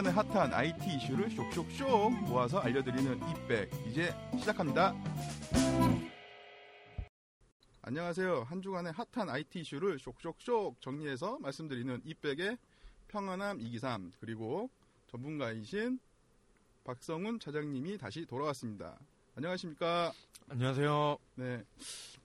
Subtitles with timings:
[0.00, 4.94] 주간의 핫한 IT 이슈를 쇽쇽쇽 모아서 알려드리는 이백 이제 시작합니다.
[7.82, 8.44] 안녕하세요.
[8.44, 12.56] 한 주간의 핫한 IT 이슈를 쇽쇽쇽 정리해서 말씀드리는 이백의
[13.08, 14.70] 평안함 이기삼 그리고
[15.08, 15.98] 전문가이신
[16.84, 18.98] 박성훈 차장님이 다시 돌아왔습니다.
[19.36, 20.12] 안녕하십니까?
[20.48, 21.18] 안녕하세요.
[21.34, 21.62] 네.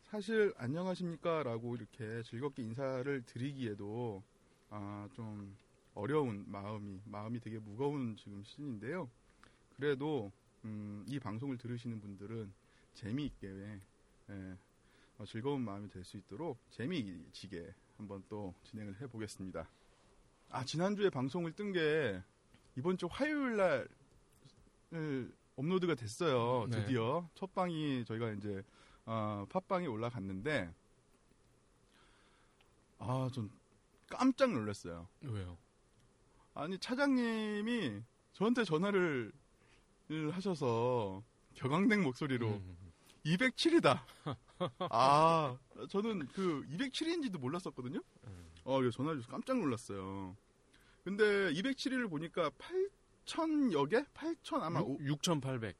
[0.06, 4.24] 사실 안녕하십니까라고 이렇게 즐겁게 인사를 드리기에도
[4.70, 5.58] 아, 좀
[5.96, 9.10] 어려운 마음이 마음이 되게 무거운 지금 시즌인데요.
[9.76, 10.32] 그래도
[10.64, 12.54] 음, 이 방송을 들으시는 분들은
[12.94, 13.82] 재미있게
[14.30, 14.58] 예,
[15.18, 19.68] 어, 즐거운 마음이 될 수 있도록 재미지게 한번 또 진행을 해보겠습니다.
[20.50, 22.22] 아 지난주에 방송을 뜬 게
[22.78, 23.88] 이번 주 화요일 날
[25.56, 26.68] 업로드가 됐어요.
[26.70, 26.82] 네.
[26.82, 28.62] 드디어 첫 방이 저희가 이제
[29.06, 30.74] 어, 팟빵에 올라갔는데
[33.00, 33.50] 아 좀
[34.10, 35.08] 깜짝 놀랐어요.
[35.22, 35.58] 왜요?
[36.56, 38.02] 아니 차장님이
[38.34, 39.32] 저한테 전화를
[40.32, 41.22] 하셔서
[41.56, 42.78] 격앙된 목소리로 음,
[43.26, 44.02] 207이다.
[44.90, 45.58] 아
[45.90, 48.00] 저는 그 207인지도 몰랐었거든요.
[48.28, 48.46] 음.
[48.64, 50.36] 어 전화 주셔서 깜짝 놀랐어요.
[51.04, 52.50] 근데 207을 보니까
[53.26, 54.04] 8천여 개?
[54.14, 55.76] 8천 아마 오- 6,800.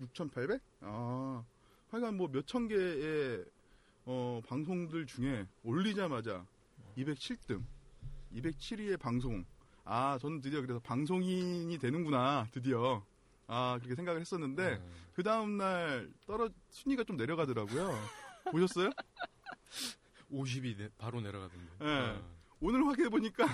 [0.00, 0.60] 6,800?
[0.82, 1.44] 아,
[1.90, 3.44] 하여간 뭐 몇 천 개의
[4.04, 6.46] 어, 방송들 중에 올리자마자
[6.96, 7.62] 207등,
[8.34, 9.44] 207위의 방송.
[9.88, 13.04] 아, 저는 드디어 그래서 방송인이 되는구나, 드디어.
[13.46, 14.92] 아, 그렇게 생각을 했었는데, 음.
[15.14, 17.96] 그 다음날 떨어, 순위가 좀 내려가더라고요.
[18.50, 18.90] 보셨어요?
[20.32, 21.72] 50이 내- 바로 내려가던데.
[21.78, 21.86] 네.
[21.86, 22.36] 어.
[22.60, 23.46] 오늘 확인해보니까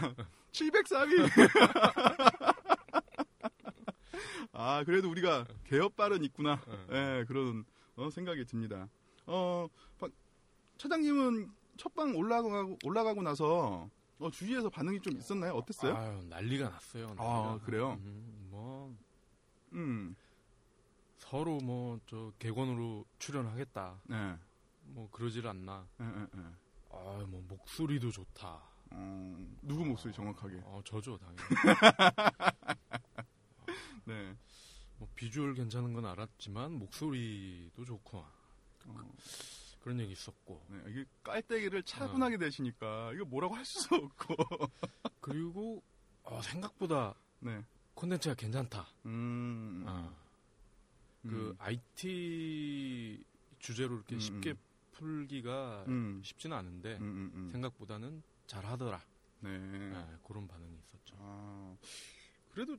[0.53, 1.29] 704위!
[4.53, 6.63] 아, 그래도 우리가 개업발은 있구나.
[6.67, 6.87] 어.
[6.93, 7.65] 예, 그런
[7.97, 8.89] 어, 생각이 듭니다.
[9.27, 10.11] 어, 박-
[10.79, 13.91] 차장님은 첫방 올라가고 올라가고 나서
[14.23, 15.55] 어, 주위에서 반응이 좀 있었나요?
[15.55, 15.97] 어땠어요?
[15.97, 17.07] 아유, 난리가 났어요.
[17.09, 17.25] 난리가.
[17.25, 17.95] 아, 그래요?
[18.01, 18.97] 음, 뭐
[19.73, 20.15] 음,
[21.19, 24.01] 서로 뭐저 객원으로 출연하겠다.
[24.05, 24.39] 네,
[24.85, 25.89] 뭐 그러질 않나.
[26.01, 26.43] 예, 예, 예.
[26.91, 28.63] 아, 뭐 목소리도 좋다.
[28.91, 30.61] 어, 누구 목소리 정확하게?
[30.65, 31.39] 어, 저죠, 당연히.
[34.05, 34.37] 네,
[34.99, 39.13] 뭐 비주얼 괜찮은 건 알았지만 목소리도 좋고 어,
[39.83, 40.65] 그런 얘기 있었고.
[40.69, 44.35] 네, 이게 깔때기를 차분하게 대시니까 이거 뭐라고 할 수도 없고.
[45.21, 45.83] 그리고
[46.23, 48.87] 어, 생각보다 네, 콘텐츠가 괜찮다.
[49.07, 50.15] 음, 아,
[51.23, 53.25] 그 음, IT
[53.59, 54.59] 주제로 이렇게 음, 쉽게 음.
[54.93, 57.49] 풀기가 음, 쉽지는 않은데 음, 음, 음.
[57.51, 59.03] 생각보다는 잘하더라.
[59.41, 59.59] 네.
[59.59, 61.17] 네, 그런 반응이 있었죠.
[61.19, 61.77] 아,
[62.53, 62.77] 그래도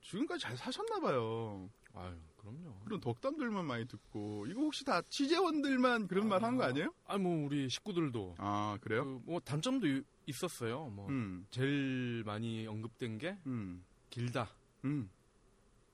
[0.00, 1.68] 지금까지 잘 사셨나 봐요.
[1.92, 2.78] 아유, 그럼요.
[2.84, 6.92] 그런 덕담들만 많이 듣고 이거 혹시 다 취재원들만 그런 말한 거 아니에요?
[7.06, 9.04] 아, 뭐 우리 식구들도 아 그래요?
[9.04, 10.86] 그 뭐 단점도 이- 있었어요.
[10.90, 14.48] 뭐 음, 제일 많이 언급된 게 음, 길다.
[14.84, 15.08] 음.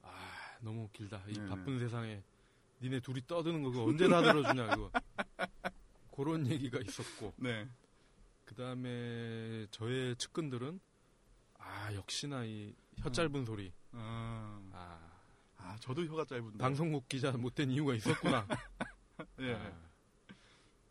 [0.03, 0.09] 아,
[0.61, 1.23] 너무 길다.
[1.29, 1.49] 이 네네.
[1.49, 2.23] 바쁜 세상에
[2.83, 4.91] 니네 둘이 떠드는 거 그거 언제 다 들어주냐 그거.
[6.15, 7.69] 그런 얘기가 있었고 네.
[8.45, 10.81] 그 다음에 저의 측근들은
[11.59, 13.73] 아 역시나 이 혀 짧은 소리.
[13.93, 14.61] 아,
[15.71, 16.59] 아아 저도 혀가 짧은데.
[16.59, 18.45] 방송국 기자 못된 이유가 있었구나.
[19.41, 19.55] 예.
[19.55, 19.73] 아,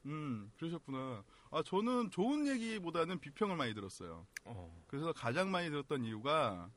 [0.06, 1.24] 음, 그러셨구나.
[1.52, 4.26] 아 저는 좋은 얘기보다는 비평을 많이 들었어요.
[4.46, 6.70] 어, 그래서 가장 많이 들었던 이유가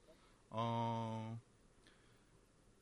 [0.51, 1.39] 어.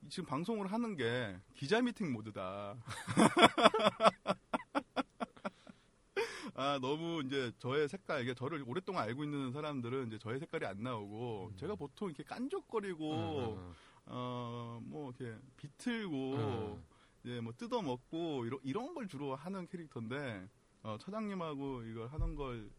[0.08, 2.76] 지금 방송을 하는 게 기자 미팅 모드다.
[6.54, 10.82] 아 너무 이제 저의 색깔 이게 저를 오랫동안 알고 있는 사람들은 이제 저의 색깔이 안
[10.82, 11.56] 나오고 음.
[11.56, 13.74] 제가 보통 이렇게 깐족거리고 어,
[14.10, 16.82] 어 뭐 이렇게 비틀고 어,
[17.22, 20.48] 이제 뭐 뜯어먹고 이런 이런 걸 주로 하는 캐릭터인데
[20.82, 22.70] 어, 차장님하고 이걸 하는 걸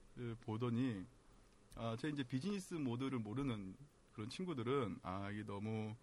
[0.41, 1.05] 보더니
[1.75, 3.75] 아, 제 이제 비즈니스 모드를 모르는
[4.11, 5.95] 그런 친구들은 아 이게 너무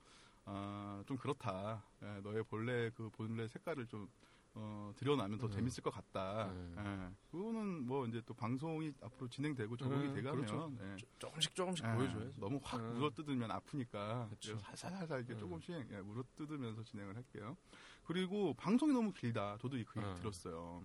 [0.44, 1.84] 아, 좀 그렇다.
[2.02, 4.08] 예, 너의 본래 그 본래 색깔을 좀
[4.54, 5.50] 어, 드러나면 더 음.
[5.52, 6.46] 재밌을 것 같다.
[6.50, 6.74] 음.
[6.78, 10.72] 예, 그거는 뭐 이제 또 방송이 앞으로 진행되고 적응이 음, 돼가면 그렇죠.
[10.80, 12.32] 예, 조- 조금씩 조금씩 예, 보여줘야죠.
[12.36, 12.94] 너무 확 음.
[12.94, 14.52] 물어뜯으면 아프니까 그쵸.
[14.52, 15.38] 그래서 살살살살 이렇게 음.
[15.38, 17.56] 조금씩 예, 물어뜯으면서 진행을 할게요.
[18.04, 19.58] 그리고 방송이 너무 길다.
[19.60, 20.14] 저도 그 얘기 음.
[20.16, 20.82] 들었어요.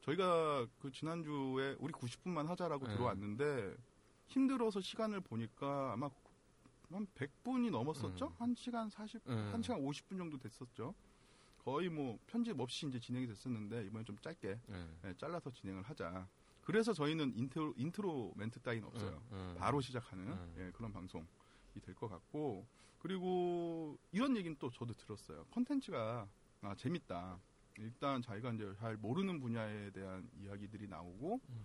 [0.00, 2.90] 저희가 그 지난주에 우리 90분만 하자라고 음.
[2.92, 3.76] 들어왔는데
[4.28, 6.08] 힘들어서 시간을 보니까 아마
[6.90, 8.26] 한 100분이 넘었었죠?
[8.26, 8.32] 음.
[8.38, 9.50] 한 1시간 40, 음.
[9.52, 10.94] 한 1시간 50분 정도 됐었죠.
[11.64, 14.88] 거의 뭐 편집 없이 이제 진행이 됐었는데 이번에 좀 짧게 예.
[15.04, 16.28] 예, 잘라서 진행을 하자.
[16.62, 19.20] 그래서 저희는 인트로, 인트로 멘트 따윈 없어요.
[19.32, 19.54] 음, 음.
[19.58, 20.54] 바로 시작하는 음.
[20.58, 21.24] 예, 그런 방송이
[21.82, 22.66] 될 것 같고
[22.98, 25.44] 그리고 이런 얘기는 또 저도 들었어요.
[25.52, 26.28] 컨텐츠가
[26.62, 27.38] 아, 재밌다.
[27.78, 31.64] 일단 자기가 이제 잘 모르는 분야에 대한 이야기들이 나오고 음.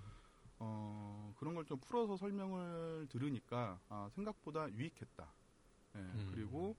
[0.59, 5.33] 어, 그런 걸 좀 풀어서 설명을 들으니까 아, 생각보다 유익했다.
[5.95, 6.31] 예, 음.
[6.33, 6.75] 그리고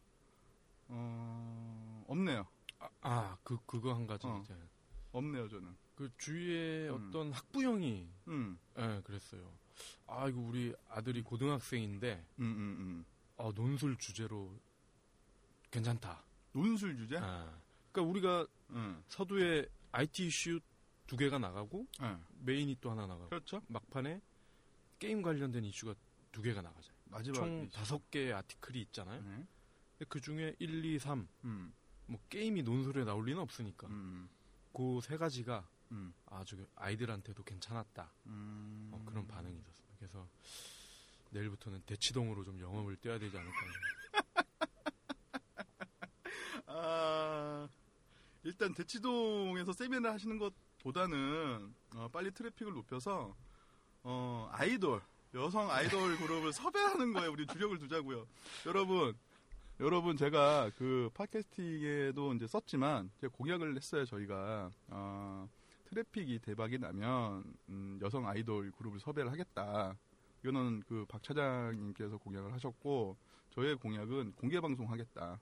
[0.89, 2.47] 어, 없네요.
[2.79, 4.41] 아, 아, 그 그거 한 가지 어.
[4.43, 4.55] 이제
[5.13, 5.77] 없네요, 저는.
[5.95, 7.09] 그 주위에 음.
[7.09, 9.53] 어떤 학부형이 음, 예, 그랬어요.
[10.07, 13.05] 아, 이거 우리 아들이 고등학생인데 음, 음, 음.
[13.37, 14.59] 어, 논술 주제로
[15.71, 16.23] 괜찮다.
[16.53, 17.19] 논술 주제?
[17.19, 17.59] 아,
[17.93, 20.61] 그러니까 우리가 음, 서두에 IT 이슈
[21.07, 23.63] 두 개가 나가고 예, 메인이 또 하나 나가고 그렇죠.
[23.69, 24.21] 막판에
[24.99, 25.95] 게임 관련된 이슈가
[26.31, 26.99] 두 개가 나가잖아요.
[27.07, 27.69] 마지막 총.
[27.71, 29.21] 다섯 개의 아티클이 있잖아요.
[29.23, 29.47] 네.
[29.99, 31.73] 근데 그 중에 1, 2, 3, 음,
[32.09, 34.29] 뭐 게임이 논술에 나올 리는 없으니까 음,
[34.73, 38.11] 그세 가지가 음, 아주 아이들한테도 괜찮았다.
[38.27, 38.91] 음.
[38.93, 39.95] 어, 그런 반응이 있었습니다.
[39.99, 40.29] 그래서
[41.31, 43.57] 내일부터는 대치동으로 좀 영업을 떼야 되지 않을까.
[46.67, 47.69] 아,
[48.43, 53.37] 일단 대치동에서 세미나 하시는 것보다는 어, 빨리 트래픽을 높여서
[54.03, 55.03] 어, 아이돌
[55.35, 58.27] 여성 아이돌 그룹을 섭외하는 거에 우리 주력을 두자고요.
[58.65, 59.15] 여러분,
[59.81, 64.05] 여러분 제가 그 팟캐스팅에도 이제 썼지만 제가 공약을 했어요.
[64.05, 65.49] 저희가 어,
[65.85, 69.97] 트래픽이 대박이 나면 음, 여성 아이돌 그룹을 섭외를 하겠다.
[70.43, 73.17] 이거는 그 박 차장님께서 공약을 하셨고
[73.51, 75.41] 저의 공약은 공개 방송 하겠다.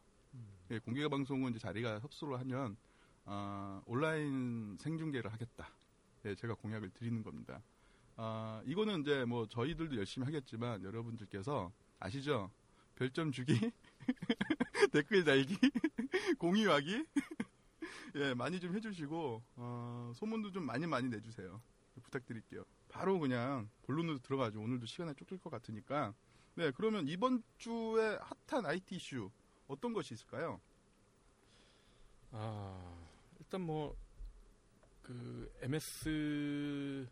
[0.71, 2.77] 예, 공개 방송은 이제 자리가 협소를 하면
[3.25, 5.69] 아, 온라인 생중계를 하겠다.
[6.27, 7.63] 예, 제가 공약을 드리는 겁니다.
[8.17, 12.51] 아, 이거는 이제 뭐 저희들도 열심히 하겠지만 여러분들께서 아시죠?
[12.97, 13.71] 별점 주기,
[14.93, 15.57] 댓글 달기,
[16.39, 17.07] 공유하기,
[18.17, 21.61] 예, 많이 좀 해주시고 어, 소문도 좀 많이 많이 내주세요.
[22.03, 22.65] 부탁드릴게요.
[22.89, 24.61] 바로 그냥 본론으로 들어가죠.
[24.61, 26.15] 오늘도 시간이 쫓길 것 같으니까.
[26.55, 28.19] 네, 그러면 이번 주에
[28.49, 29.31] 핫한 IT 이슈
[29.69, 30.61] 어떤 것이 있을까요?
[32.31, 33.97] 아, 일단 뭐,
[35.03, 37.07] 그, MS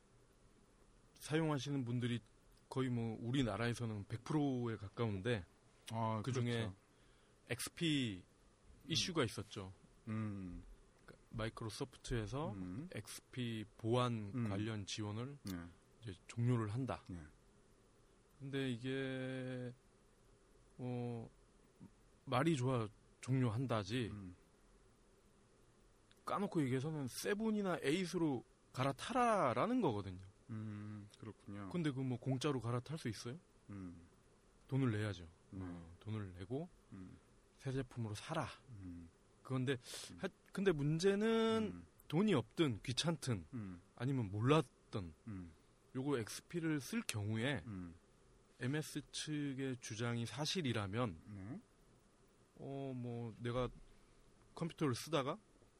[1.14, 2.20] 사용하시는 분들이
[2.68, 5.44] 거의 뭐, 우리나라에서는 100%에 가까운데,
[5.90, 6.70] 아, 그 중에
[7.48, 8.22] XP
[8.86, 9.72] 이슈가 있었죠.
[10.08, 10.62] 음,
[11.30, 14.48] 마이크로소프트에서 음, XP 보안 음.
[14.48, 15.56] 관련 지원을 네,
[16.02, 17.02] 이제 종료를 한다.
[17.08, 17.18] 네.
[18.38, 19.72] 근데 이게,
[20.78, 21.28] 어,
[22.26, 22.86] 말이 좋아
[23.20, 24.36] 종료한다지, 음,
[26.26, 30.20] 까놓고 얘기해서는 세븐이나 에잇으로 갈아타라라는 거거든요.
[30.50, 31.68] 음, 그렇군요.
[31.70, 33.36] 근데 그 뭐 공짜로 갈아탈 수 있어요?
[33.70, 33.96] 음,
[34.68, 35.26] 돈을 내야죠.
[35.50, 35.60] 네.
[35.64, 37.16] 어, 돈을 내고 음,
[37.64, 38.46] 새 제품으로 사라.
[38.80, 39.08] 음,
[39.42, 39.78] 그건데
[40.18, 45.50] 하- 근데 문제는 음, 돈이 없든 귀찮든 음, 아니면 몰랐던 음,
[45.96, 47.94] 요거 XP를 쓸 경우에 음,
[48.60, 51.60] MS 측의 주장이 사실이라면 네.
[52.58, 53.70] 어뭐 내가
[54.54, 55.38] 컴퓨터를 쓰다가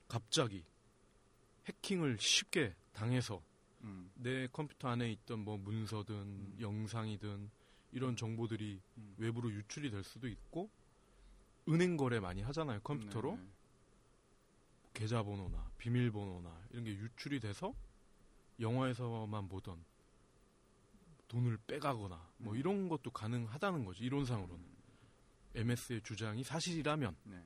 [0.08, 0.64] 갑자기
[1.66, 3.42] 해킹을 쉽게 당해서
[3.82, 7.50] 음, 내 컴퓨터 안에 있던 뭐 문서든 영상이든
[7.92, 9.14] 이런 정보들이 음.
[9.18, 10.70] 외부로 유출이 될 수도 있고
[11.68, 13.48] 은행 거래 많이 하잖아요 컴퓨터로 네, 네.
[14.94, 17.74] 계좌번호나 비밀번호나 이런 게 유출이 돼서
[18.60, 19.84] 영화에서만 보던
[21.28, 22.58] 돈을 빼가거나 뭐 음.
[22.58, 24.64] 이런 것도 가능하다는 거죠 이론상으로는
[25.54, 27.42] MS의 주장이 사실이라면 네.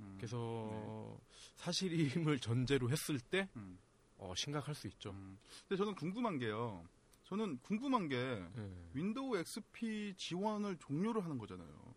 [0.00, 1.18] 음, 그래서
[1.56, 3.78] 사실임을 전제로 했을 때 음,
[4.18, 5.10] 어, 심각할 수 있죠.
[5.10, 5.38] 음.
[5.68, 6.84] 근데 저는 궁금한 게요.
[7.26, 8.72] 저는 궁금한 게 예.
[8.94, 11.94] 윈도우 XP 지원을 종료를 하는 거잖아요.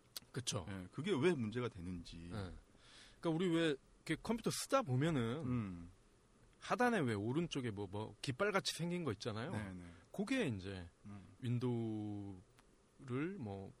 [0.68, 2.16] 예, 그게 왜 문제가 되는지.
[2.32, 2.52] 예.
[3.20, 3.76] 그러니까 우리 왜
[4.06, 5.90] 이렇게 컴퓨터 쓰다 보면은 음,
[6.58, 9.52] 하단에 왜 오른쪽에 뭐, 뭐 깃발 같이 생긴 거 있잖아요.
[9.52, 9.84] 네, 네.
[10.12, 11.20] 그게 이제 음.
[11.40, 13.72] 윈도우를 뭐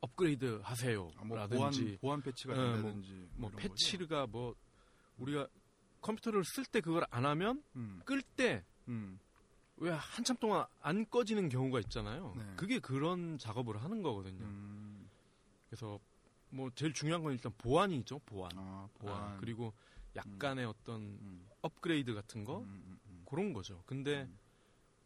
[0.00, 1.10] 업그레이드 하세요.
[1.16, 3.68] 아, 뭐 라든지 보안 보안 패치가 예, 뭐- 된다든지 뭐 거죠?
[3.68, 4.54] 패치가 뭐
[5.18, 5.48] 우리가
[6.00, 8.64] 컴퓨터를 쓸 때 그걸 안 하면 음, 끌때
[9.76, 12.34] 왜 음, 한참 동안 안 꺼지는 경우가 있잖아요.
[12.36, 12.44] 네.
[12.56, 14.44] 그게 그런 작업을 하는 거거든요.
[14.44, 15.08] 음.
[15.68, 15.98] 그래서
[16.50, 18.20] 뭐 제일 중요한 건 일단 보안이죠.
[18.20, 18.50] 보안.
[18.56, 19.22] 아, 보안.
[19.22, 19.72] 아, 그리고
[20.14, 23.82] 약간의 어떤 음, 업그레이드 같은 거 음, 음, 음, 그런 거죠.
[23.86, 24.38] 근데 음.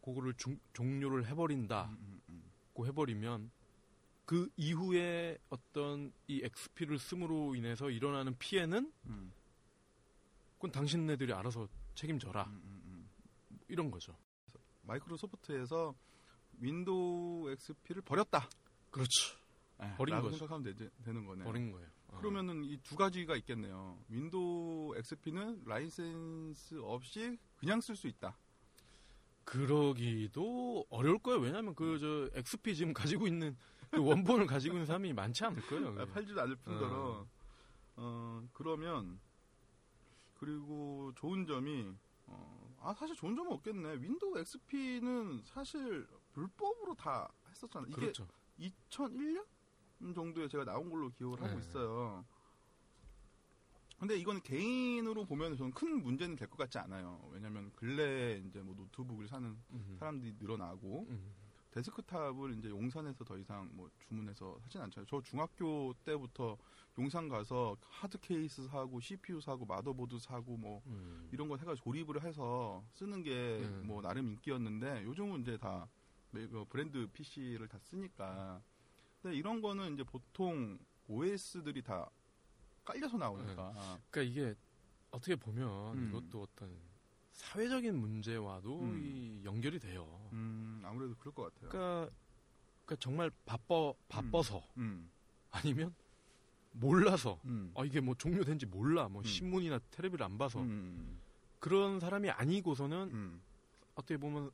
[0.04, 2.42] 그거를 중- 종료를 해버린다고 음, 음,
[2.78, 2.84] 음.
[2.84, 3.50] 해버리면
[4.26, 9.32] 그 이후에 어떤 이 XP를 씀으로 인해서 일어나는 피해는 음,
[10.56, 13.58] 그건 당신네들이 알아서 책임져라 음, 음, 음.
[13.68, 14.14] 이런 거죠.
[14.88, 15.94] 마이크로소프트에서
[16.60, 18.48] 윈도우 XP를 버렸다.
[18.90, 19.36] 그렇죠.
[19.82, 20.36] 예, 버린 거죠.
[20.38, 21.44] 생각하면 되, 되는 거네요.
[21.44, 21.86] 버린 거예요.
[22.08, 22.18] 어.
[22.18, 23.98] 그러면은 이 두 가지가 있겠네요.
[24.08, 28.36] 윈도우 XP는 라이센스 없이 그냥 쓸 수 있다.
[29.44, 31.40] 그러기도 어려울 거예요.
[31.40, 33.56] 왜냐하면 그 저 XP 지금 가지고 있는
[33.90, 35.88] 그 원본을 가지고 있는 사람이 많지 않을 거예요.
[35.88, 36.12] 아, 그게.
[36.12, 37.26] 팔지도 않을 뿐더러
[37.96, 39.18] 어, 그러면
[40.34, 41.92] 그리고 좋은 점이
[42.26, 43.94] 어, 아 사실 좋은 점은 없겠네.
[44.00, 47.88] 윈도우 XP는 사실 불법으로 다 했었잖아요.
[47.90, 48.26] 이게 그렇죠.
[48.58, 49.44] 2001년
[50.14, 51.58] 정도에 제가 나온 걸로 기억을 하고 네.
[51.58, 52.24] 있어요.
[53.98, 57.28] 근데 이건 개인으로 보면 저는 큰 문제는 될 것 같지 않아요.
[57.32, 59.96] 왜냐면 근래에 이제 뭐 노트북을 사는 음.
[59.98, 61.34] 사람들이 늘어나고 음.
[61.70, 65.06] 데스크탑을 이제 용산에서 더 이상 뭐 주문해서 하진 않잖아요.
[65.08, 66.56] 저 중학교 때부터
[66.98, 71.28] 용산 가서 하드 케이스 사고 CPU 사고 motherboard 사고 뭐 음.
[71.32, 73.84] 이런 거 해가지고 조립을 해서 쓰는 게 음.
[73.86, 78.62] 뭐 나름 인기였는데 요즘은 이제 다 그 브랜드 PC를 다 쓰니까
[79.22, 82.10] 근데 이런 거는 이제 보통 OS들이 다
[82.84, 84.54] 깔려서 나오니까 그러니까 이게
[85.10, 86.08] 어떻게 보면 음.
[86.08, 86.87] 이것도 어떤
[87.38, 89.00] 사회적인 문제와도 음.
[89.00, 90.28] 이 연결이 돼요.
[90.32, 91.70] 음 아무래도 그럴 것 같아요.
[91.70, 92.10] 그러니까,
[92.84, 95.08] 그러니까 정말 바빠 바빠서 음,
[95.52, 95.94] 아니면
[96.72, 99.24] 몰라서 음, 아 이게 뭐 종료된지 몰라 뭐 음.
[99.24, 101.20] 신문이나 텔레비를 안 봐서 음,
[101.60, 103.40] 그런 사람이 아니고서는 음,
[103.94, 104.50] 어떻게 보면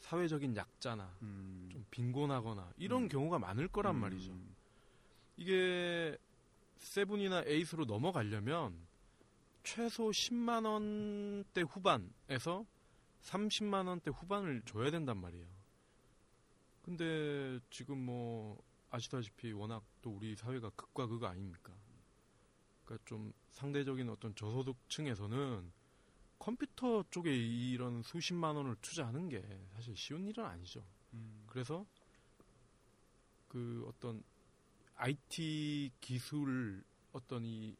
[0.00, 1.68] 사회적인 약자나 음.
[1.72, 3.08] 좀 빈곤하거나 이런 음.
[3.08, 4.36] 경우가 많을 거란 음, 말이죠.
[5.38, 6.18] 이게
[6.76, 8.76] 세븐이나 에이스로 넘어가려면
[9.62, 12.66] 최소 10만 원대 후반에서
[13.22, 15.46] 30만 원대 후반을 줘야 된단 말이에요.
[16.82, 21.72] 근데 지금 뭐 아시다시피 워낙 또 우리 사회가 극과 극 아닙니까?
[22.84, 25.72] 그러니까 좀 상대적인 어떤 저소득층에서는
[26.38, 29.42] 컴퓨터 쪽에 이런 수십만 원을 투자하는 게
[29.74, 30.82] 사실 쉬운 일은 아니죠.
[31.12, 31.84] 음, 그래서
[33.48, 34.22] 그 어떤
[34.96, 37.76] IT 기술 어떤 이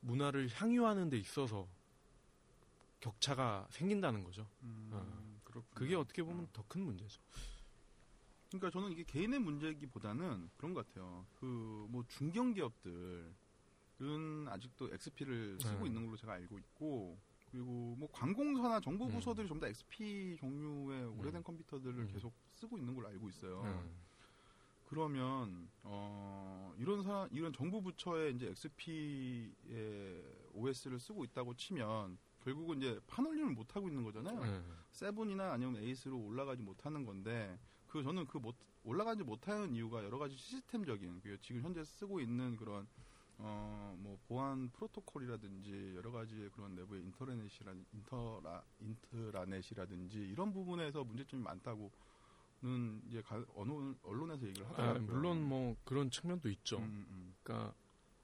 [0.00, 1.68] 문화를 향유하는 데 있어서
[3.00, 4.46] 격차가 생긴다는 거죠.
[4.62, 5.40] 음, 어.
[5.44, 5.74] 그렇군요.
[5.74, 6.48] 그게 어떻게 보면 어.
[6.52, 7.20] 더큰 문제죠.
[8.48, 11.24] 그러니까 저는 이게 개인의 문제기보다는 그런 것 같아요.
[11.38, 11.46] 그
[11.90, 13.34] 뭐 중견 기업들은
[14.48, 15.86] 아직도 XP를 쓰고 네.
[15.86, 17.18] 있는 걸로 제가 알고 있고
[17.50, 19.10] 그리고 뭐 관공서나 정부 음.
[19.10, 21.42] 부서들이 전부 다 XP 종류의 오래된 음.
[21.42, 22.08] 컴퓨터들을 음.
[22.12, 23.62] 계속 쓰고 있는 걸로 알고 있어요.
[24.90, 24.94] 음.
[24.94, 32.98] 그러면 어 이런 사람 이런 정부 부처에 이제 XP의 OS를 쓰고 있다고 치면 결국은 이제
[33.06, 34.40] 판올림을 못 하고 있는 거잖아요.
[34.42, 34.62] 네.
[34.90, 40.34] 세븐이나 아니면 에이스로 올라가지 못하는 건데 그 저는 그 못 올라가지 못하는 이유가 여러 가지
[40.36, 42.86] 시스템적인 그 지금 현재 쓰고 있는 그런
[43.38, 51.90] 어 뭐 보안 프로토콜이라든지 여러 가지의 그런 내부의 인터넷이라 인터라 인트라넷이라든지 이런 부분에서 문제점이 많다고
[52.62, 55.02] 는 이제 가, 언론에서 얘기를 아, 하더라고요.
[55.02, 56.78] 물론 뭐 그런 측면도 있죠.
[56.78, 57.34] 음, 음.
[57.42, 57.74] 그러니까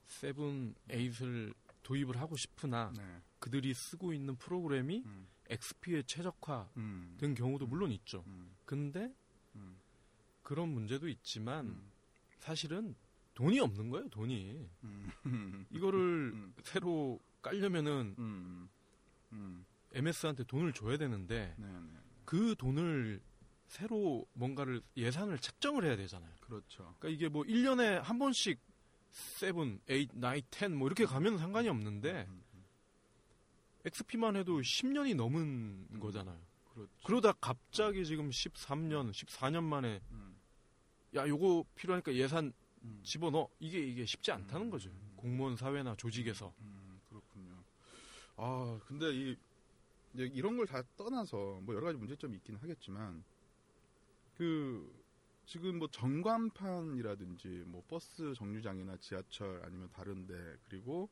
[0.08, 3.22] seven, eight을 도입을 하고 싶으나 네.
[3.38, 8.24] 그들이 쓰고 있는 프로그램이 음, XP에 최적화된 음, 경우도 물론 있죠.
[8.26, 9.10] 음, 근데
[9.54, 9.78] 음,
[10.42, 11.92] 그런 문제도 있지만 음,
[12.38, 12.94] 사실은
[13.34, 14.68] 돈이 없는 거예요, 돈이.
[14.84, 15.98] 음, 이거를
[16.34, 18.68] 음, 새로 깔려면은 음,
[19.32, 23.20] 음, MS한테 돈을 줘야 되는데 네, 네, 그 돈을
[23.68, 26.32] 새로 뭔가를 예산을 책정을 해야 되잖아요.
[26.40, 26.94] 그렇죠.
[26.98, 28.58] 그러니까 이게 뭐 1년에 한 번씩
[29.10, 30.16] 7, 8, 9,
[30.50, 32.64] 10뭐 이렇게 가면 상관이 없는데 음, 음,
[33.84, 35.40] XP만 해도 10년이 넘은
[35.90, 36.00] 음.
[36.00, 36.38] 거잖아요.
[36.72, 36.92] 그렇죠.
[37.04, 40.36] 그러다 갑자기 지금 13년, 14년 만에 음,
[41.14, 44.70] 야 요거 필요하니까 예산 음, 집어넣어 이게 이게 쉽지 않다는 음.
[44.70, 44.90] 거죠.
[45.16, 46.52] 공무원 사회나 조직에서.
[46.60, 47.56] 음, 그렇군요.
[48.36, 49.36] 아, 근데 이
[50.14, 53.24] 이제 이런 걸 다 떠나서 뭐 여러 가지 문제점이 있긴 하겠지만
[54.36, 54.94] 그
[55.46, 61.08] 지금 뭐 전광판이라든지 뭐 버스 정류장이나 지하철 아니면 다른데 그리고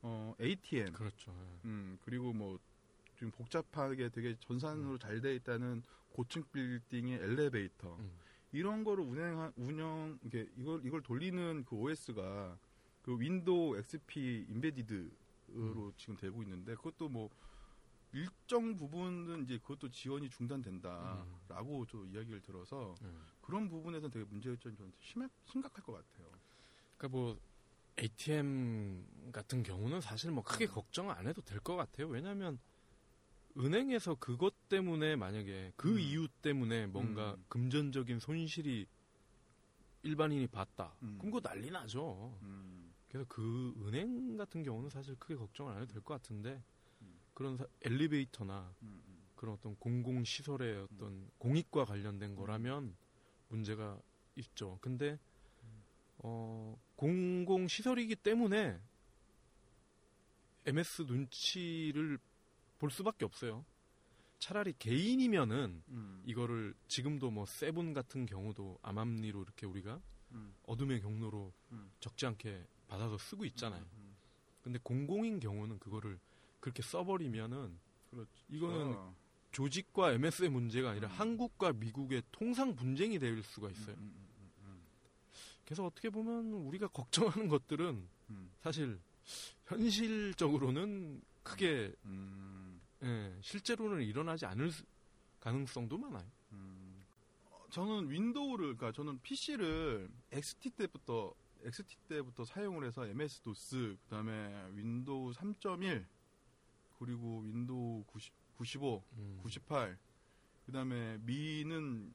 [0.00, 1.32] 어 ATM 그렇죠.
[1.32, 1.68] 예.
[1.68, 2.58] 음 그리고 뭐
[3.14, 8.12] 지금 복잡하게 되게 전산으로 잘돼 있다는 고층 빌딩의 엘리베이터 음.
[8.52, 12.56] 이런 거를 운행 운영 이게 이걸 이걸 돌리는 그 OS가
[13.02, 15.10] 그 윈도우 XP embedded로
[15.50, 15.92] 음.
[15.96, 17.28] 지금 되고 있는데 그것도 뭐
[18.14, 23.08] 일정 부분은 이제 그것도 지원이 중단된다라고 저 이야기를 들어서 예.
[23.40, 26.28] 그런 부분에서는 되게 문제점이 좀 심해, 심각할 것 같아요.
[26.96, 27.38] 그러니까 뭐
[27.98, 32.08] ATM 같은 경우는 사실 뭐 크게 걱정 안 해도 될 것 같아요.
[32.08, 32.58] 왜냐하면
[33.56, 35.98] 은행에서 그것 때문에 만약에 그 음.
[35.98, 37.44] 이유 때문에 뭔가 음.
[37.48, 38.86] 금전적인 손실이
[40.02, 40.94] 일반인이 봤다.
[41.02, 41.16] 음.
[41.18, 42.36] 그럼 그거 난리 나죠.
[42.42, 46.73] 음, 그래서 그 은행 같은 경우는 사실 크게 걱정을 안 해도 될 것 같은데 음.
[47.34, 49.24] 그런 사- 엘리베이터나 음, 음.
[49.36, 52.96] 그런 어떤 공공 시설의 어떤 공익과 관련된 거라면
[53.48, 54.00] 문제가
[54.36, 54.78] 있죠.
[54.80, 55.18] 근데
[56.18, 58.80] 어 공공 시설이기 때문에
[60.66, 62.18] MS 눈치를
[62.78, 63.64] 볼 수밖에 없어요.
[64.38, 70.00] 차라리 개인이면은 음, 이거를 지금도 뭐 세븐 같은 경우도 암암리로 이렇게 우리가
[70.32, 71.90] 음, 어둠의 경로로 음.
[72.00, 73.82] 적지 않게 받아서 쓰고 있잖아요.
[73.96, 74.16] 음,
[74.62, 76.18] 근데 공공인 경우는 그거를
[76.64, 77.78] 그렇게 써버리면은
[78.10, 78.30] 그렇죠.
[78.48, 78.96] 이거는
[79.52, 81.12] 조직과 MS의 문제가 아니라 음.
[81.12, 83.94] 한국과 미국의 통상 분쟁이 될 수가 있어요.
[83.96, 84.82] 음, 음, 음, 음.
[85.66, 88.50] 그래서 어떻게 보면 우리가 걱정하는 것들은 음.
[88.62, 88.98] 사실
[89.66, 92.80] 현실적으로는 크게 음.
[93.02, 94.84] 예, 실제로는 일어나지 않을 수-
[95.40, 96.26] 가능성도 많아요.
[96.52, 97.04] 음.
[97.50, 104.70] 어, 저는 윈도우를 그러니까 저는 PC를 XT 때부터 XT 때부터 사용을 해서 MS DOS 그다음에
[104.72, 106.06] 윈도우 3.1
[107.04, 109.38] 그리고 윈도우 90, 95 음.
[109.42, 109.98] 98
[110.66, 112.14] 그 다음에 ME는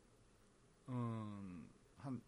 [0.89, 2.22] 음, 한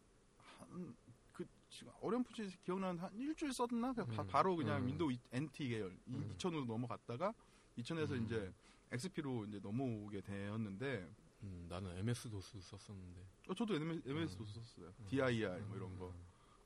[0.60, 0.96] 한
[1.34, 4.88] 그 지금 어렴풋이 기억나는 한 일주일 썼나 그냥 바, 음, 바 로 그냥 음.
[4.88, 6.36] 윈도우 NT 계열 이 음.
[6.38, 7.34] 2000으로 넘어갔다가
[7.80, 8.26] 2000에서 음.
[8.26, 8.54] 이제
[8.92, 11.10] XP로 이제 넘어오게 되었는데
[11.44, 13.20] 음, 나는 MS DOS 썼었는데.
[13.50, 14.46] 어, 저도 MS, MS도 음.
[14.46, 15.98] 썼어요 DIR 뭐 이런 음.
[15.98, 16.14] 거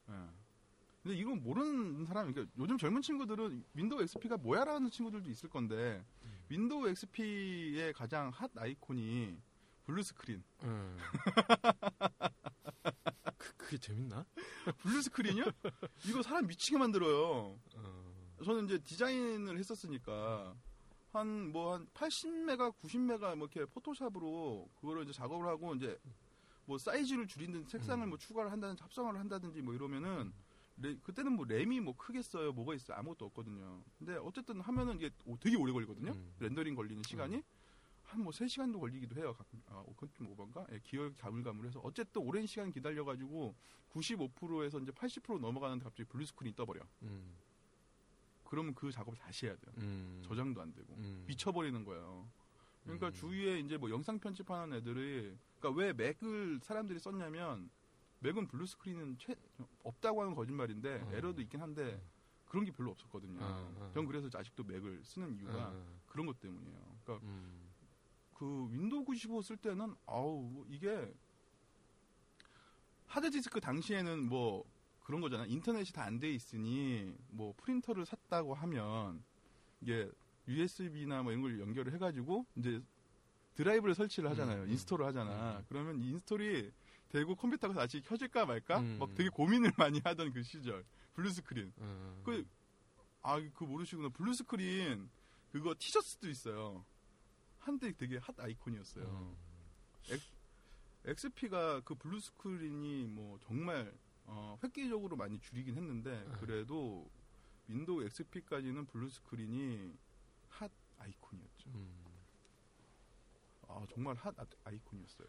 [0.10, 0.45] 예.
[1.06, 6.40] 근데 이건 모르는 사람이 그러니까 요즘 젊은 친구들은 윈도우 XP가 뭐야라는 친구들도 있을 건데 음.
[6.50, 9.38] 윈도우 XP의 가장 hot 아이콘이
[9.84, 10.44] blue screen.
[10.64, 10.66] 예.
[13.38, 14.26] 그, 그게 재밌나?
[14.80, 15.46] blue screen이요?
[16.08, 17.56] 이거 사람 미치게 만들어요.
[17.76, 20.56] 어, 저는 이제 디자인을 했었으니까
[21.12, 26.00] 한 뭐 한 80메가, 90메가 뭐 이렇게 포토샵으로 그거를 이제 작업을 하고 이제
[26.66, 28.10] 뭐 사이즈를 줄이든 색상을 음.
[28.10, 30.34] 뭐 추가를 한다든 합성을 한다든지 뭐 이러면은
[30.78, 33.82] 레- 그때는 뭐 램이 뭐 크겠어요, 뭐가 있어요, 아무것도 없거든요.
[33.98, 36.12] 근데 어쨌든 하면은 이게 오- 되게 오래 걸리거든요.
[36.12, 36.34] 음.
[36.40, 37.42] 렌더링 걸리는 시간이
[38.04, 39.34] 한뭐 3시간도 걸리기도 해요.
[39.34, 39.62] 가끔.
[39.68, 40.66] 아, 그건 좀 오반가?
[40.72, 43.56] 예, 기억 가물가물해서 어쨌든 오랜 시간 기다려 가지고
[43.94, 46.82] 95%에서 이제 80% 넘어가는데 갑자기 blue screen이 떠 버려.
[47.04, 47.36] 음,
[48.44, 49.74] 그러면 그 작업을 다시 해야 돼요.
[49.78, 52.28] 음, 저장도 안 되고 음, 미쳐버리는 거예요.
[52.84, 53.14] 그러니까 음.
[53.14, 57.70] 주위에 이제 뭐 영상 편집하는 애들이 그러니까 왜 맥을 사람들이 썼냐면
[58.26, 59.36] 맥은 blue screen은 최,
[59.84, 61.12] 없다고 하는 거짓말인데 어.
[61.14, 62.02] 에러도 있긴 한데
[62.46, 63.40] 그런 게 별로 없었거든요.
[63.40, 63.92] 어, 어.
[63.94, 66.98] 전 그래서 아직도 맥을 쓰는 이유가 어, 그런 것 때문이에요.
[67.04, 67.70] 그러니까 음,
[68.34, 71.14] 그 윈도우 95 쓸 때는 아우 이게
[73.08, 74.66] 하드디스크 당시에는 뭐
[75.04, 75.46] 그런 거잖아.
[75.46, 79.24] 인터넷이 다 안 돼 있으니 뭐 프린터를 샀다고 하면
[79.82, 80.10] 이게
[80.48, 82.82] USB나 뭐 이런 걸 연결을 해가지고 이제
[83.54, 84.64] 드라이브를 설치를 하잖아요.
[84.64, 84.70] 음, 음.
[84.72, 85.60] install을 하잖아.
[85.60, 85.66] 음.
[85.70, 86.72] 그러면 install이
[87.16, 88.98] 되고 컴퓨터가 다시 켜질까 말까 음.
[89.00, 91.72] 막 되게 고민을 많이 하던 그 시절 blue screen.
[91.78, 92.46] 어, 그,
[93.22, 94.10] 아, 그거 모르시구나.
[94.10, 95.10] blue screen
[95.54, 96.86] 그거 티셔츠도 있어요.
[97.60, 99.06] 한때 되게 hot icon이었어요.
[99.08, 99.38] 어,
[101.06, 103.94] XP가 그 blue screen이 뭐 정말
[104.26, 106.36] 어, 획기적으로 많이 줄이긴 했는데 네.
[106.40, 107.10] 그래도
[107.68, 109.94] 윈도우 XP까지는 blue screen이
[110.50, 111.70] hot icon이었죠.
[111.70, 112.05] 음.
[113.76, 115.28] 아 정말 hot i- icon이었어요.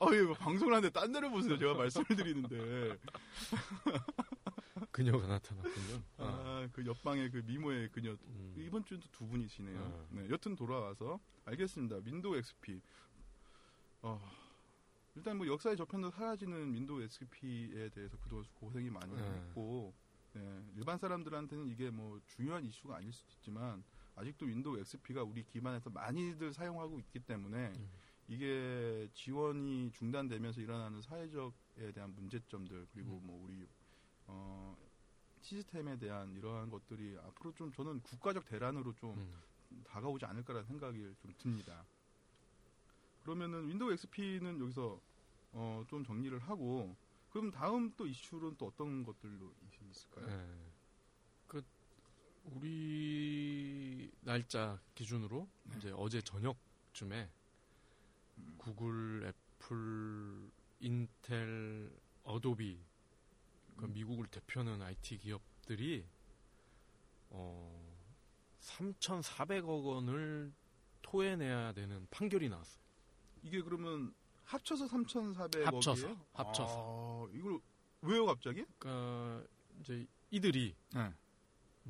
[0.00, 1.56] 아 이거 방송을 하는데 딴 데를 보세요.
[1.56, 2.98] 제가 말씀을 드리는데
[4.90, 6.02] 그녀가 나타났군요.
[6.18, 8.54] 아, 아 그 옆방의 그 미모의 그녀 음.
[8.58, 9.78] 이번 주에도 두 분이시네요.
[9.80, 10.08] 어.
[10.10, 11.96] 네, 여튼 돌아와서 알겠습니다.
[12.04, 12.80] 윈도우 XP.
[14.02, 14.20] 어,
[15.14, 19.22] 일단 뭐 역사의 저편으로 사라지는 윈도우 XP에 대해서 그동안 고생이 많이 네.
[19.22, 19.94] 했고
[20.34, 23.82] 네, 일반 사람들한테는 이게 뭐 중요한 이슈가 아닐 수도 있지만
[24.18, 27.90] 아직도 윈도우 XP가 우리 기반에서 많이들 사용하고 있기 때문에 음.
[28.26, 33.26] 이게 지원이 중단되면서 일어나는 사회적에 대한 문제점들 그리고 음.
[33.26, 33.66] 뭐 우리
[34.26, 34.76] 어,
[35.40, 39.82] 시스템에 대한 이러한 것들이 앞으로 좀 저는 국가적 대란으로 좀 음.
[39.86, 41.86] 다가오지 않을까라는 생각이 좀 듭니다.
[43.22, 45.00] 그러면은 윈도우 XP는 여기서
[45.52, 46.96] 어, 좀 정리를 하고
[47.30, 50.26] 그럼 다음 또 이슈는 또 어떤 것들로 있- 있을까요?
[50.28, 50.72] 예.
[51.46, 51.62] 그
[52.44, 55.76] 우리 날짜 기준으로 네.
[55.76, 57.30] 이제 어제 저녁쯤에
[58.38, 58.54] 음.
[58.58, 61.90] 구글, 애플, 인텔,
[62.24, 62.78] 어도비
[63.76, 63.92] 그 음.
[63.92, 66.06] 미국을 대표하는 IT 기업들이
[67.30, 67.96] 어
[68.60, 70.52] 3,400억 원을
[71.02, 72.82] 토해내야 되는 판결이 나왔어요.
[73.42, 75.64] 이게 그러면 합쳐서 3,400억이에요?
[75.64, 77.28] 합쳐서, 합쳐서.
[77.28, 77.60] 아, 이걸
[78.02, 78.64] 왜요 갑자기?
[78.78, 79.46] 그러니까
[79.80, 81.12] 이제 이들이 네.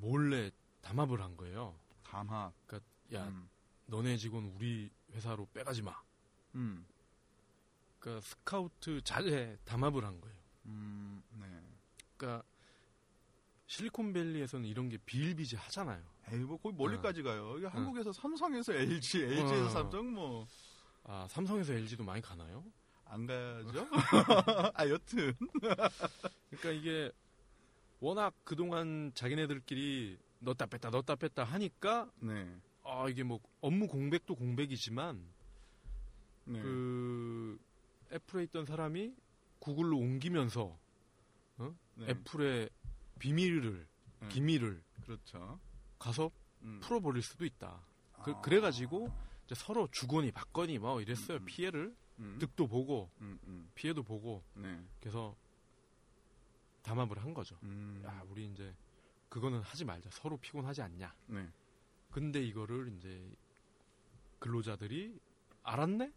[0.01, 1.79] 몰래 담합을 한 거예요.
[2.03, 2.53] 담합.
[3.15, 3.49] 야, 음.
[3.87, 5.95] 너네 직원 우리 회사로 빼가지 마.
[6.55, 6.87] 음.
[7.99, 10.37] 그러니까 스카우트 자체 담합을 한 거예요.
[10.67, 11.23] 음.
[11.41, 11.47] 네.
[12.17, 12.45] 그러니까
[13.67, 16.03] 실리콘밸리에서는 이런 게 비일비재하잖아요.
[16.31, 17.57] 에이 뭐 거기 멀리까지 가요.
[17.59, 17.71] 이게 어.
[17.71, 19.69] 한국에서 삼성에서 LG, LG에서 어.
[19.69, 22.65] 삼성 뭐안아 삼성에서 LG도 많이 가나요?
[23.05, 23.89] 가죠?
[24.75, 25.35] 아 여튼
[26.51, 27.11] 그러니까 이게
[28.01, 32.49] 워낙 그동안 자기네들끼리 넣었다 뺐다 넣었다 뺐다 하니까 네.
[32.85, 35.21] 아 이게 뭐 업무 공백도 공백이지만
[36.45, 36.63] 네.
[36.63, 37.59] 그
[38.13, 39.15] 애플에 있던 사람이
[39.59, 40.79] 구글로 옮기면서
[41.97, 42.11] 네.
[42.11, 42.71] 애플의
[43.19, 43.87] 비밀을
[44.21, 44.29] 네.
[44.29, 45.59] 기밀을 그렇죠.
[45.99, 46.31] 가서
[46.63, 46.81] 음.
[46.83, 47.81] 풀어버릴 수도 있다.
[48.23, 48.41] 그, 아.
[48.41, 49.13] 그 래가지고
[49.47, 51.39] 이제 서로 주거니 받거니 뭐 이랬어요.
[51.39, 51.47] 음, 음.
[51.47, 52.37] 피해를 음.
[52.39, 53.71] 득도 보고 음, 음.
[53.75, 54.81] 피해도 보고 네.
[55.01, 55.35] 그래서
[56.89, 57.59] 담합을 한 거죠.
[57.65, 58.03] 음.
[58.07, 58.75] 야, 우리 이제
[59.29, 60.09] 그거는 하지 말자.
[60.11, 61.15] 서로 피곤하지 않냐.
[61.27, 61.47] 네.
[62.11, 63.31] 근데 이거를 이제
[64.39, 65.21] 근로자들이
[65.63, 66.11] 알았네?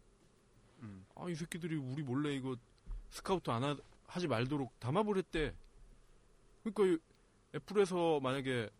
[0.80, 1.06] 음.
[1.14, 2.56] 아, 이 새끼들이 우리 몰래 이거
[3.10, 5.54] 스카우트 안 하, 하지 말도록 담합을 했대.
[6.62, 6.98] 그러니까 이
[7.54, 8.70] 애플에서 만약에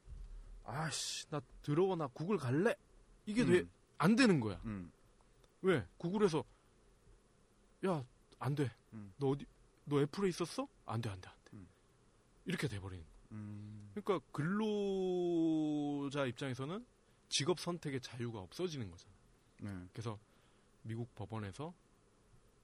[0.64, 2.74] 아씨, 나 들어거나 구글 갈래?
[3.26, 3.70] 이게 돼, 음.
[3.98, 4.58] 안 되는 거야.
[4.64, 4.90] 음.
[5.60, 5.86] 왜?
[5.98, 6.42] 구글에서
[7.84, 8.02] 야,
[8.38, 8.70] 안 돼.
[8.94, 9.12] 음.
[9.18, 9.44] 너 어디
[9.84, 10.66] 너 애플에 있었어?
[10.86, 11.28] 안 돼, 안 돼.
[12.44, 13.04] 이렇게 돼 버리는.
[13.32, 13.90] 음.
[13.94, 16.84] 그러니까 근로자 입장에서는
[17.28, 19.12] 직업 선택의 자유가 없어지는 거잖아.
[19.60, 19.88] 네.
[19.92, 20.18] 그래서
[20.82, 21.74] 미국 법원에서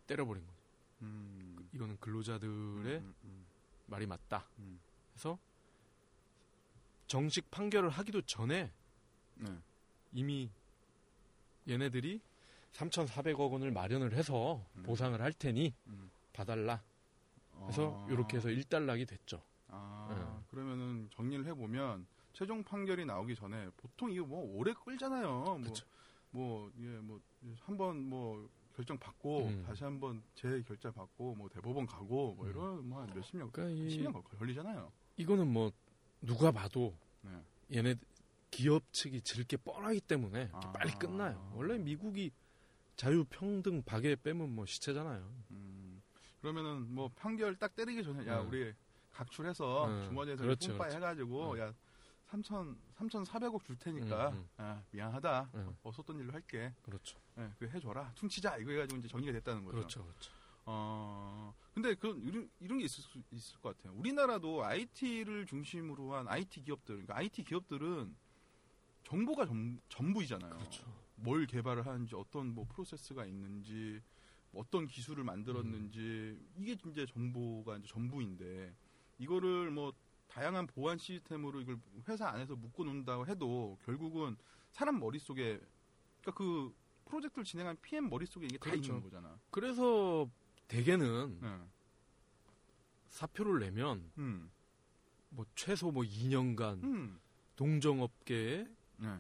[0.07, 0.59] 때려버린 거죠.
[1.03, 1.69] 음.
[1.73, 3.47] 이거는 근로자들의 음, 음,
[3.87, 4.49] 말이 맞다.
[4.59, 4.81] 음.
[5.15, 5.39] 해서
[7.07, 8.73] 정식 판결을 하기도 전에
[9.37, 9.59] 네.
[10.13, 10.51] 이미
[11.69, 12.21] 얘네들이
[12.73, 14.83] 3,400억 원을 마련을 해서 음.
[14.83, 16.11] 보상을 할 테니 음.
[16.33, 16.83] 봐달라.
[17.55, 18.07] 아.
[18.11, 19.43] 이렇게 해서 일단락이 됐죠.
[19.69, 20.45] 아, 네.
[20.51, 25.29] 그러면은 정리를 해보면 최종 판결이 나오기 전에 보통 이거 뭐 오래 끌잖아요.
[25.29, 25.85] 뭐, 그쵸.
[26.31, 27.21] 뭐, 예, 뭐,
[27.61, 29.63] 한번 뭐 결정 받고 음.
[29.67, 32.51] 다시 한번 재결자 받고 뭐 대법원 가고 뭐 음.
[32.51, 34.93] 이런 뭐한 몇십 년, 그러니까 이, 10년 걸- 걸리잖아요.
[35.17, 35.73] 이거는 뭐
[36.21, 37.31] 누가 봐도 네.
[37.75, 37.97] 얘네
[38.51, 40.61] 기업 측이 질 게 뻔하기 때문에 아.
[40.73, 41.51] 빨리 끝나요.
[41.55, 42.31] 원래 미국이
[42.97, 45.29] 자유 평등 박애 빼면 뭐 시체잖아요.
[45.51, 46.03] 음,
[46.41, 48.47] 그러면은 뭐 판결 딱 때리기 전에 야 네.
[48.47, 48.73] 우리
[49.19, 50.05] 각출해서 네.
[50.07, 50.97] 주머니에서 그렇죠, 뿜빠이 그렇죠.
[50.97, 51.63] 해가지고 네.
[51.63, 51.75] 야
[52.31, 54.49] 3천 3,400억 줄 테니까 음, 음.
[54.59, 55.67] 아, 미안하다 네.
[55.83, 57.19] 없었던 일로 할게 그렇죠.
[57.39, 59.77] 예, 그 해줘라 퉁치자 이거 해가지고 이제 정리가 됐다는 거죠.
[59.77, 60.05] 그렇죠.
[60.05, 60.31] 그렇죠.
[60.67, 63.95] 어 근데 그 이런, 이런 게 있을 수 있을 것 같아요.
[63.99, 68.15] 우리나라도 IT를 중심으로 한 IT 기업들, 그러니까 IT 기업들은
[69.05, 70.59] 정보가 전, 전부이잖아요.
[70.59, 70.85] 그렇죠.
[71.17, 74.01] 뭘 개발을 하는지 어떤 뭐 프로세스가 있는지
[74.53, 76.49] 어떤 기술을 만들었는지 음.
[76.59, 78.75] 이게 이제 정보가 이제 전부인데
[79.19, 79.93] 이거를 뭐
[80.29, 81.79] 다양한 보안 시스템으로 이걸
[82.09, 84.37] 회사 안에서 묶어 놓는다고 해도 결국은
[84.71, 85.61] 사람 머릿속에
[86.21, 86.75] 그러니까 그
[87.07, 88.93] 프로젝트를 진행한 PM 머릿속에 이게 다 그렇죠.
[88.93, 89.39] 있는 거잖아.
[89.51, 90.29] 그래서
[90.69, 91.59] 대개는 네.
[93.09, 94.51] 사표를 내면 음.
[95.31, 97.19] 뭐 최소 뭐 2년간 음.
[97.57, 98.67] 동정업계에
[98.99, 99.19] 네.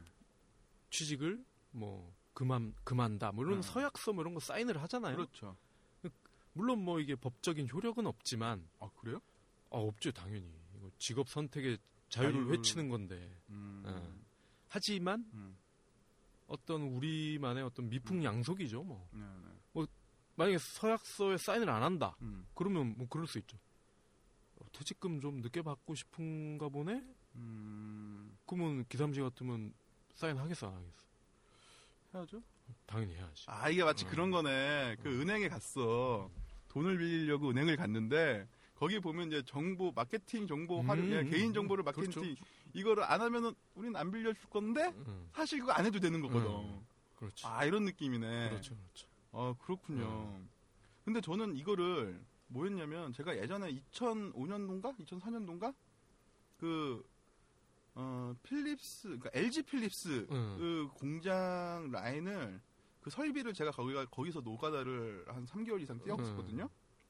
[0.91, 3.33] 취직을 뭐 그만 그만다.
[3.33, 3.63] 뭐 이런 음.
[3.63, 5.17] 서약서 뭐 이런 거 사인을 하잖아요.
[5.17, 5.57] 그렇죠.
[6.53, 9.21] 물론 뭐 이게 법적인 효력은 없지만 아, 그래요?
[9.71, 10.51] 아, 없죠 당연히.
[10.77, 11.79] 이거 직업 선택의
[12.09, 13.31] 자유를 자유를- 외치는 건데.
[13.51, 13.83] 음.
[13.85, 14.25] 네.
[14.69, 15.57] 하지만 음.
[16.47, 18.83] 어떤 우리만의 어떤 미풍양속이죠.
[18.83, 19.87] 뭐 네, 네.
[20.37, 22.17] 만약에 서약서에 사인을 안 한다.
[22.23, 22.47] 음.
[22.55, 23.59] 그러면 뭐 그럴 수 있죠.
[24.57, 27.03] 어, 퇴직금 좀 늦게 받고 싶은가 보네.
[27.35, 28.39] 음.
[28.47, 29.75] 그러면 기삼시 같으면
[30.15, 31.07] 사인 하겠어 안 하겠어?
[32.15, 32.43] 해야죠.
[32.87, 33.45] 당연히 해야지.
[33.49, 34.09] 아 이게 마치 어.
[34.11, 34.97] 그런 거네.
[35.03, 36.31] 그 은행에 갔어.
[36.69, 38.47] 돈을 빌리려고 은행을 갔는데
[38.79, 42.45] 거기 보면 이제 정보 마케팅 정보 활용 음, 예, 음, 개인 정보를 음, 마케팅 그렇죠.
[42.75, 46.49] 이거를 안 하면은 우린 안 빌려줄 건데 응, 사실 그거 안 해도 되는 거거든.
[46.49, 46.87] 음,
[47.17, 47.45] 그렇지.
[47.45, 48.51] 아 이런 느낌이네.
[48.51, 49.09] 그렇죠, 그렇죠.
[49.33, 50.41] 아 그렇군요.
[51.05, 55.75] 근데 저는 이거를 뭐였냐면 제가 예전에 2005년도인가 2004년도인가
[56.59, 57.05] 그
[57.97, 60.55] 어, 필립스 그러니까 LG 필립스 응.
[60.57, 62.61] 그 공장 라인을
[63.01, 66.69] 그 설비를 제가 거기가 거기서 노가다를 한 3개월 이상 뛰었었거든요.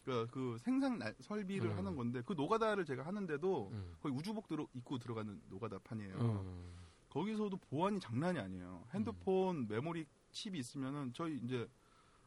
[0.09, 1.77] 그, 그 생산 날- 설비를 음.
[1.77, 3.93] 하는 건데 그 노가다를 제가 하는데도 응.
[4.01, 6.17] 거의 우주복 들어 입고 들어가는 노가다판이에요.
[6.19, 6.75] 응.
[7.11, 8.85] 거기서도 보안이 장난이 아니에요.
[8.95, 11.69] 핸드폰 메모리 칩이 있으면은 저희 이제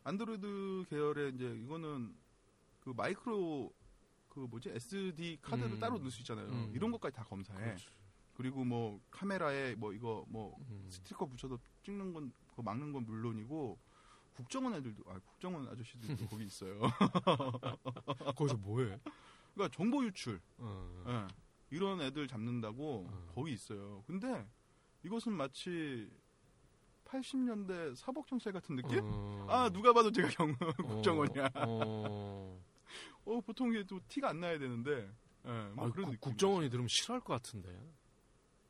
[0.04, 2.16] 안드로이드 계열의 이제 이거는
[2.82, 3.72] 그 마이크로
[4.30, 5.80] 그 뭐지 SD 카드를 음.
[5.80, 6.48] 따로 넣을 수 있잖아요.
[6.50, 6.72] 음.
[6.76, 7.64] 이런 것까지 다 검사해.
[7.64, 7.88] 그렇지.
[8.36, 10.86] 그리고 뭐 카메라에 뭐 이거 뭐 음.
[10.90, 13.78] 스티커 붙여서 찍는 건 그거 막는 건 물론이고
[14.36, 16.80] 국정원 애들도 아 국정원 아저씨들도 거기 있어요.
[18.36, 18.98] 거기서 뭐해?
[19.54, 21.04] 그러니까 정보 유출 어.
[21.08, 21.28] 예.
[21.76, 23.32] 이런 애들 잡는다고 어.
[23.36, 24.04] 거기 있어요.
[24.08, 24.48] 근데
[25.04, 26.10] 이것은 마치
[27.06, 29.00] 80년대 사법경찰 같은 느낌?
[29.04, 29.48] 어.
[29.50, 31.50] 아 누가 봐도 제가 경 국정원이야.
[31.68, 32.62] 어.
[33.26, 35.10] 어 보통 이게 또 티가 안 나야 되는데.
[35.44, 36.20] 예, 뭐 아, 그런 국- 느낌.
[36.20, 37.70] 국정원이 들으면 싫어할 것 같은데.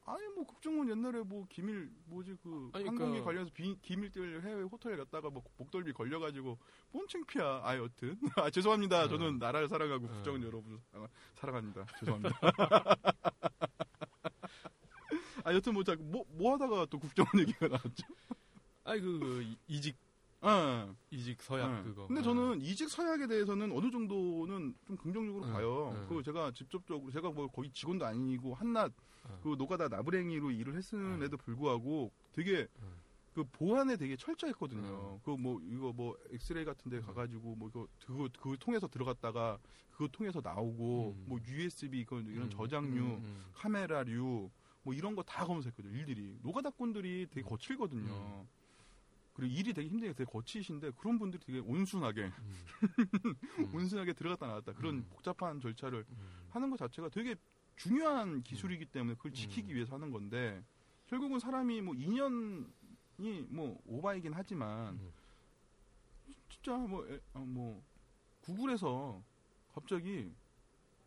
[0.05, 4.97] 아니 뭐 국정원 옛날에 뭐 기밀 뭐지 그 아니, 그러니까- 관련해서 비, 기밀들 해외 호텔
[4.97, 6.57] 갔다가 뭐 목덜미 걸려가지고
[6.91, 7.61] 뭔 창피야.
[7.63, 9.03] 아 여튼 아 죄송합니다.
[9.03, 9.07] 어.
[9.07, 10.09] 저는 나라를 사랑하고 어.
[10.09, 11.85] 국정원 여러분 사- 사랑합니다.
[11.99, 12.39] 죄송합니다.
[15.43, 18.05] 아 여튼 뭐 자꾸 뭐, 뭐 하다가 또 국정원 얘기가 나왔죠.
[18.83, 19.95] 아이 그, 그 이- 이직
[20.41, 20.95] 어.
[21.11, 21.83] 이직 서약 네.
[21.83, 22.07] 그거.
[22.07, 22.23] 근데 어.
[22.23, 25.91] 저는 이직 서약에 대해서는 어느 정도는 좀 긍정적으로 네, 봐요.
[25.95, 26.05] 네.
[26.09, 28.91] 그 제가 직접적으로 제가 뭐 거의 직원도 아니고 한낱
[29.29, 29.35] 네.
[29.43, 32.87] 그 노가다 나부랭이로 일을 했음에도 불구하고 되게 네.
[33.33, 35.19] 그 보안에 되게 철저했거든요.
[35.23, 35.37] 음.
[35.37, 37.01] 그뭐 이거 뭐 엑스레이 같은데 음.
[37.03, 39.59] 가가지고 뭐 이거 그거 그거 통해서 들어갔다가
[39.91, 41.25] 그거 통해서 나오고 음.
[41.27, 43.45] 뭐 USB 이거 이런 음, 저장류 음, 음.
[43.53, 44.49] 카메라류
[44.83, 45.95] 뭐 이런 거 다 검색했거든요.
[45.95, 48.11] 일일이 노가다꾼들이 되게 거칠거든요.
[48.11, 48.47] 음.
[49.33, 52.55] 그리고 일이 되게 힘들게 되게 거치신데 그런 분들이 되게 온순하게 음.
[53.59, 53.71] 음.
[53.73, 55.07] 온순하게 들어갔다 나왔다 그런 음.
[55.09, 56.47] 복잡한 절차를 음.
[56.49, 57.35] 하는 것 자체가 되게
[57.75, 59.75] 중요한 기술이기 때문에 그걸 지키기 음.
[59.75, 60.63] 위해서 하는 건데
[61.07, 65.11] 결국은 사람이 뭐 2년이 뭐 오바이긴 하지만 음.
[66.49, 67.81] 진짜 뭐, 에, 어, 뭐
[68.41, 69.21] 구글에서
[69.73, 70.31] 갑자기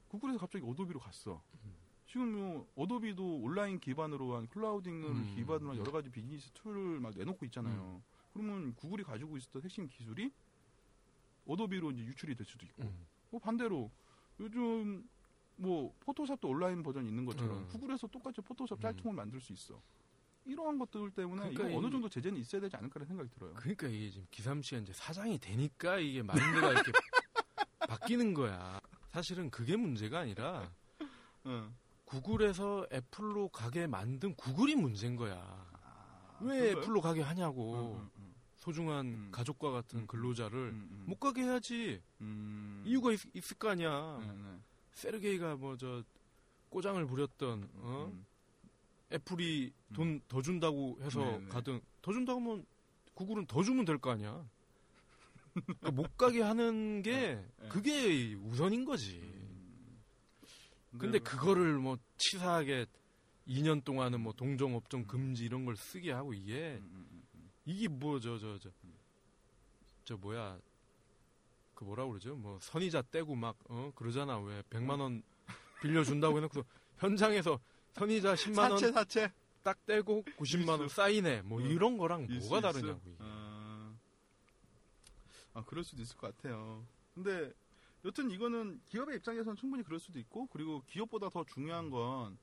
[0.09, 1.43] 구글에서 갑자기 어도비로 갔어.
[1.65, 1.75] 음.
[2.07, 5.35] 지금 뭐 어도비도 온라인 기반으로 한 clouding을 음.
[5.35, 8.03] 기반으로 한 여러 가지 비즈니스 tool을 막 내놓고 있잖아요.
[8.35, 10.31] 그러면 구글이 가지고 있었던 핵심 기술이
[11.47, 13.07] 어도비로 이제 유출이 될 수도 있고 음.
[13.31, 13.90] 뭐 반대로
[14.40, 15.09] 요즘
[15.57, 17.68] 뭐 포토샵도 온라인 버전 있는 것처럼 음.
[17.68, 18.83] 구글에서 똑같이 포토샵 음.
[18.83, 19.81] 짝퉁을 만들 수 있어.
[20.47, 23.55] 이러한 것들 때문에 그러니까 이거 어느 이- 정도 제재는 있어야 되지 않을까라는 생각이 들어요.
[23.55, 26.92] 그러니까 이게 지금 기삼 씨가 이제 사장이 되니까 이게 마인드가 이렇게
[27.88, 28.81] 바뀌는 거야.
[29.12, 30.70] 사실은 그게 문제가 아니라
[31.47, 31.73] 응.
[32.05, 35.37] 구글에서 애플로 가게 만든 구글이 문제인 거야.
[35.38, 36.83] 아, 왜 그런가요?
[36.83, 37.97] 애플로 가게 하냐고.
[37.97, 38.11] 응, 응,
[38.68, 39.29] 소중한 음.
[39.31, 40.07] 가족과 같은 음.
[40.07, 42.00] 근로자를 응, 응, 못 가게 해야지.
[42.22, 42.83] 음.
[42.87, 44.18] 이유가 있, 을 거 아니야.
[44.20, 44.59] 네, 네.
[44.94, 46.03] 세르게이가 뭐 저
[46.70, 48.11] 꼬장을 부렸던 어?
[48.12, 48.24] 음.
[49.12, 51.48] 애플이 돈 더 준다고 해서 네네.
[51.48, 52.64] 가든 더 준다고 하면
[53.14, 54.44] 구글은 더 주면 될 거 아니야.
[55.53, 57.12] 그러니까 못 가게 하는 게
[57.59, 57.68] 네.
[57.68, 59.20] 그게 우선인 거지.
[59.20, 60.00] 음.
[60.98, 62.87] 근데 네, 그거를 뭐 치사하게
[63.46, 67.13] 2년 동안은 뭐 동종 업종 금지 이런 걸 쓰게 하고 이게 음, 음, 음, 음.
[67.66, 68.70] 이게 뭐 저 저 저
[70.05, 70.59] 저 뭐야
[71.74, 75.22] 그 뭐라 그러죠 뭐 선의자 떼고 막 어 그러잖아 왜 100만 원
[75.83, 76.62] 빌려준다고 해놓고
[76.98, 77.59] 현장에서
[77.94, 80.88] 선의자 10만 원 사채 사채 딱 떼고 90만 원.
[80.88, 82.61] 사인해 뭐 어, 이런 거랑 뭐가.
[82.61, 83.16] 다르냐고 이게.
[83.20, 83.94] 아,
[85.55, 86.85] 아, 그럴 수도 있을 것 같아요.
[87.14, 87.50] 근데
[88.05, 92.37] 여튼 이거는 기업의 입장에서는 충분히 그럴 수도 있고 그리고 기업보다 더 중요한 건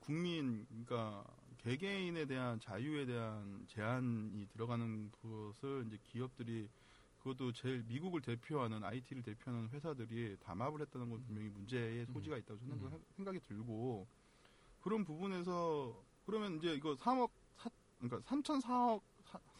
[0.00, 1.24] 국민 그러니까
[1.64, 6.68] 개개인에 대한 자유에 대한 제한이 들어가는 것을 이제 기업들이
[7.18, 12.74] 그것도 제일 미국을 대표하는 IT를 대표하는 회사들이 담합을 했다는 건 분명히 문제의 소지가 있다고 저는
[12.74, 13.04] 음.
[13.16, 14.06] 생각이 들고
[14.82, 19.00] 그런 부분에서 그러면 이제 이거 3억 사, 그러니까 3,400억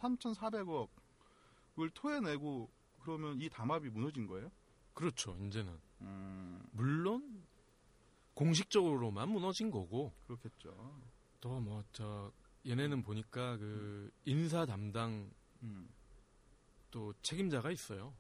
[0.01, 4.51] 3,400억을 토해내고 그러면 이 담합이 무너진 거예요?
[4.93, 7.47] 그렇죠 이제는 음, 물론
[8.35, 11.01] 공식적으로만 무너진 거고 그렇겠죠.
[11.45, 12.33] 또 뭐 저
[12.67, 15.31] 얘네는 보니까 그 인사 담당
[15.63, 15.87] 음,
[16.91, 18.15] 또 책임자가 있어요.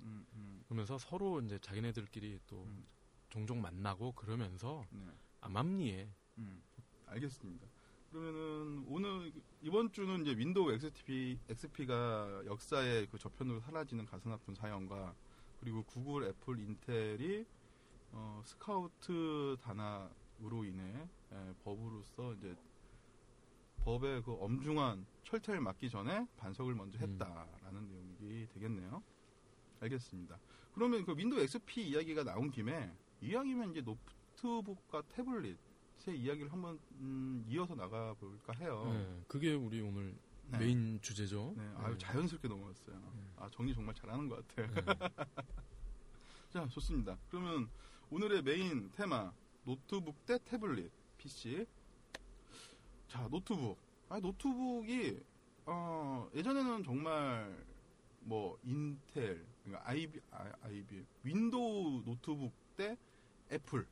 [0.00, 2.86] 음, 음, 그러면서 서로 이제 자기네들끼리 또 음.
[3.28, 5.04] 종종 만나고 그러면서 네.
[5.42, 6.08] 암암리에
[6.38, 6.62] 음,
[7.06, 7.66] 알겠습니다.
[8.10, 15.14] 그러면은 오늘 이번 주는 이제 윈도우 XP XP가 역사의 그 저편으로 사라지는 가슴 아픈 사연과
[15.60, 17.44] 그리고 구글, 애플, 인텔이
[18.12, 22.54] 어, 스카우트 담합으로 인해 예, 법으로서 이제
[23.84, 27.02] 법의 그 엄중한 철퇴를 맞기 전에 반성을 먼저 음.
[27.02, 29.02] 했다라는 내용이 되겠네요.
[29.80, 30.38] 알겠습니다.
[30.74, 37.74] 그러면 그 윈도우 XP 이야기가 나온 김에 이왕이면 이제 노트북과 태블릿의 이야기를 한번 음, 이어서
[37.74, 38.84] 나가 볼까 해요.
[38.92, 40.14] 네, 그게 우리 오늘
[40.46, 40.58] 네.
[40.58, 41.54] 메인 주제죠.
[41.56, 42.96] 네, 아유 자연스럽게 넘어갔어요.
[43.36, 44.68] 아 정리 정말 잘하는 것 같아요.
[44.74, 44.82] 네.
[46.50, 47.18] 자 좋습니다.
[47.30, 47.68] 그러면
[48.10, 49.32] 오늘의 메인 테마
[49.64, 51.64] 노트북 대 태블릿 PC.
[53.06, 53.78] 자 노트북.
[54.08, 55.20] 아 노트북이
[55.66, 57.64] 어, 예전에는 정말
[58.20, 62.96] 뭐 인텔, 그러니까 아이비, 아, 아이비, 윈도우 노트북 대
[63.52, 63.86] 애플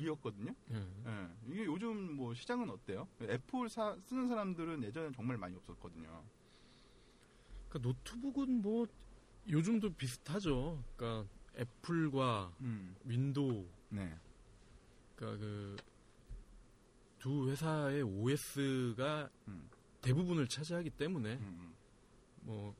[0.00, 0.54] 이었거든요.
[0.68, 0.86] 네.
[1.06, 3.08] 예, 이게 요즘 뭐 시장은 어때요?
[3.22, 6.22] 애플 사, 쓰는 사람들은 예전에 정말 많이 없었거든요.
[7.68, 8.86] 그러니까 노트북은 뭐
[9.48, 10.84] 요즘도 비슷하죠.
[10.94, 14.16] 그러니까 애플과 음, 윈도우, 네.
[15.18, 15.76] 그러니까 그
[17.18, 19.68] 두 회사의 OS가 음,
[20.02, 21.74] 대부분을 차지하기 때문에 음,
[22.42, 22.74] 뭐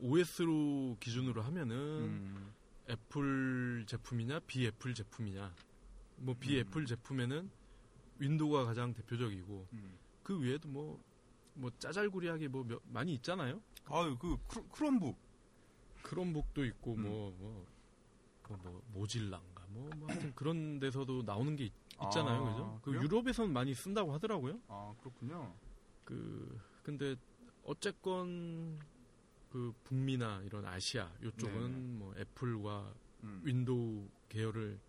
[0.00, 2.52] OS로 기준으로 하면은 음,
[2.88, 5.54] 애플 제품이냐 비애플 제품이냐
[6.16, 6.86] 뭐 비애플 음.
[6.86, 7.50] 제품에는
[8.18, 9.98] 윈도우가 가장 대표적이고 음.
[10.22, 13.60] 그 외에도 뭐뭐 짜잘구리하게 뭐 몇- 많이 있잖아요.
[13.86, 15.18] 아유 그 크롬- 크롬북.
[16.02, 17.02] 크롬북도 있고 음.
[17.02, 21.72] 뭐뭐그뭐 모질란가 뭐, 뭐 하여튼 그런 데서도 나오는 게 있,
[22.12, 22.80] 잖아요 아, 그죠?
[22.82, 23.02] 그 그래요?
[23.02, 24.60] 유럽에선 많이 쓴다고 하더라고요.
[24.68, 25.54] 아 그렇군요.
[26.04, 27.14] 그 근데
[27.64, 28.78] 어쨌건
[29.50, 31.98] 그 북미나 이런 아시아 요쪽은 네네.
[31.98, 34.80] 뭐 애플과 음, 윈도우 계열을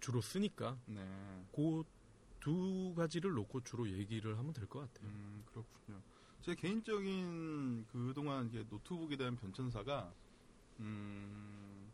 [0.00, 1.46] 주로 쓰니까 네.
[1.54, 5.08] 그두 가지를 놓고 주로 얘기를 하면 될 것 같아요.
[5.10, 6.00] 음, 그렇군요.
[6.42, 10.12] 제 개인적인 그동안 이게 노트북에 대한 변천사가
[10.80, 11.92] 음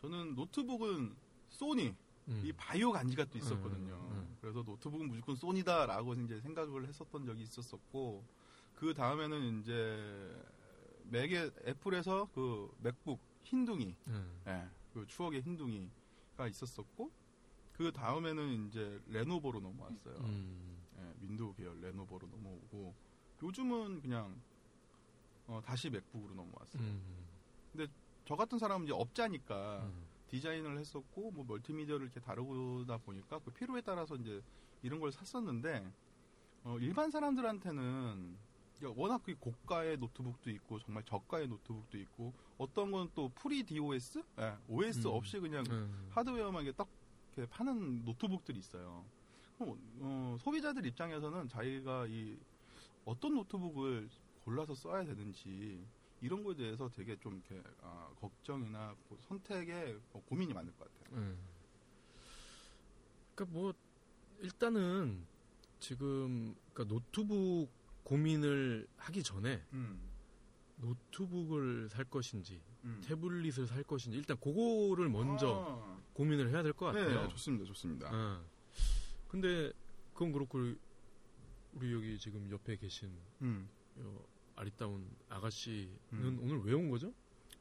[0.00, 1.14] 저는 노트북은
[1.50, 1.94] 소니
[2.28, 2.42] 음.
[2.44, 3.94] 이 바이오 간지가 또 있었거든요.
[3.94, 4.36] 음, 음.
[4.40, 8.24] 그래서 노트북은 무조건 소니다라고 이제 생각을 했었던 적이 있었었고
[8.74, 10.36] 그 다음에는 이제
[11.04, 14.42] 맥의 애플에서 그 맥북 흰둥이, 음.
[14.46, 17.10] 예, 그 추억의 흰둥이가 있었었고
[17.72, 20.16] 그 다음에는 이제 레노버로 넘어왔어요.
[20.16, 20.82] 음.
[20.98, 22.94] 예, 윈도우 계열 레노버로 넘어오고
[23.42, 24.40] 요즘은 그냥
[25.46, 26.82] 어, 다시 맥북으로 넘어왔어요.
[26.82, 27.26] 음.
[28.26, 30.07] 저 같은 사람은 이제 업자니까 음.
[30.28, 34.42] 디자인을 했었고 뭐 멀티미디어를 이렇게 다루다 보니까 그 필요에 따라서 이제
[34.82, 35.90] 이런 걸 샀었는데
[36.64, 38.36] 어, 일반 사람들한테는
[38.76, 44.22] 이게 워낙 그 고가의 노트북도 있고 정말 저가의 노트북도 있고 어떤 건 또 free DOS,
[44.38, 45.12] 예, OS 음.
[45.12, 46.08] 없이 그냥 음.
[46.10, 46.86] 하드웨어만 이렇게 딱
[47.36, 49.04] 이렇게 파는 노트북들이 있어요.
[49.58, 52.36] 어, 어, 소비자들 입장에서는 자기가 이
[53.04, 54.08] 어떤 노트북을
[54.44, 55.84] 골라서 써야 되는지
[56.20, 61.18] 이런 거에 대해서 되게 좀 이렇게 아, 걱정이나 뭐 선택에 어, 고민이 많을 것 같아요.
[61.18, 61.38] 음.
[63.34, 63.72] 그러니까 뭐
[64.40, 65.24] 일단은
[65.78, 67.70] 지금 그러니까 노트북
[68.04, 70.00] 고민을 하기 전에 음,
[70.76, 73.00] 노트북을 살 것인지 음.
[73.04, 77.22] 태블릿을 살 것인지 일단 그거를 먼저 아, 고민을 해야 될 것 같아요.
[77.22, 78.10] 네, 좋습니다, 좋습니다.
[78.12, 78.44] 어.
[79.28, 79.72] 근데
[80.14, 80.58] 그건 그렇고
[81.74, 83.68] 우리 여기 지금 옆에 계신 음.
[84.58, 86.38] 요 아리따운 아가씨는 음.
[86.42, 87.12] 오늘 왜 온 거죠?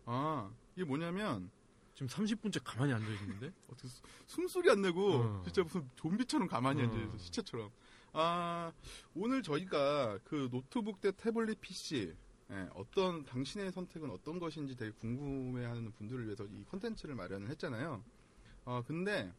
[0.05, 1.49] 아 이게 뭐냐면
[1.93, 3.51] 지금 30분째 가만히 앉아 있는데.
[3.69, 5.41] 어떻게 수- 숨소리 안 내고 어.
[5.43, 6.85] 진짜 무슨 좀비처럼 가만히 어.
[6.85, 7.71] 앉아 있어 시체처럼.
[8.13, 8.71] 아
[9.15, 12.15] 오늘 저희가 그 노트북 대 태블릿 PC
[12.49, 18.03] 예, 어떤 당신의 선택은 어떤 것인지 되게 궁금해하는 분들을 위해서 이 컨텐츠를 마련을 했잖아요.
[18.65, 19.31] 어 근데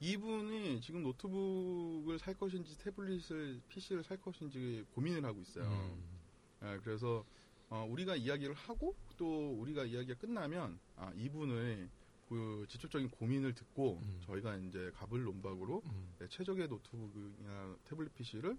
[0.00, 5.64] 이분이 지금 노트북을 살 것인지 태블릿을 PC를 살 것인지 고민을 하고 있어요.
[5.64, 6.19] 음.
[6.62, 7.24] 예, 그래서
[7.68, 11.88] 어, 우리가 이야기를 하고 또 우리가 이야기가 끝나면 아, 이분의
[12.28, 14.20] 그 직접적인 고민을 듣고 음.
[14.24, 16.14] 저희가 이제 갑을 논박으로 음.
[16.18, 18.56] 네, 최적의 노트북이나 태블릿 PC를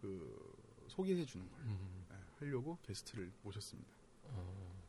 [0.00, 2.06] 그 소개해 주는 걸 음.
[2.12, 3.90] 예, 하려고 게스트를 모셨습니다.
[4.24, 4.84] 어.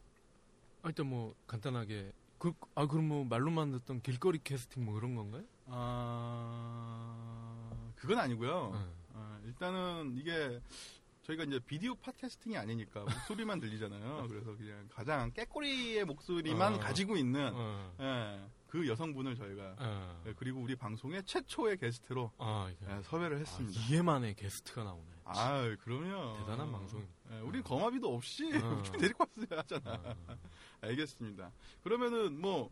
[0.83, 5.43] 아, 일단 뭐 간단하게 그, 아 그럼 뭐 말로만 듣던 길거리 캐스팅 뭐 그런 건가요?
[5.65, 7.17] 아
[7.95, 8.71] 그건 아니고요.
[8.73, 8.95] 어.
[9.13, 10.61] 아, 일단은 이게
[11.27, 14.27] 저희가 이제 비디오 팟캐스팅이 아니니까 목소리만 들리잖아요.
[14.31, 16.79] 그래서 그냥 가장 깨꼬리의 목소리만 어.
[16.79, 17.93] 가지고 있는 어.
[17.99, 20.23] 예, 그 여성분을 저희가 어.
[20.25, 23.77] 예, 그리고 우리 방송의 최초의 게스트로 아, 예, 섭외를 했습니다.
[23.77, 25.05] 아, 이해만의 게스트가 나오네.
[25.25, 27.05] 아, 그러면 대단한 방송.
[27.31, 28.81] 예, 우린 거마비도 없이 어.
[28.83, 30.15] 좀 데리고 왔어야 하잖아.
[30.29, 30.37] 아,
[30.79, 31.51] 알겠습니다.
[31.83, 32.69] 그러면은 뭐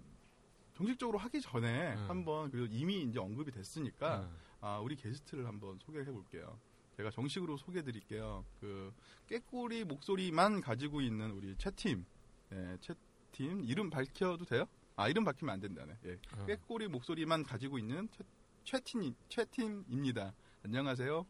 [0.76, 2.06] 정식적으로 하기 전에 음.
[2.08, 4.30] 한번 그리고 이미 이제 언급이 됐으니까
[4.62, 6.58] 아, 아, 우리 게스트를 한번 소개해 볼게요.
[6.98, 8.46] 제가 정식으로 소개해 드릴게요.
[8.60, 8.94] 그
[9.28, 12.06] 깨꼬리 목소리만 가지고 있는 우리 채팀.
[12.54, 14.66] 예, 채팀 이름 밝혀도 돼요?
[14.96, 15.98] 아, 이름 밝히면 안 된다네.
[16.06, 16.18] 예.
[16.32, 16.46] 아.
[16.46, 18.24] 꾀꼬리 목소리만 가지고 있는 최,
[18.64, 20.34] 최팀, 최팀입니다.
[20.64, 21.26] 안녕하세요.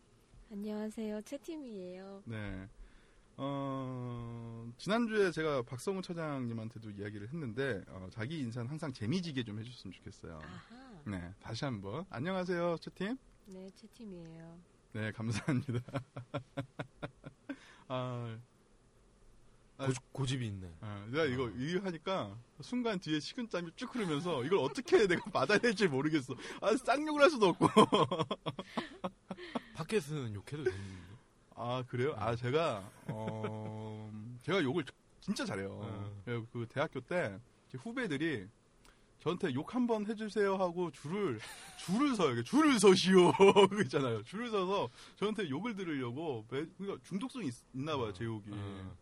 [0.52, 1.22] 안녕하세요.
[1.24, 2.24] 채팀이에요.
[2.26, 2.70] 네.
[3.38, 10.40] 어, 지난주에 제가 박성우 처장님한테도 이야기를 했는데, 어, 자기 인사는 항상 재미지게 좀 해줬으면 좋겠어요.
[10.42, 11.02] 아하.
[11.06, 11.34] 네.
[11.42, 12.06] 다시 한 번.
[12.10, 13.18] 안녕하세요, 채팀.
[13.48, 14.75] 네, 채팀이에요.
[14.96, 15.82] 네, 감사합니다.
[17.90, 18.38] 아,
[19.78, 20.74] 아, 고집, 고집이 있네.
[20.80, 21.50] 아, 내가 이거, 어.
[21.50, 26.34] 이거 하니까 순간 뒤에 식은땀이 쭉 흐르면서 이걸 어떻게 내가 받아야 될지 모르겠어.
[26.62, 27.68] 아, 쌍욕을 할 수도 없고.
[29.74, 31.06] 팟캐스트는 욕해도 되는데.
[31.56, 32.14] 아 그래요?
[32.18, 34.10] 아 제가 어
[34.44, 34.86] 제가 욕을
[35.20, 35.72] 진짜 잘해요.
[35.72, 36.14] 어.
[36.26, 38.48] 그 대학교 때제 후배들이
[39.26, 41.40] 저한테 욕 한 번 해주세요 하고 줄을
[41.84, 42.44] 줄을 서요.
[42.44, 43.32] 줄을 서시오
[43.70, 44.22] 그거 있잖아요.
[44.22, 48.14] 줄을 서서 저한테 욕을 들으려고 매, 그러니까 중독성이 있, 나 봐요.
[48.14, 48.44] 제 욕이.
[48.52, 48.96] 어.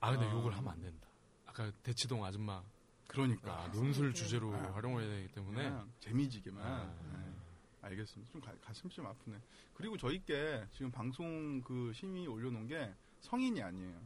[0.00, 0.32] 아 근데 아.
[0.32, 1.06] 욕을 하면 안 된다.
[1.46, 2.60] 아까 대치동 아줌마
[3.06, 4.14] 그러니까 아, 논술 네.
[4.14, 4.72] 주제로 아.
[4.74, 6.64] 활용해야 되기 때문에 그냥 재미지게만.
[6.64, 6.92] 아.
[7.12, 7.32] 네.
[7.80, 8.32] 알겠습니다.
[8.32, 9.36] 좀 가, 가슴 좀 아프네.
[9.74, 13.96] 그리고 저희께 지금 방송 그 심의 올려놓은 게 성인이 아니에요.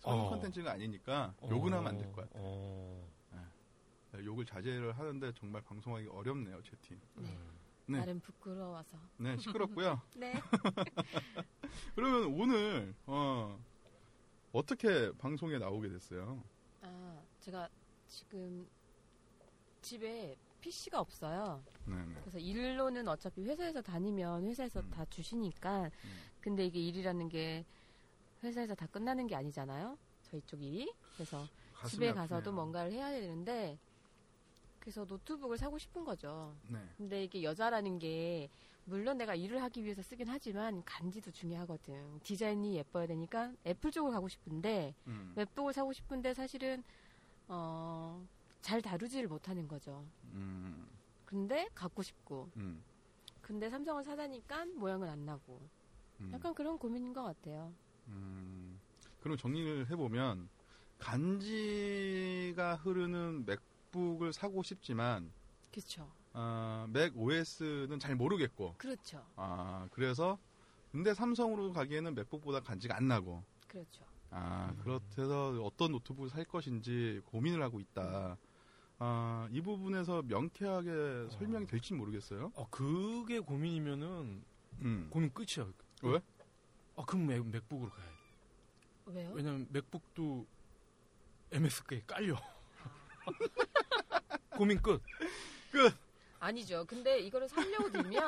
[0.00, 0.30] 성인 어.
[0.30, 2.42] 컨텐츠가 아니니까 욕은 하면 안 될 것 같아요.
[2.44, 3.11] 어.
[4.12, 7.00] 네, 욕을 자제를 하는데 정말 방송하기 어렵네요, 채팅.
[7.16, 7.38] 네.
[7.86, 7.98] 네.
[7.98, 8.98] 나름 부끄러워서.
[9.16, 10.00] 네, 시끄럽고요.
[10.16, 10.34] 네.
[11.94, 13.58] 그러면 오늘 어,
[14.52, 16.42] 어떻게 방송에 나오게 됐어요?
[16.82, 17.68] 아, 제가
[18.06, 18.68] 지금
[19.80, 21.62] 집에 PC가 없어요.
[21.86, 22.14] 네, 네.
[22.20, 24.90] 그래서 일로는 어차피 회사에서 다니면 회사에서 음.
[24.90, 25.84] 다 주시니까.
[25.84, 25.90] 음.
[26.40, 27.64] 근데 이게 일이라는 게
[28.44, 29.96] 회사에서 다 끝나는 게 아니잖아요.
[30.22, 30.92] 저희 쪽 일이.
[31.14, 31.46] 그래서
[31.88, 32.14] 집에 아프네요.
[32.14, 33.78] 가서도 뭔가를 해야 되는데
[34.82, 36.56] 그래서 노트북을 사고 싶은 거죠.
[36.68, 36.78] 네.
[36.96, 38.48] 근데 이게 여자라는 게
[38.84, 42.18] 물론 내가 일을 하기 위해서 쓰긴 하지만 간지도 중요하거든.
[42.24, 45.34] 디자인이 예뻐야 되니까 애플 쪽을 가고 싶은데 음.
[45.36, 46.82] 맥북을 사고 싶은데 사실은
[47.46, 48.26] 어,
[48.60, 50.04] 잘 다루지를 못하는 거죠.
[50.32, 50.88] 음.
[51.26, 52.50] 근데 갖고 싶고.
[52.56, 52.82] 음.
[53.40, 55.60] 근데 삼성을 사다니까 모양은 안 나고.
[56.22, 56.30] 음.
[56.34, 57.72] 약간 그런 고민인 것 같아요.
[58.08, 58.80] 음.
[59.20, 60.48] 그럼 정리를 해보면
[60.98, 63.60] 간지가 흐르는 맥
[63.92, 65.32] 북을 사고 싶지만
[65.70, 66.10] 그렇죠.
[66.32, 69.24] 아, 맥 OS는 잘 모르겠고 그렇죠.
[69.36, 70.38] 아 그래서
[70.90, 74.04] 근데 삼성으로 가기에는 맥북보다 간지가 안 나고 그렇죠.
[74.30, 78.36] 아 그렇대서 어떤 노트북을 살 것인지 고민을 하고 있다.
[79.04, 82.52] 아, 이 부분에서 명쾌하게 설명이 될지 모르겠어요.
[82.54, 84.44] 어, 그게 고민이면은
[84.82, 85.08] 음.
[85.10, 85.68] 고민 끝이야.
[86.04, 86.20] 왜?
[86.94, 88.12] 아, 그럼 맥, 맥북으로 가야 돼.
[89.06, 89.32] 왜요?
[89.34, 90.46] 왜냐면 맥북도
[91.50, 92.36] MS에 깔려.
[94.56, 95.00] 고민 끝.
[96.40, 96.84] 아니죠.
[96.86, 98.22] 근데 이거를 살려고 들면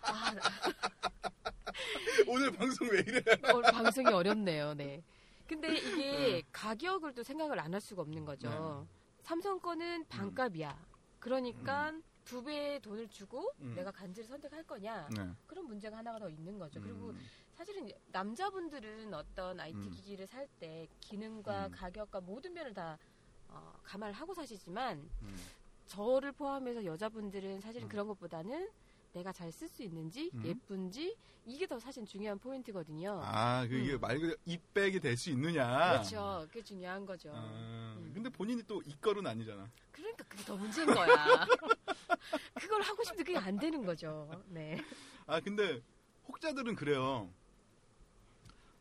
[0.00, 0.34] 아,
[2.26, 3.22] 오늘 방송 왜 이래?
[3.54, 4.74] 오늘 방송이 어렵네요.
[4.74, 5.02] 네.
[5.46, 8.86] 근데 이게 가격을 또 생각을 안 할 수가 없는 거죠.
[9.22, 10.76] 삼성 거는 반값이야.
[11.20, 11.92] 그러니까
[12.24, 13.74] 두 배의 돈을 주고 음.
[13.74, 15.08] 내가 간지를 선택할 거냐.
[15.14, 15.30] 네.
[15.46, 16.80] 그런 문제가 하나가 더 있는 거죠.
[16.80, 17.20] 그리고 음.
[17.54, 19.90] 사실은 남자분들은 어떤 IT 음.
[19.90, 21.72] 기기를 살 때 기능과 음.
[21.72, 22.98] 가격과 모든 면을 다
[23.54, 25.36] 어, 감안을 하고 사시지만 음.
[25.86, 27.88] 저를 포함해서 여자분들은 사실은 음.
[27.88, 28.68] 그런 것보다는
[29.12, 30.42] 내가 잘 쓸 수 있는지 음.
[30.44, 33.20] 예쁜지 이게 더 사실 중요한 포인트거든요.
[33.22, 34.00] 아, 그 이게 음.
[34.00, 35.92] 말 그대로 입백이 될 수 있느냐.
[35.92, 36.46] 그렇죠.
[36.48, 37.30] 그게 중요한 거죠.
[37.32, 37.44] 아,
[37.98, 38.10] 음.
[38.14, 39.70] 근데 본인이 또 이걸은 아니잖아.
[39.92, 41.06] 그러니까 그게 더 문제인 거야.
[42.54, 44.42] 그걸 하고 싶은데 그게 안 되는 거죠.
[44.48, 44.80] 네.
[45.26, 45.80] 아, 근데
[46.26, 47.30] 혹자들은 그래요.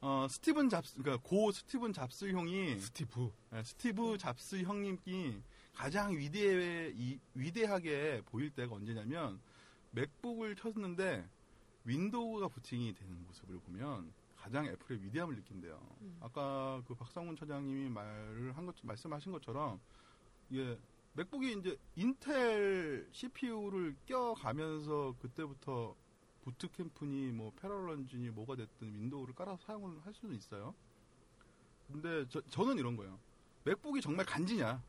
[0.05, 3.31] 어, 스티븐 잡스, 그러니까 고 스티븐 잡스 형이 스티브.
[3.53, 5.41] 예, 스티브 잡스 형님이
[5.71, 9.39] 가장 위대 이, 위대하게 보일 때가 언제냐면
[9.91, 11.25] 맥북을 켰는데
[11.85, 15.79] 윈도우가 부팅이 되는 모습을 보면 가장 애플의 위대함을 느낀대요.
[16.01, 16.17] 음.
[16.19, 19.79] 아까 그 박상훈 차장님이 말을 한 것, 말씀하신 것처럼
[20.49, 20.77] 이게
[21.13, 25.95] 맥북이 이제 인텔 CPU를 껴가면서 그때부터
[26.43, 30.75] Boot Camp니 뭐 Parallels니 뭐가 됐든 윈도우를 깔아서 사용을 할 수는 있어요.
[31.87, 33.19] 근데 저, 저는 이런 거예요.
[33.63, 34.81] 맥북이 정말 간지냐?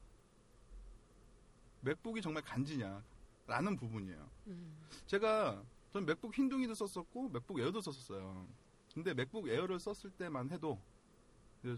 [1.80, 3.02] 맥북이 정말 간지냐?
[3.46, 4.30] 라는 부분이에요.
[4.48, 4.88] 음.
[5.06, 8.48] 제가 전 맥북 흰둥이도 썼었고 맥북 에어도 썼었어요.
[8.94, 10.80] 근데 맥북 에어를 썼을 때만 해도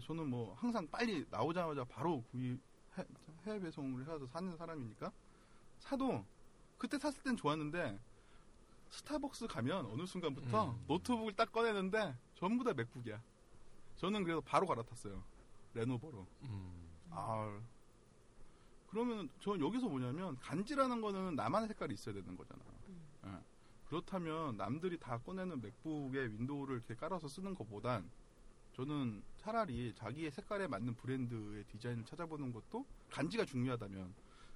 [0.05, 2.59] 저는 뭐 항상 빨리 나오자마자 바로 구입
[2.97, 3.05] 해,
[3.45, 5.11] 해외 배송을 해서 사는 사람이니까
[5.79, 6.25] 사도
[6.77, 7.99] 그때 샀을 땐 좋았는데
[8.89, 10.83] 스타벅스 가면 어느 순간부터 음.
[10.87, 13.21] 노트북을 딱 꺼내는데 전부 다 맥북이야.
[13.97, 15.23] 저는 그래서 바로 갈아탔어요.
[15.73, 16.27] 레노버로.
[16.43, 16.89] 음.
[17.09, 17.59] 아
[18.87, 22.61] 그러면 저 여기서 뭐냐면 간지라는 거는 나만의 색깔이 있어야 되는 거잖아.
[22.87, 23.07] 음.
[23.25, 23.29] 예.
[23.85, 28.09] 그렇다면 남들이 다 꺼내는 맥북에 윈도우를 이렇게 깔아서 쓰는 것보단
[28.73, 34.13] 저는 차라리 자기의 색깔에 맞는 브랜드의 디자인을 찾아보는 것도 간지가 중요하다면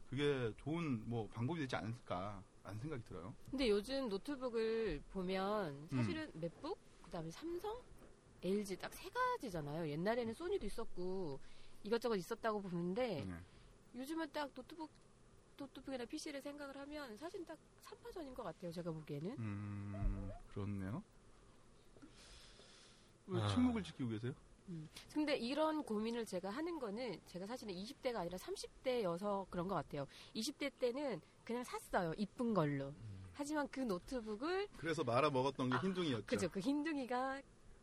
[0.09, 3.33] 그게 좋은 뭐 방법이 되지 않을까 라는 생각이 들어요.
[3.49, 7.81] 근데 요즘 노트북을 보면 사실은 맥북, 그다음에 삼성,
[8.43, 9.87] LG 딱 세 가지잖아요.
[9.89, 11.39] 옛날에는 소니도 있었고
[11.83, 13.35] 이것저것 있었다고 보는데 네.
[13.95, 14.89] 요즘은 딱 노트북
[15.57, 18.71] 노트북이나 PC를 생각을 하면 사실 딱 3파전인 것 같아요.
[18.71, 19.35] 제가 보기에는.
[19.39, 21.03] 음 그렇네요.
[23.27, 23.47] 왜 아.
[23.47, 24.33] 침묵을 지키고 계세요?
[25.13, 30.07] 근데 이런 고민을 제가 하는 거는 제가 사실은 20대가 아니라 30대여서 그런 것 같아요.
[30.35, 31.19] 20대 때는
[31.51, 32.13] 그냥 샀어요.
[32.17, 32.93] 이쁜 걸로.
[33.33, 36.25] 하지만 그 노트북을 그래서 말아 먹었던 게 아, 흰둥이였죠.
[36.25, 36.49] 그죠.
[36.49, 37.41] 그 흰둥이가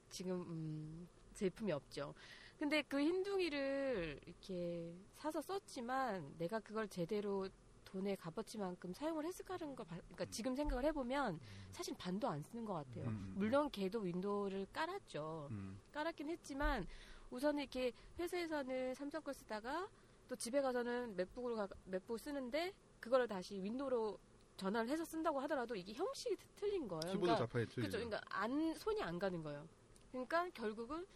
[0.09, 2.15] 지금 음, 제품이 없죠.
[2.59, 7.47] 근데 그 흰둥이를 이렇게 사서 썼지만 내가 그걸 제대로
[7.85, 11.39] 돈의 값어치만큼 사용을 했을까라는 걸, 봐- 그러니까 지금 생각을 해보면
[11.73, 13.05] 사실 반도 안 쓰는 것 같아요.
[13.07, 13.35] 음.
[13.37, 15.49] 물론 걔도 윈도우를 깔았죠.
[15.51, 15.79] 음.
[15.93, 16.87] 깔았긴 했지만
[17.31, 19.89] 우선은 이렇게 회사에서는 삼성 걸 쓰다가
[20.29, 24.19] 또 집에 가서는 맥북으로 가, 맥북 쓰는데 그거를 다시 윈도우로
[24.57, 27.01] 전환을 해서 쓴다고 하더라도 이게 형식이 트- 틀린 거예요.
[27.13, 27.83] 키보드 그러니까 자판이 틀리죠.
[27.99, 28.09] 그죠.
[28.09, 29.67] 그러니까 안 손이 안 가는 거예요.
[30.11, 31.07] 그러니까 결국은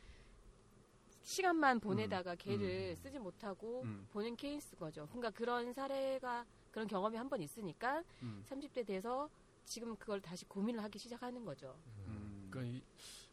[1.23, 4.07] 시간만 보내다가 걔를 쓰지 못하고 음.
[4.13, 5.07] 보는 케이스 거죠.
[5.09, 8.45] 그러니까 그런 사례가 그런 경험이 한 번 있으니까 음.
[8.49, 9.29] 30대 돼서
[9.65, 11.77] 지금 그걸 다시 고민을 하기 시작하는 거죠.
[12.07, 12.49] 음.
[12.51, 12.83] 그러니까 이,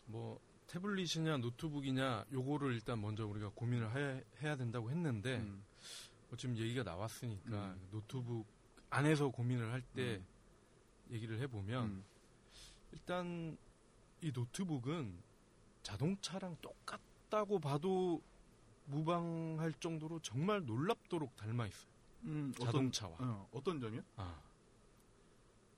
[0.06, 5.64] 뭐 태블릿이냐 노트북이냐 요거를 일단 먼저 우리가 고민을 해, 해야 된다고 했는데 음.
[6.30, 7.88] 뭐 지금 얘기가 나왔으니까 음.
[7.92, 8.48] 노트북
[8.90, 10.22] 안에서 고민을 할때
[11.10, 12.06] 얘기를 해보면 음.
[12.92, 13.58] 일단
[14.22, 15.22] 이 노트북은
[15.82, 18.22] 자동차랑 똑같다고 봐도
[18.86, 21.90] 무방할 정도로 정말 놀랍도록 닮아 있어요.
[22.24, 23.14] 음, 자동차와.
[23.14, 24.02] 어떤, 어, 어떤 점이요?
[24.18, 24.42] 아.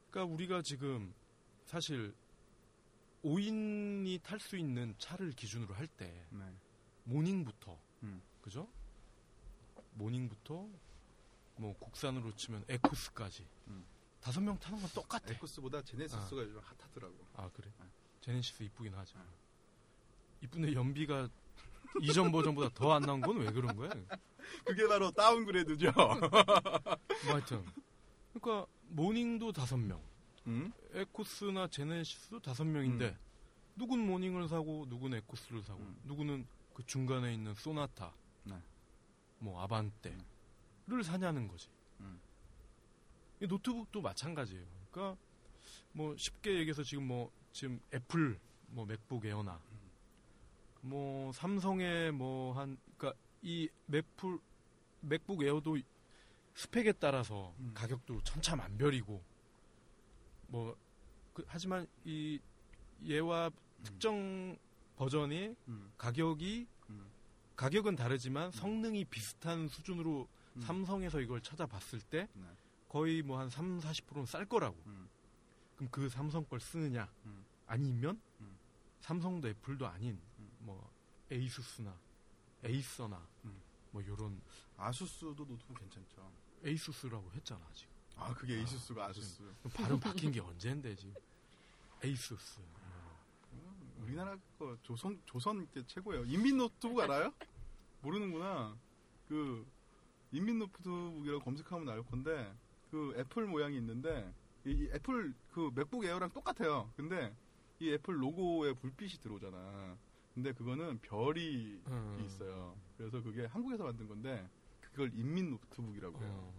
[0.10, 1.14] 그러니까 우리가 지금
[1.66, 2.14] 사실
[3.24, 6.44] 5인이 탈 수 있는 차를 기준으로 할때 네.
[7.04, 8.22] 모닝부터 음.
[8.42, 8.68] 그죠?
[10.02, 10.68] 모닝부터
[11.58, 13.86] 뭐 국산으로 치면 에쿠스까지 음.
[14.20, 15.32] 다섯 명 타는 건 똑같아.
[15.34, 17.16] 에쿠스보다 제네시스가 요즘 핫하더라고.
[17.36, 17.72] 아 그래?
[17.80, 17.86] 네.
[18.22, 19.18] 제네시스 이쁘긴 하죠.
[19.18, 19.26] 네.
[20.44, 21.30] 이쁜데 연비가
[22.02, 23.90] 이전 버전보다 더 안 나온 건 왜 그런 거야?
[24.66, 25.92] 그게 바로 downgrade죠.
[25.94, 27.64] 뭐 하여튼
[28.34, 30.02] 그러니까 모닝도 다섯 명,
[30.48, 30.72] 음?
[30.94, 33.18] 에쿠스나 제네시스도 다섯 명인데 음.
[33.76, 36.00] 누군 모닝을 사고 누군 에쿠스를 사고 음.
[36.06, 38.56] 누구는 그 중간에 있는 소나타, 네.
[39.42, 41.70] 뭐 아반떼를 사냐는 거지.
[42.00, 42.20] 음.
[43.42, 44.66] 이 노트북도 마찬가지예요.
[44.92, 45.20] 그러니까
[45.94, 49.60] 뭐 쉽게 얘기해서 지금 뭐 지금 애플 뭐 맥북 에어나
[50.82, 54.40] 뭐 삼성의 뭐 한 그러니까 이 맥풀
[55.02, 55.78] 맥북 에어도
[56.54, 57.72] 스펙에 따라서 음.
[57.74, 59.24] 가격도 천차만별이고
[60.48, 60.78] 뭐
[61.34, 62.40] 그, 하지만 이
[63.06, 63.50] 얘와
[63.84, 64.58] 특정
[64.98, 65.92] 버전의 음.
[65.98, 66.71] 가격이 음.
[67.62, 70.62] 가격은 다르지만 성능이 비슷한 수준으로 음.
[70.64, 72.44] 삼성에서 이걸 찾아봤을 때 네.
[72.90, 74.76] 거의 뭐 한 3, 40%는 쌀 거라고.
[74.88, 75.08] 음.
[75.76, 77.08] 그럼 그 삼성 걸 쓰느냐?
[77.28, 77.46] 음.
[77.68, 78.58] 아니면 음.
[79.02, 80.52] 삼성도 애플도 아닌 음.
[80.62, 80.92] 뭐
[81.30, 81.96] 에이수스나
[82.64, 83.62] 에이서나 음.
[83.92, 84.42] 뭐 요런
[84.78, 86.32] 아수스도 노트북 괜찮죠.
[86.64, 87.92] 에이수스라고 했잖아 지금.
[88.16, 89.38] 아 그게 에이수스가 아 수스.
[89.60, 91.14] 그럼 발음 바뀐 게 언젠데 지금.
[92.04, 92.60] 에이수스.
[93.54, 96.26] 음, 우리나라 거 조선 조선 게 최고예요.
[96.26, 97.32] 인민 노트북 알아요?
[98.02, 98.78] 모르는구나.
[99.28, 99.66] 그
[100.32, 102.54] 인민 노트북이라고 검색하면 나올 건데
[102.90, 104.34] 그 애플 모양이 있는데
[104.66, 106.92] 이, 이 애플 그 맥북 에어랑 똑같아요.
[106.96, 107.36] 근데
[107.80, 109.98] 이 애플 로고에 불빛이 들어오잖아.
[110.34, 112.24] 근데 그거는 별이 음.
[112.26, 112.78] 있어요.
[112.98, 114.48] 그래서 그게 한국에서 만든 건데
[114.80, 116.32] 그걸 인민 노트북이라고 해요.
[116.32, 116.54] 어.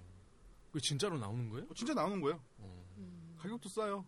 [0.72, 1.66] 그 진짜로 나오는 거예요?
[1.70, 2.40] 어, 진짜 나오는 거예요.
[2.58, 2.86] 어.
[2.98, 3.34] 음.
[3.38, 4.04] 가격도 싸요.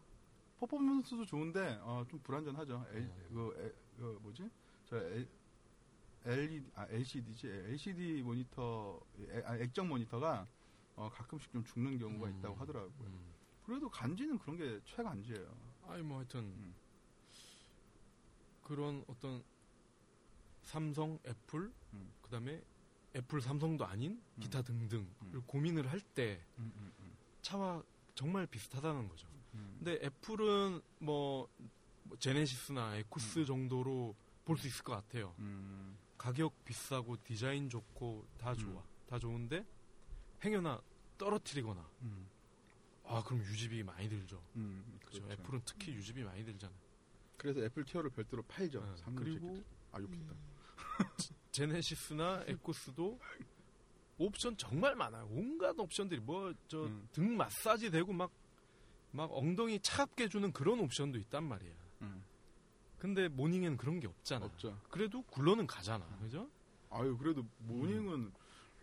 [0.59, 2.87] 퍼포먼스도 좋은데 어, 좀 불안전하죠.
[2.91, 3.29] L, 어.
[3.29, 4.51] 그, 에, 그 뭐지?
[4.87, 5.29] 저 L,
[6.25, 7.49] LED, 아, LCD지.
[7.49, 10.47] LCD 모니터, 에, 아, 액정 모니터가
[10.97, 12.39] 어, 가끔씩 좀 죽는 경우가 음.
[12.39, 12.93] 있다고 하더라고요.
[13.01, 13.35] 음.
[13.67, 15.57] 그래도 간지는 그런 게 최간지예요.
[15.89, 16.75] 아니 뭐 하여튼 음.
[18.63, 19.43] 그런 어떤
[20.63, 22.13] 삼성, 애플, 음.
[22.23, 22.63] 그다음에
[23.17, 25.43] 애플, 삼성도 아닌 기타 등등을 음.
[25.47, 27.17] 고민을 할때 음, 음, 음.
[27.43, 27.83] 차와
[28.15, 29.29] 정말 비슷하다는 거죠.
[29.55, 29.77] 음.
[29.79, 31.49] 근데 애플은 뭐,
[32.05, 33.45] 뭐 제네시스나 에쿠스 음.
[33.45, 34.15] 정도로
[34.45, 35.35] 볼 수 있을 것 같아요.
[35.39, 35.97] 음.
[36.25, 38.57] 가격 비싸고 디자인 좋고 다 음.
[38.57, 38.83] 좋아.
[39.07, 39.65] 다 좋은데
[40.43, 40.81] 행여나
[41.19, 42.27] 떨어뜨리거나 음.
[43.05, 44.43] 아 그럼 유지비 많이 들죠.
[44.57, 44.99] 음.
[45.01, 45.23] 그렇죠.
[45.23, 45.43] 그렇죠.
[45.43, 46.79] 애플은 특히 유지비 많이 들잖아요.
[47.37, 48.81] 그래서 애플 케어를 별도로 팔죠.
[48.81, 49.15] 네.
[49.15, 49.63] 그리고.
[49.93, 50.35] 아, 욕했다.
[51.53, 53.21] 제네시스나 에쿠스도
[54.17, 55.29] 옵션 정말 많아요.
[55.31, 57.37] 온갖 옵션들이 뭐 전동 음.
[57.37, 58.45] 마사지 되고 막
[59.15, 61.73] 막 엉덩이 차갑게 해주는 그런 옵션도 있단 말이야.
[63.05, 63.15] 음.
[63.15, 64.47] 근데 모닝에는 그런 게 없잖아.
[64.47, 64.79] 없죠.
[64.91, 66.07] 그래도 굴러는 가잖아.
[66.23, 66.49] 그죠?
[66.91, 68.33] 아유, 그래도 모닝은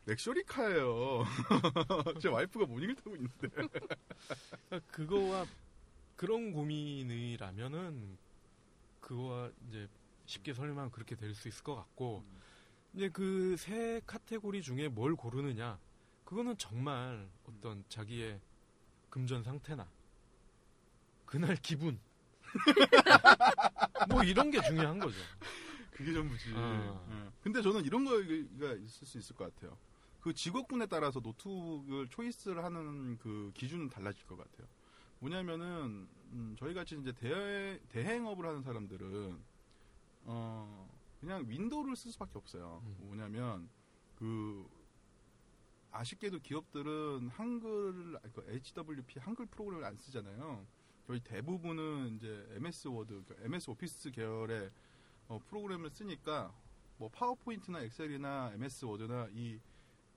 [0.05, 1.23] luxury car예요.
[2.21, 3.47] 제 와이프가 모닝을 타고 있는데.
[3.47, 3.79] 그러니까
[4.91, 5.45] 그거와
[6.15, 8.17] 그런 고민이라면은
[8.99, 9.87] 그거와 이제
[10.27, 12.23] 쉽게 설명하면 그렇게 될 수 있을 것 같고
[12.93, 15.79] 이제 그 세 카테고리 중에 뭘 고르느냐
[16.25, 18.39] 그거는 정말 어떤 자기의
[19.09, 19.87] 금전 상태나
[21.25, 21.99] 그날 기분
[24.09, 25.17] 뭐 이런 게 중요한 거죠.
[25.91, 26.53] 그게 전부지.
[26.55, 27.05] 아.
[27.09, 27.31] 예.
[27.41, 29.77] 근데 저는 이런 거가 있을 수 있을 것 같아요.
[30.21, 34.67] 그 직업군에 따라서 노트북을 choice를 하는 그 기준은 달라질 것 같아요.
[35.19, 39.39] 뭐냐면은 음, 저희 같이 이제 대, 대행업을 하는 사람들은
[40.25, 40.89] 어
[41.19, 42.81] 그냥 윈도우를 쓸 수밖에 없어요.
[42.85, 42.95] 음.
[43.01, 43.69] 뭐냐면
[44.15, 44.67] 그
[45.91, 50.65] 아쉽게도 기업들은 한글 그 HWP 한글 프로그램을 안 쓰잖아요.
[51.07, 54.71] 거의 대부분은 이제 MS 워드, 그러니까 MS 오피스 계열의
[55.27, 56.53] 어, 프로그램을 쓰니까
[56.97, 59.59] 뭐 파워포인트나 엑셀이나 MS 워드나 이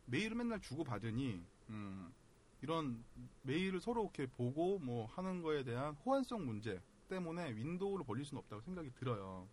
[0.07, 2.13] 메일을 맨날 주고 받으니 음,
[2.61, 3.03] 이런
[3.43, 8.63] 메일을 서로 이렇게 보고 뭐 하는 거에 대한 호환성 문제 때문에 윈도우를 버릴 수는 없다고
[8.63, 9.49] 생각이 들어요.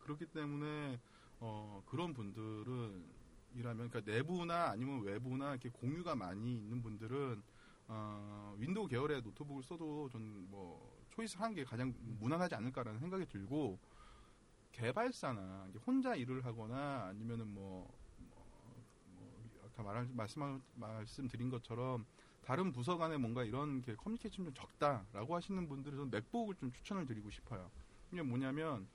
[0.00, 1.00] 그렇기 때문에
[1.40, 3.04] 어, 그런 분들은
[3.54, 7.42] 이라면 그러니까 내부나 아니면 외부나 이렇게 공유가 많이 있는 분들은
[7.88, 13.78] 어, 윈도우 계열의 노트북을 써도 저는 뭐 choice를 하는 게 가장 무난하지 않을까라는 생각이 들고
[14.72, 18.84] 개발사나 혼자 일을 하거나 아니면은 뭐, 뭐,
[19.14, 22.04] 뭐 아까 말할 말씀 말씀드린 것처럼
[22.42, 27.30] 다른 부서 간에 뭔가 이런 게 커뮤니케이션 좀 적다라고 하시는 분들은 맥북을 좀 추천을 드리고
[27.30, 27.70] 싶어요.
[28.12, 28.86] 이게 뭐냐면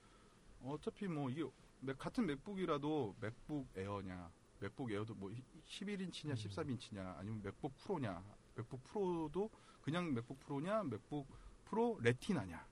[0.63, 1.43] 어차피 뭐 이게
[1.81, 5.29] 맥- 같은 맥북이라도 맥북 에어냐 맥북 에어도 뭐
[5.65, 6.35] 11인치냐 음.
[6.35, 8.23] 13인치냐 아니면 맥북 프로냐
[8.55, 9.49] 맥북 프로도
[9.81, 11.27] 그냥 맥북 프로냐 맥북
[11.65, 12.65] 프로 레티나냐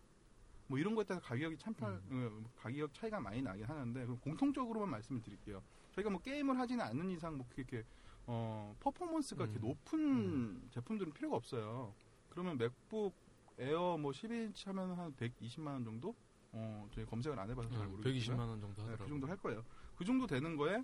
[0.67, 2.43] 뭐 이런 거에 따라 가격이 참편 음.
[2.45, 5.61] 어, 가격 차이가 많이 나긴 하는데 그럼 공통적으로만 말씀을 드릴게요.
[5.91, 7.83] 저희가 뭐 게임을 하지는 않는 이상 뭐 그렇게
[8.25, 9.67] 어 퍼포먼스가 이렇게 음.
[9.67, 11.93] 높은 제품들은 필요가 없어요.
[12.29, 13.13] 그러면 맥북
[13.59, 16.15] 에어 뭐 12인치 하면 한 120만 원 정도?
[16.53, 19.03] 어, 저희 검색을 안 해봐서 잘 어, 모르겠지만 120만 원 정도 네, 하더라고.
[19.03, 19.65] 그 정도 할 거예요.
[19.97, 20.83] 그 정도 되는 거에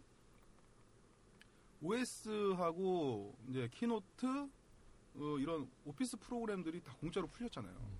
[1.82, 4.50] OS하고 이제 키노트
[5.18, 7.74] 어, 이런 오피스 프로그램들이 다 공짜로 풀렸잖아요.
[7.76, 7.97] 음.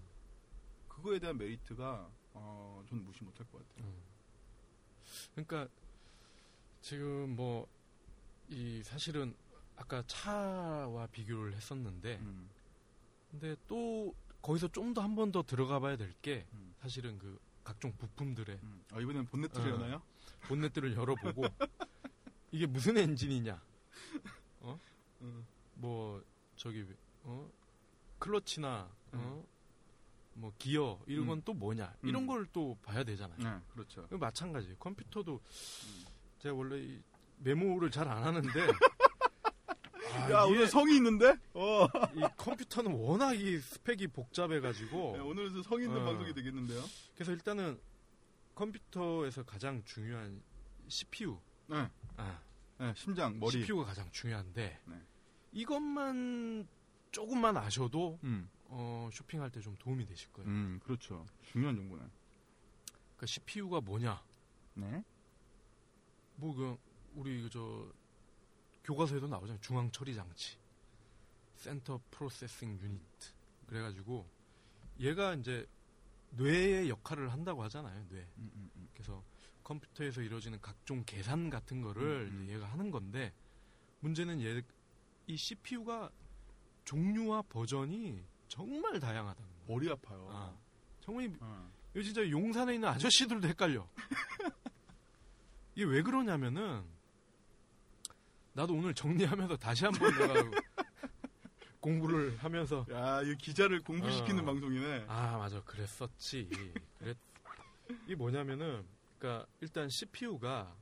[0.88, 3.86] 그거에 대한 메리트가 어, 저는 무시 못할 것 같아요.
[3.88, 4.02] 음.
[5.36, 5.68] 그러니까
[6.82, 7.68] 지금 뭐
[8.50, 9.36] 이 사실은
[9.76, 12.50] 아까 차와 비교를 했었는데 음,
[13.30, 17.92] 근데 또 거기서 좀 더 한 번 더 들어가 봐야 될게 음, 사실은 그 각종
[17.98, 18.84] 부품들의 음.
[18.94, 19.62] 아, 이번엔 본넷 어.
[19.62, 20.02] 들여나요?
[20.48, 21.44] 본넷들을 열어보고
[22.54, 23.62] 이게 무슨 엔진이냐
[25.22, 25.46] 음,
[25.76, 26.24] 뭐
[26.56, 26.86] 저기
[27.28, 27.52] 어
[28.20, 29.46] 클러치나 어?
[30.34, 32.28] 뭐 기어 이런 건 또 뭐냐 이런 음.
[32.28, 33.38] 걸또 봐야 되잖아요.
[33.40, 34.08] 네, 그렇죠.
[34.12, 34.76] 마찬가지.
[34.80, 36.06] 컴퓨터도 음.
[36.40, 37.02] 제가 원래 이
[37.40, 38.50] 메모를 잘 안 하는데
[40.14, 41.36] 아, 야, 오늘 성이 있는데?
[41.54, 41.86] 어.
[42.16, 46.06] 이 컴퓨터는 워낙 이 스펙이 복잡해가지고 네, 오늘은 성이 있는 어.
[46.06, 46.82] 방송이 되겠는데요?
[47.16, 47.80] 그래서 일단은
[48.56, 50.42] 컴퓨터에서 가장 중요한
[50.88, 51.90] CPU 네.
[52.16, 52.40] 아,
[52.80, 53.52] 네, 심장, 머리.
[53.62, 55.02] CPU가 가장 중요한데 네.
[55.52, 56.68] 이것만
[57.22, 60.48] 조금만 아셔도 음, 어, 쇼핑할 때 좀 도움이 되실 거예요.
[60.48, 61.26] 음, 그렇죠.
[61.52, 62.04] 중요한 정보네.
[63.16, 64.22] 그러니까 CPU가 뭐냐?
[64.76, 65.04] 네.
[66.36, 66.78] 뭐 그
[67.16, 67.92] 우리 그저
[68.84, 69.60] 교과서에도 나오잖아요.
[69.62, 70.58] 중앙 처리 장치,
[71.56, 73.02] 센터 프로세싱 유닛.
[73.66, 74.30] 그래 가지고
[75.00, 75.68] 얘가 이제
[76.32, 78.06] 뇌의 역할을 한다고 하잖아요.
[78.10, 78.20] 뇌.
[78.38, 78.90] 음, 음, 음.
[78.94, 79.24] 그래서
[79.64, 82.50] 컴퓨터에서 이루어지는 각종 계산 같은 거를 음, 음.
[82.50, 83.34] 얘가 하는 건데
[84.02, 84.62] 문제는 얘
[85.30, 86.10] 이 CPU가
[86.88, 89.64] 종류와 버전이 정말 다양하다는 거예요.
[89.68, 90.28] 머리 아파요.
[90.32, 90.58] 아,
[91.02, 91.70] 정말 이- 어.
[91.94, 93.86] 이거 진짜 용산에 있는 아저씨들도 헷갈려.
[95.76, 96.84] 이게 왜 그러냐면은
[98.54, 100.34] 나도 오늘 정리하면서 다시 한번 내가
[101.82, 104.46] 공부를 하면서 야, 이 기자를 공부시키는 어.
[104.46, 105.06] 방송이네.
[105.10, 106.50] 아 맞아 그랬었지.
[107.00, 107.18] 그랬
[108.06, 108.86] 이게 뭐냐면은
[109.20, 110.74] 그러니까 일단 CPU가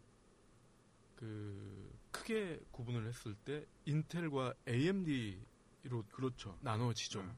[1.15, 5.41] 그 크게 구분을 했을 때 인텔과 AMD
[5.87, 6.57] 로 그렇죠.
[6.61, 7.21] 나눠지죠.
[7.23, 7.31] 네.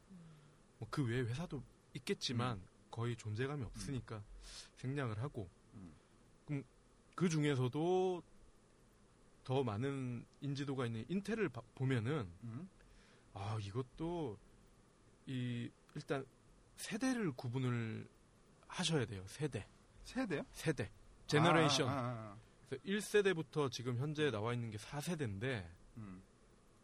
[0.80, 1.62] 뭐그 외에 회사도
[1.96, 4.24] 있겠지만 거의 존재감이 없으니까
[4.78, 5.94] 생략을 하고 음.
[6.46, 6.64] 그럼
[7.16, 8.24] 그 중에서도
[9.44, 12.70] 더 많은 인지도가 있는 인텔을 봐- 보면은 음.
[13.34, 14.38] 아 이것도
[15.26, 16.26] 이 일단
[16.78, 18.08] 세대를 구분을
[18.68, 19.68] 하셔야 돼요 세대
[20.04, 20.44] 세대요?
[20.52, 20.90] 세대
[21.28, 22.00] generation 아, 아, 아,
[22.34, 22.38] 아.
[22.70, 25.68] 그래서 1세대부터 지금 현재 나와 있는 게 4세대인데
[25.98, 26.22] 음.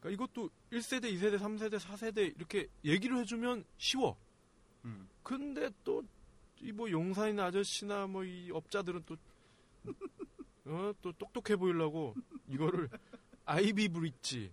[0.04, 4.18] 그러니까 이것도 1세대 2세대 3세대 4세대 이렇게 얘기를 해주면 쉬워
[4.86, 5.08] 음.
[5.24, 6.04] 근데 또
[6.62, 9.18] 이 뭐 용산의 아저씨나 뭐 이 업자들은 또
[10.66, 12.16] 어, 또 똑똑해 보이려고
[12.47, 12.89] 이거를
[13.45, 14.49] 아이비 브릿지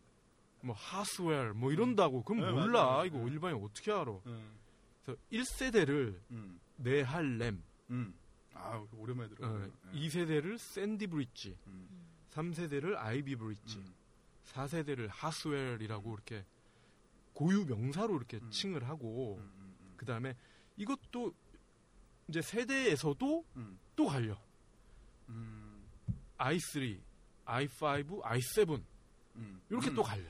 [0.63, 3.05] 뭐 하스웰 뭐 이런다고 그럼 네, 몰라 맞아요.
[3.07, 3.25] 이거 네.
[3.31, 4.59] 일반인 어떻게 알아 음.
[5.05, 6.61] 그래서 1세대를 음.
[6.77, 8.15] 네할렘 음.
[8.55, 9.71] 아, 오랜만에 어, 들어요.
[9.95, 11.89] 2세대를 샌디 브릿지 음.
[12.33, 13.95] 3세대를 아이비 브릿지 음.
[14.53, 16.45] 4세대를 하스웰이라고 이렇게
[17.33, 18.51] 고유 명사로 이렇게 음.
[18.51, 19.95] 칭을 하고 음, 음, 음.
[19.97, 20.37] 그 다음에
[20.77, 21.33] 이것도
[22.29, 23.79] 이제 세대에서도 음.
[23.97, 24.37] 또 갈려
[25.29, 25.83] 음.
[26.39, 27.01] i3,
[27.47, 28.83] i5, i7
[29.37, 29.61] 음.
[29.71, 29.95] 이렇게 음.
[29.95, 30.25] 또 갈려.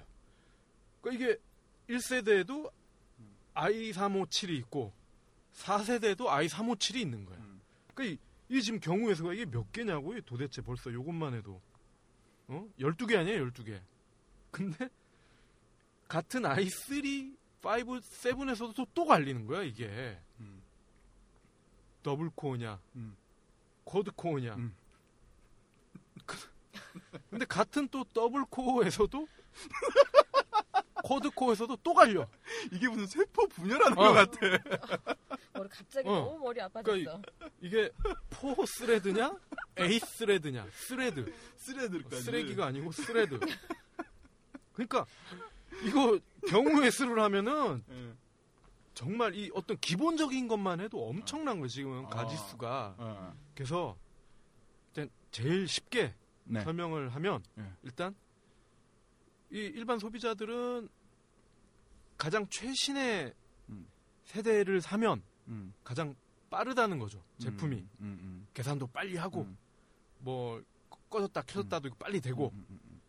[1.01, 1.41] 그러니까 이게
[1.89, 2.71] 1세대에도
[3.19, 3.37] 음.
[3.55, 4.93] i357이 있고
[5.55, 7.39] 4세대에도 i357이 있는 거야.
[7.39, 7.61] 음.
[7.95, 11.61] 그러니까 이, 이 지금 경우의 수가 이게 몇 개냐고 요 도대체 벌써 요것만 해도
[12.49, 12.69] 어?
[12.79, 13.81] 12개 아니에요, 12개.
[14.51, 14.89] 근데
[16.09, 20.19] 같은 i3, 5, 7에서도 또, 또 갈리는 거야, 이게.
[20.41, 20.63] 음.
[22.03, 23.17] double core냐, 음.
[23.85, 24.55] quad core냐.
[24.55, 24.75] 음.
[27.31, 29.29] 근데 같은 또 double core에서도
[31.03, 32.27] quad core에서도 또 갈려.
[32.73, 34.03] 이게 무슨 세포 분열하는 어.
[34.03, 34.39] 것 같아.
[35.53, 36.13] 머리 갑자기 어.
[36.13, 36.83] 너무 머리 아파졌어.
[36.93, 37.21] 그러니까
[37.61, 37.91] 이게
[38.31, 39.33] four thread냐,
[39.77, 41.33] eight thread냐, thread.
[41.57, 42.23] thread들까지.
[42.23, 43.39] 쓰레기가 아니고 thread.
[44.87, 45.07] 그러니까
[45.87, 46.19] 이거
[46.49, 48.15] 경우의 수를 하면은 예.
[48.95, 52.09] 정말 이 어떤 기본적인 것만 해도 엄청난 거예요, 지금 아.
[52.09, 52.95] 가지수가.
[52.99, 53.35] 어.
[53.55, 53.97] 그래서
[54.89, 56.15] 일단 제일 쉽게
[56.45, 56.63] 네.
[56.63, 57.73] 설명을 하면 네.
[57.83, 58.15] 일단
[59.51, 60.89] 이 일반 소비자들은
[62.17, 63.33] 가장 최신의
[63.71, 63.87] 음.
[64.25, 65.73] 세대를 사면 음.
[65.83, 66.15] 가장
[66.51, 69.57] 빠르다는 거죠 제품이 음, 음, 계산도 빨리 하고 음.
[70.19, 70.63] 뭐
[71.09, 73.01] 꺼졌다 켜졌다도 빨리 되고 음, 음, 음.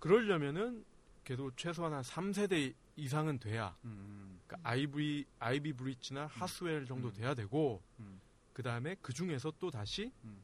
[0.00, 0.84] 그러려면은
[1.24, 4.40] 그래도 최소한 한 3세대 이상은 돼야 음.
[4.46, 7.12] 그러니까 아이비 아이비 브릿지나 하스웰 정도 음.
[7.12, 8.20] 돼야 되고 음.
[8.52, 10.42] 그 다음에 그 중에서 또 다시 음.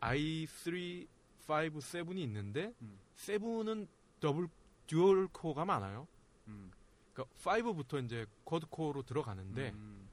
[0.00, 1.06] i3,
[1.48, 2.98] 5, 7이 있는데 음.
[3.16, 3.88] 7은
[4.20, 4.48] double
[4.86, 6.06] dual core가 많아요.
[6.48, 6.70] 음.
[7.12, 10.08] 그러니까 5부터 이제 quad core로 들어가는데 음.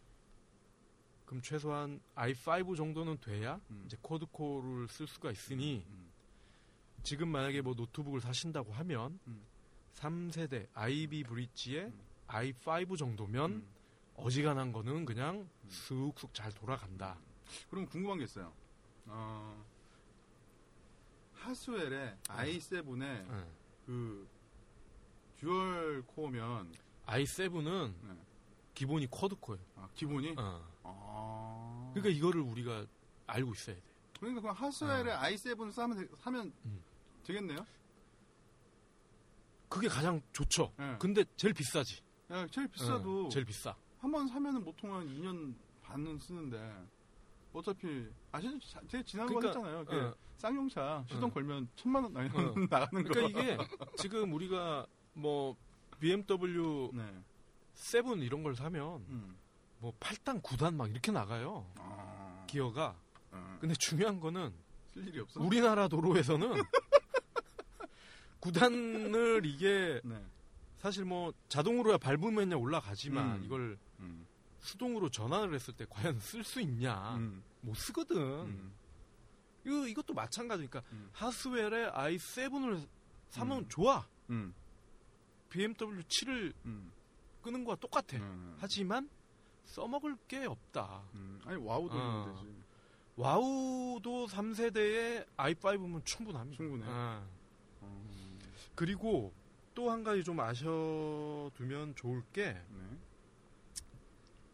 [1.26, 3.84] 그럼 최소한 i5 정도는 돼야 음.
[3.86, 6.12] 이제 quad core를 쓸 수가 있으니 음.
[7.04, 9.44] 지금 만약에 뭐 노트북을 사신다고 하면 음.
[9.94, 12.02] 3세대 아이비 브릿지에 음.
[12.28, 13.68] i5 정도면 음.
[14.16, 17.18] 어지간한 거는 그냥 쑥쑥 잘 돌아간다.
[17.70, 18.54] 그럼 궁금한 게 있어요.
[19.08, 19.66] 어,
[21.34, 23.48] 하스웰의 i7의 응.
[23.86, 24.28] 그
[25.38, 26.72] dual core면
[27.08, 28.16] i7은 네.
[28.74, 29.66] 기본이 쿼드 코어예요.
[29.76, 30.72] 아, 기본이 어.
[30.84, 31.92] 아.
[31.94, 32.86] 그러니까 이거를 우리가
[33.28, 33.82] 알고 있어야 돼.
[34.20, 36.84] 그러니까 그럼 하스웰의 i7을 사면 되, 사면 음.
[37.24, 37.66] 되겠네요.
[39.72, 40.74] 그게 가장 좋죠.
[40.78, 40.96] 네.
[41.00, 42.02] 근데 제일 비싸지.
[42.32, 43.74] 야, 제일 비싸도 어, 제일 비싸.
[44.00, 46.86] 한 번 사면은 보통 한 2년 반은 쓰는데
[47.54, 48.60] 어차피 아시죠?
[48.68, 49.86] 자- 제가 지난번 그러니까, 했잖아요.
[49.86, 50.16] 그 어.
[50.38, 51.34] 쌍용차 시동 어.
[51.34, 52.54] 걸면 천만 원 아니 어.
[52.70, 53.10] 나가는 거.
[53.14, 53.58] 그러니까 이게
[53.98, 55.56] 지금 우리가 뭐
[56.00, 57.24] BMW 네.
[57.76, 59.38] 7 이런 걸 사면 음.
[59.80, 61.66] 뭐 8단, 9단 막 이렇게 나가요.
[61.78, 62.44] 아.
[62.48, 62.96] 기어가.
[63.32, 63.58] 어.
[63.62, 64.52] 근데 중요한 거는.
[65.38, 66.52] 우리나라 도로에서는
[68.42, 70.22] 9단을 이게 네.
[70.78, 73.44] 사실 뭐 자동으로야 밟으면 올라가지만 음.
[73.46, 74.26] 이걸 음.
[74.60, 77.44] 수동으로 전환을 했을 때 과연 쓸 수 있냐 음.
[77.62, 78.74] 못 쓰거든 음.
[79.66, 81.10] 이거 이것도 마찬가지니까 음.
[81.14, 82.88] 하스웰의 i7을
[83.30, 83.70] 사면 음.
[83.70, 84.54] 좋아 음.
[85.50, 86.92] BMW 7을 음.
[87.42, 88.56] 끄는 거와 똑같아 음.
[88.60, 89.10] 하지만
[89.66, 91.40] 써먹을 게 없다 음.
[91.46, 92.34] 아니 와우도 어.
[92.34, 92.62] 되지.
[93.16, 96.86] 와우도 3세대의 i5면 충분합니다 충분해.
[96.88, 96.92] 어.
[96.92, 97.41] 어.
[98.86, 99.32] 그리고
[99.76, 102.64] 또 한 가지 좀 아셔두면 좋을 게그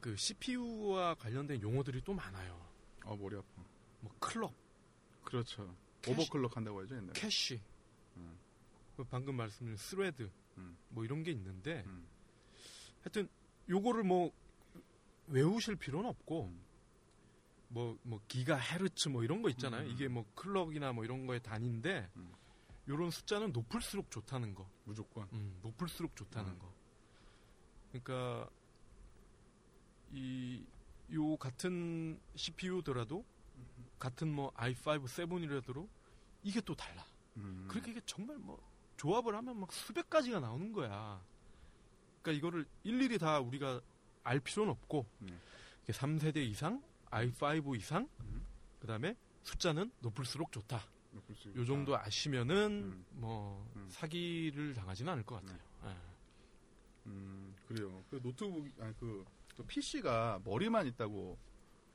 [0.04, 0.16] 네.
[0.18, 2.60] CPU와 관련된 용어들이 또 많아요.
[3.06, 3.48] 아 머리 아파.
[4.02, 4.54] 뭐 clock,
[5.24, 5.74] 그렇죠.
[6.02, 7.14] cache- overclock 한다고 하죠 옛날에.
[7.14, 7.62] cache,
[8.18, 8.38] 음.
[8.98, 10.78] 그 방금 말씀드린 thread, 음.
[10.90, 12.06] 뭐 이런 게 있는데 음.
[13.04, 13.30] 하여튼
[13.70, 14.34] 요거를 뭐
[15.28, 16.62] 외우실 필요는 없고 음.
[17.70, 19.86] 뭐뭐 기가 헤르츠 뭐 이런 거 있잖아요.
[19.88, 19.92] 음.
[19.92, 22.34] 이게 뭐 clock이나 뭐 이런 거의 단위인데 음.
[22.88, 24.70] 요런 숫자는 높을수록 좋다는 거.
[24.86, 25.28] 무조건.
[25.34, 26.60] 음, 높을수록 좋다는 음.
[26.60, 26.74] 거.
[27.92, 28.50] 그러니까
[30.12, 30.66] 이
[31.12, 33.26] 요 같은 CPU더라도
[33.98, 35.88] 같은 뭐 i5 7이라도
[36.44, 37.06] 이게 또 달라.
[37.38, 37.66] 음.
[37.70, 38.60] 그렇게 이게 정말 뭐
[38.98, 41.24] 조합을 하면 막 수백 가지가 나오는 거야.
[42.22, 43.82] 그러니까 이거를 일일이 다 우리가
[44.24, 45.34] 알 필요는 없고 네.
[45.84, 48.46] 이게 3세대 이상, i5 이상, 음.
[48.80, 50.84] 그다음에 숫자는 높을수록 좋다.
[51.34, 53.06] 수요 정도 아시면은 음.
[53.12, 53.88] 뭐 음.
[53.90, 55.60] 사기를 당하지는 않을 것 같아요.
[55.86, 55.96] 예.
[57.08, 58.04] 음, 그래요.
[58.10, 59.24] 그 노트북, 아니, 그,
[59.56, 61.38] 그 PC가 머리만 있다고,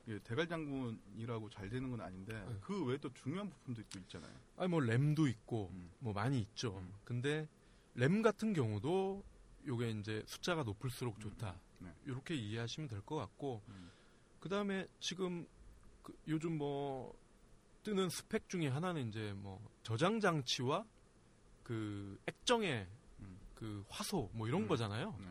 [0.05, 2.57] 이게 대갈 장군이라고 잘 되는 건 아닌데, 네.
[2.61, 4.33] 그 외에 또 중요한 부품도 또 있잖아요.
[4.57, 5.91] 아니 뭐 램도 있고 음.
[5.99, 6.77] 뭐 많이 있죠.
[6.77, 6.93] 음.
[7.05, 7.47] 근데
[7.95, 9.23] 램 같은 경우도
[9.65, 11.55] 요게 이제 숫자가 높을수록 좋다.
[11.79, 11.93] 네.
[12.05, 13.91] 이렇게 이해하시면 될 것 같고 음.
[14.41, 15.47] 그다음에 지금
[16.01, 17.15] 그 요즘 뭐
[17.83, 20.85] 뜨는 스펙 중에 하나는 이제 뭐 저장 장치와
[21.63, 22.87] 그 액정의
[23.19, 23.39] 음.
[23.55, 24.67] 그 화소 뭐 이런 음.
[24.67, 25.15] 거잖아요.
[25.19, 25.27] 네.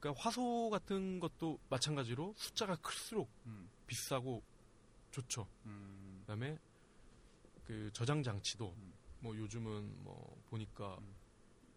[0.00, 3.68] 그러니까 화소 같은 것도 마찬가지로 숫자가 클수록 음.
[3.86, 4.42] 비싸고
[5.12, 5.46] 좋죠.
[5.66, 6.18] 음.
[6.22, 6.58] 그다음에
[7.64, 8.92] 그 저장 장치도 음.
[9.20, 11.14] 뭐 요즘은 뭐 보니까 음.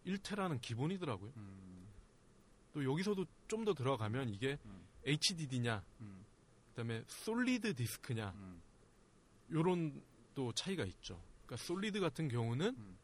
[0.06, 1.32] 1테라는 기본이더라고요.
[1.36, 1.88] 음.
[2.72, 4.86] 또 여기서도 좀 더 들어가면 이게 음.
[5.04, 6.24] HDD냐, 음.
[6.70, 8.62] 그다음에 솔리드 디스크냐 음.
[9.50, 10.02] 요런
[10.34, 11.20] 또 차이가 있죠.
[11.46, 12.98] 그러니까 솔리드 같은 경우는 음.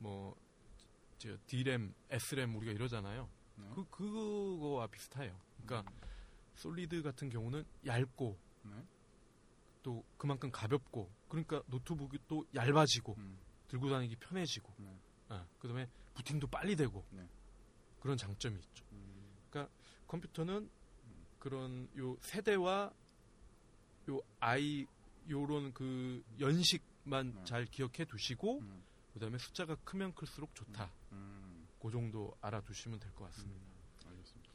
[0.00, 0.36] 뭐
[1.18, 3.28] 저 D램, S램 우리가 이러잖아요.
[3.56, 3.68] 네.
[3.74, 5.36] 그 그거와 비슷해요.
[5.64, 5.92] 그러니까
[6.54, 8.72] 솔리드 같은 경우는 얇고 네.
[9.82, 13.38] 또 그만큼 가볍고 그러니까 노트북이 또 얇아지고 음.
[13.66, 14.96] 들고 다니기 편해지고 네.
[15.28, 17.28] 아, 그다음에 부팅도 빨리 되고 네.
[18.00, 18.84] 그런 장점이 있죠.
[18.92, 19.08] 음.
[20.06, 20.70] 컴퓨터는
[21.38, 22.92] 그런 요 세대와
[24.08, 24.86] 요 아이
[25.28, 27.44] 요런 그 연식만 네.
[27.44, 28.82] 잘 기억해 두시고 음.
[29.14, 30.90] 그다음에 숫자가 크면 클수록 좋다.
[31.12, 31.66] 음.
[31.80, 33.60] 그 정도 알아두시면 될 것 같습니다.
[34.06, 34.50] 알겠습니다.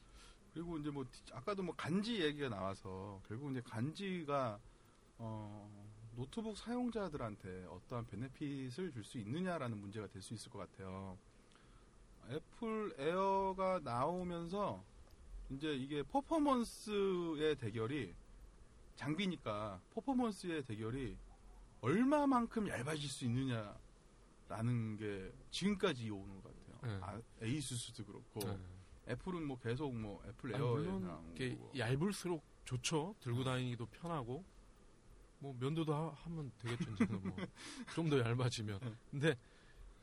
[0.52, 4.58] 그리고 이제 뭐 아까도 뭐 간지 얘기가 나와서 결국 이제 간지가
[5.18, 11.18] 어, 노트북 사용자들한테 어떠한 베네핏을 줄 수 있느냐라는 문제가 될 수 있을 것 같아요.
[12.30, 14.82] 애플 에어가 나오면서
[15.50, 18.14] 이제 이게 퍼포먼스의 대결이
[18.96, 21.16] 장비니까 퍼포먼스의 대결이
[21.80, 23.74] 얼마만큼 얇아질 수 있느냐를
[24.48, 26.98] 라는 게 지금까지 오는 것 같아요.
[26.98, 27.04] 네.
[27.04, 28.58] 아, 에이수스도 그렇고 네.
[29.08, 31.00] 애플은 뭐 계속 뭐 애플 에어에
[31.34, 33.14] 이게 얇을수록 좋죠.
[33.20, 34.44] 들고 다니기도 편하고
[35.38, 36.90] 뭐 면도도 하, 면 되겠죠.
[36.92, 38.80] 이제는 뭐좀 더 얇아지면.
[39.10, 39.36] 근데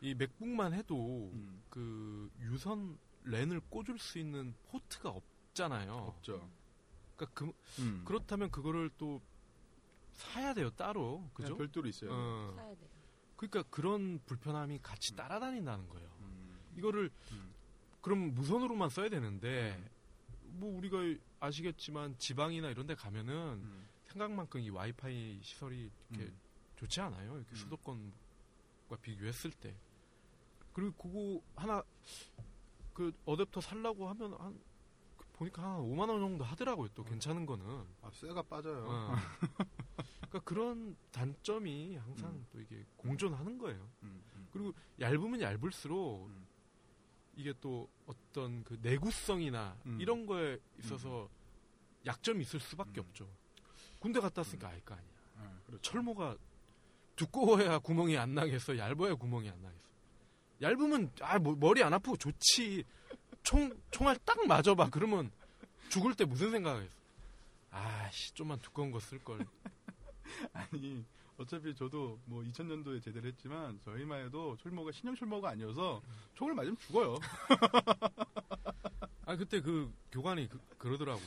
[0.01, 5.93] 이 맥북만 해도 음, 그 유선 랜을 꽂을 수 있는 포트가 없잖아요.
[5.93, 6.49] 없죠.
[7.25, 8.01] 그러니까 그, 음.
[8.05, 9.21] 그렇다면 그거를 또
[10.13, 11.55] 사야 돼요 따로 그죠?
[11.55, 12.11] 별도로 있어요.
[12.11, 12.53] 어.
[12.55, 12.89] 사야 돼요.
[13.35, 16.09] 그러니까 그런 불편함이 같이 따라다닌다는 거예요.
[16.19, 16.59] 음.
[16.77, 17.53] 이거를 음.
[18.01, 19.81] 그럼 무선으로만 써야 되는데
[20.43, 20.97] 뭐 우리가
[21.39, 23.87] 아시겠지만 지방이나 이런 데 가면은 음.
[24.07, 26.39] 생각만큼 이 와이파이 시설이 이렇게 음.
[26.75, 27.35] 좋지 않아요.
[27.37, 27.55] 이렇게 음.
[27.55, 29.75] 수도권과 비교했을 때.
[30.73, 31.83] 그리고 그거 하나
[32.93, 34.70] 그 어댑터 살라고 하면 한그
[35.41, 36.89] 보니까 한 5만 원 정도 하더라고요.
[36.93, 37.65] 또 괜찮은 거는.
[38.01, 38.85] 아, 쇠가 빠져요.
[38.87, 39.15] 어.
[40.29, 42.45] 그러니까 그런 단점이 항상 음.
[42.51, 43.89] 또 이게 공존하는 거예요.
[44.03, 44.47] 음, 음.
[44.51, 46.45] 그리고 얇으면 얇을수록 음.
[47.35, 49.97] 이게 또 어떤 그 내구성이나 음.
[49.99, 51.27] 이런 거에 있어서
[52.05, 53.05] 약점이 있을 수밖에 음.
[53.07, 53.27] 없죠.
[53.99, 55.09] 군대 갔다 왔으니까 알 거 아니야.
[55.37, 55.81] 아, 그렇죠.
[55.81, 56.37] 철모가
[57.15, 58.77] 두꺼워야 구멍이 안 나겠어.
[58.77, 59.89] 얇아야 구멍이 안 나겠어.
[60.61, 62.83] 얇으면 아 뭐, 머리 안 아프고 좋지.
[63.43, 64.89] 총 총알 딱 맞아봐.
[64.91, 65.31] 그러면
[65.89, 66.93] 죽을 때 무슨 생각하겠어?
[67.71, 69.39] 아씨 좀만 두꺼운 거 쓸 걸.
[70.53, 71.03] 아니
[71.37, 76.01] 어차피 저도 뭐 2000년도에 제대를 했지만 저희만 해도 철모가 신형 철모가 아니어서
[76.35, 77.17] 총을 맞으면 죽어요.
[79.25, 81.21] 아 그때 그 교관이 그, 러더라고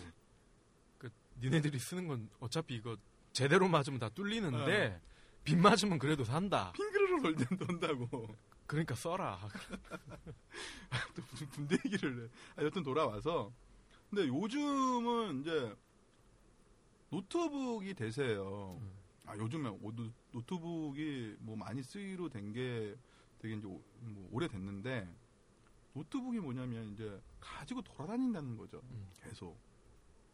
[0.98, 1.10] 그
[1.40, 2.96] 니네들이 쓰는 건 어차피 이거
[3.32, 5.00] 제대로 맞으면 다 뚫리는데
[5.42, 6.72] 빗 맞으면 그래도 산다.
[6.72, 8.36] 핑그르 돌든 돈다고.
[8.66, 9.38] 그러니까 써라.
[11.14, 12.28] 또 무슨 군대 얘기를 해.
[12.56, 13.52] 아, 여튼 돌아와서
[14.10, 15.74] 근데 요즘은 이제
[17.10, 18.78] 노트북이 대세예요.
[18.80, 18.92] 음.
[19.26, 19.70] 아 요즘에
[20.32, 22.96] 노트북이 뭐 많이 쓰이게 된 게
[23.38, 25.08] 되게 이제 오, 뭐 오래됐는데
[25.94, 28.80] 노트북이 뭐냐면 이제 가지고 돌아다닌다는 거죠.
[28.90, 29.08] 음.
[29.22, 29.58] 계속.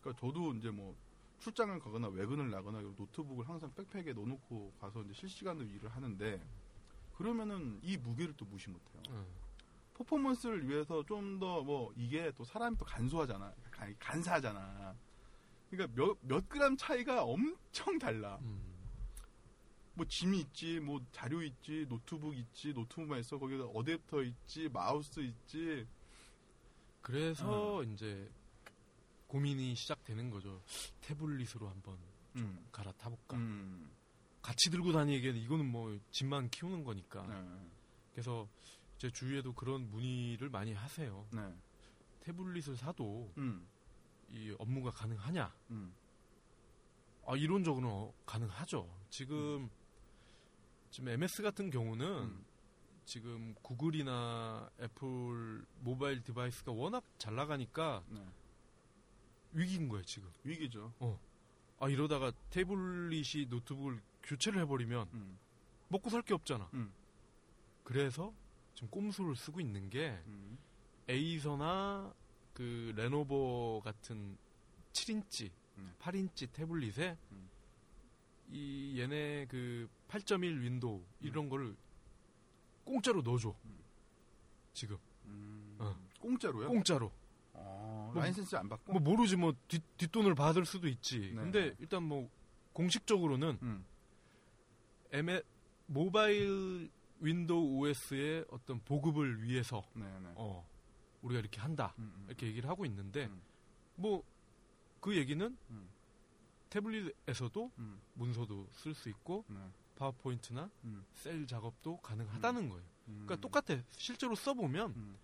[0.01, 0.97] 그러니까 저도 이제 뭐
[1.41, 6.41] 출장을 가거나 외근을 나거나 노트북을 항상 백팩에 넣어놓고 가서 이제 실시간으로 일을 하는데
[7.25, 9.03] 그러면은 이 무게를 또 무시 못해요.
[9.11, 9.27] 응.
[9.93, 13.55] 퍼포먼스를 위해서 좀 더 뭐 이게 또 사람이 또 간소하잖아.
[13.71, 14.95] 간- 간사하잖아.
[15.71, 18.39] 그러니까 몇, 몇 그램 차이가 엄청 달라.
[18.41, 18.71] 음.
[19.93, 23.39] 뭐 짐이 있지, 뭐 자료 있지, 노트북 있지, 노트북만 있어.
[23.39, 25.87] 거기다 어댑터 있지, 마우스 있지.
[27.03, 28.31] 그래서 이제
[29.27, 30.62] 고민이 시작되는 거죠.
[31.03, 31.99] 태블릿으로 한번
[32.37, 32.66] 음.
[32.73, 33.37] 갈아타볼까.
[33.37, 33.91] 음.
[34.43, 37.26] 같이 들고 다니기에는 이거는 뭐 짐만 키우는 거니까.
[37.26, 37.70] 네.
[38.12, 38.49] 그래서
[38.99, 41.26] 제 주위에도 그런 문의를 많이 하세요.
[41.32, 41.55] 네.
[42.20, 43.66] 태블릿을 사도 음.
[44.30, 45.55] 이 업무가 가능하냐?
[45.70, 45.95] 음.
[47.26, 48.88] 아, 이론적으로는 어, 가능하죠.
[49.09, 49.70] 지금
[50.91, 52.45] 지금 MS 같은 경우는 음.
[53.05, 58.24] 지금 구글이나 애플 모바일 device가 워낙 잘 나가니까 네.
[59.53, 60.30] 위기인 거예요, 지금.
[60.45, 60.93] 위기죠.
[61.78, 65.39] 아, 이러다가 태블릿이 노트북을 교체를 해버리면 음.
[65.89, 66.68] 먹고 살 게 없잖아.
[66.75, 66.93] 음.
[67.85, 68.33] 그래서
[68.75, 70.59] 지금 꼼수를 쓰고 있는 게 음.
[71.09, 72.14] 에이서나
[72.55, 74.37] 그 레노버 같은
[74.93, 75.85] 7인치, 네.
[75.99, 77.49] 8인치 태블릿에 음.
[78.53, 81.77] 이 얘네 그 8.1 윈도우 이런 거를
[82.85, 83.55] 공짜로 넣어줘.
[83.64, 83.79] 음.
[84.73, 84.97] 지금
[85.27, 85.77] 음.
[85.79, 85.97] 어.
[86.21, 86.68] 공짜로요?
[86.68, 87.11] 공짜로.
[87.53, 88.93] 어, 뭐- 라이센스 안 받고?
[88.93, 91.18] 뭐 모르지 뭐 뒷, 뒷돈을 받을 수도 있지.
[91.18, 91.35] 네.
[91.35, 92.29] 근데 일단 뭐
[92.73, 93.85] 공식적으로는 음.
[95.13, 95.41] M
[95.87, 96.91] 모바일
[97.21, 100.33] 윈도우 OS의 어떤 보급을 위해서 네, 네.
[100.37, 100.67] 어
[101.23, 101.95] 우리가 이렇게 한다.
[101.99, 102.25] 음, 음.
[102.29, 103.43] 이렇게 얘기를 하고 있는데 음.
[103.97, 105.89] 뭐그 얘기는 음.
[106.71, 108.01] 태블릿에서도 음.
[108.15, 109.59] 문서도 쓸 수 있고 네.
[109.97, 111.05] 파워포인트나 음.
[111.15, 112.85] 셀 작업도 가능하다는 거예요.
[113.09, 113.25] 음.
[113.27, 113.83] 그러니까 똑같아.
[113.91, 115.19] 실제로 써보면 음.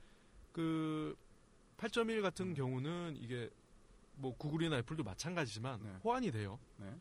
[0.52, 3.48] 그8.1 같은 경우는 이게
[4.16, 5.96] 뭐 구글이나 애플도 마찬가지지만 네.
[6.04, 6.58] 호환이 돼요.
[6.78, 6.94] 네.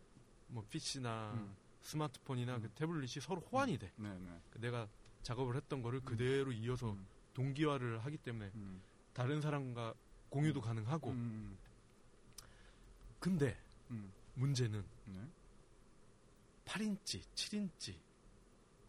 [0.48, 1.56] 뭐 PC나 음.
[1.86, 2.62] 스마트폰이나 음.
[2.62, 3.92] 그 태블릿이 서로 호환이 돼.
[3.96, 4.42] 네, 네.
[4.56, 4.88] 내가
[5.22, 7.06] 작업을 했던 거를 그대로 이어서 음.
[7.34, 8.82] 동기화를 하기 때문에 음.
[9.14, 9.94] 다른 사람과
[10.30, 11.12] 공유도 가능하고.
[11.12, 11.58] 음.
[13.20, 13.58] 근데
[13.92, 14.12] 음.
[14.34, 15.28] 문제는 네.
[16.66, 17.22] 8인치,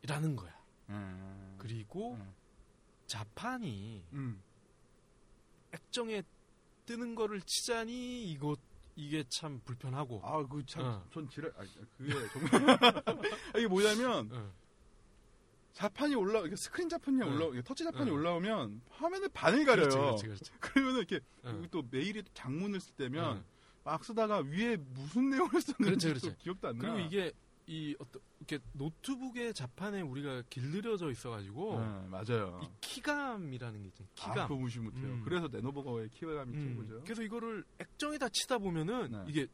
[0.02, 0.58] 7인치라는 거야.
[0.88, 1.56] 음.
[1.58, 2.34] 그리고 음.
[3.06, 4.42] 자판이 음.
[5.72, 6.22] 액정에
[6.86, 8.56] 뜨는 거를 치자니 이거
[8.96, 10.20] 이게 참 불편하고.
[10.24, 11.04] 아, 그 참, 어.
[11.12, 11.64] 전 지랄, 아,
[11.96, 12.78] 그게 정말.
[12.80, 14.52] 아, 이게 뭐냐면, 어.
[15.74, 17.28] 자판이 올라, 이렇게 스크린 자판이 응.
[17.28, 18.16] 올라, 이게 터치 자판이 응.
[18.16, 19.88] 올라오면 화면을 반을 가려요.
[19.88, 20.50] 그렇지, 그렇지.
[20.60, 21.52] 그러면 이렇게, 응.
[21.52, 23.44] 그리고 또 메일에 또 장문을 쓸 때면, 응.
[23.84, 25.74] 막 쓰다가 위에 무슨 내용을 썼는지
[26.08, 26.36] 그렇지, 또 그렇지.
[26.38, 26.80] 기억도 안 나.
[26.80, 27.32] 그리고 이게
[27.68, 32.60] 이 어떤 이렇게 노트북의 자판에 우리가 길들여져 있어가지고 네, 맞아요.
[32.62, 34.10] 이 키감이라는 게 있잖아요.
[34.12, 34.48] 아, 키감.
[34.48, 35.06] 그거 무시 못해요.
[35.06, 35.22] 음.
[35.24, 37.02] 그래서 레노버거의 키감이 음, 최고죠.
[37.02, 39.24] 그래서 이거를 액정에다 치다 보면은 네.
[39.28, 39.46] 이게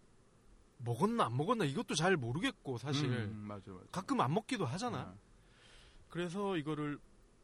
[0.79, 3.87] 먹었나 안 먹었나 이것도 잘 모르겠고 사실 음, 맞아, 맞아.
[3.91, 5.11] 가끔 안 먹기도 하잖아.
[5.11, 5.19] 네.
[6.09, 6.99] 그래서 이거를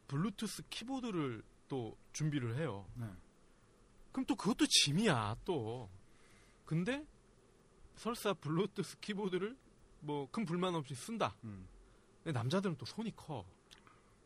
[0.07, 2.85] 블루투스 키보드를 또 준비를 해요.
[2.95, 3.07] 네.
[4.11, 5.89] 그럼 또 그것도 짐이야 또.
[6.65, 7.07] 근데
[7.95, 9.57] 설사 블루투스 키보드를
[10.01, 11.35] 뭐 큰 불만 없이 쓴다.
[11.43, 11.67] 음.
[12.23, 13.45] 근데 남자들은 또 손이 커.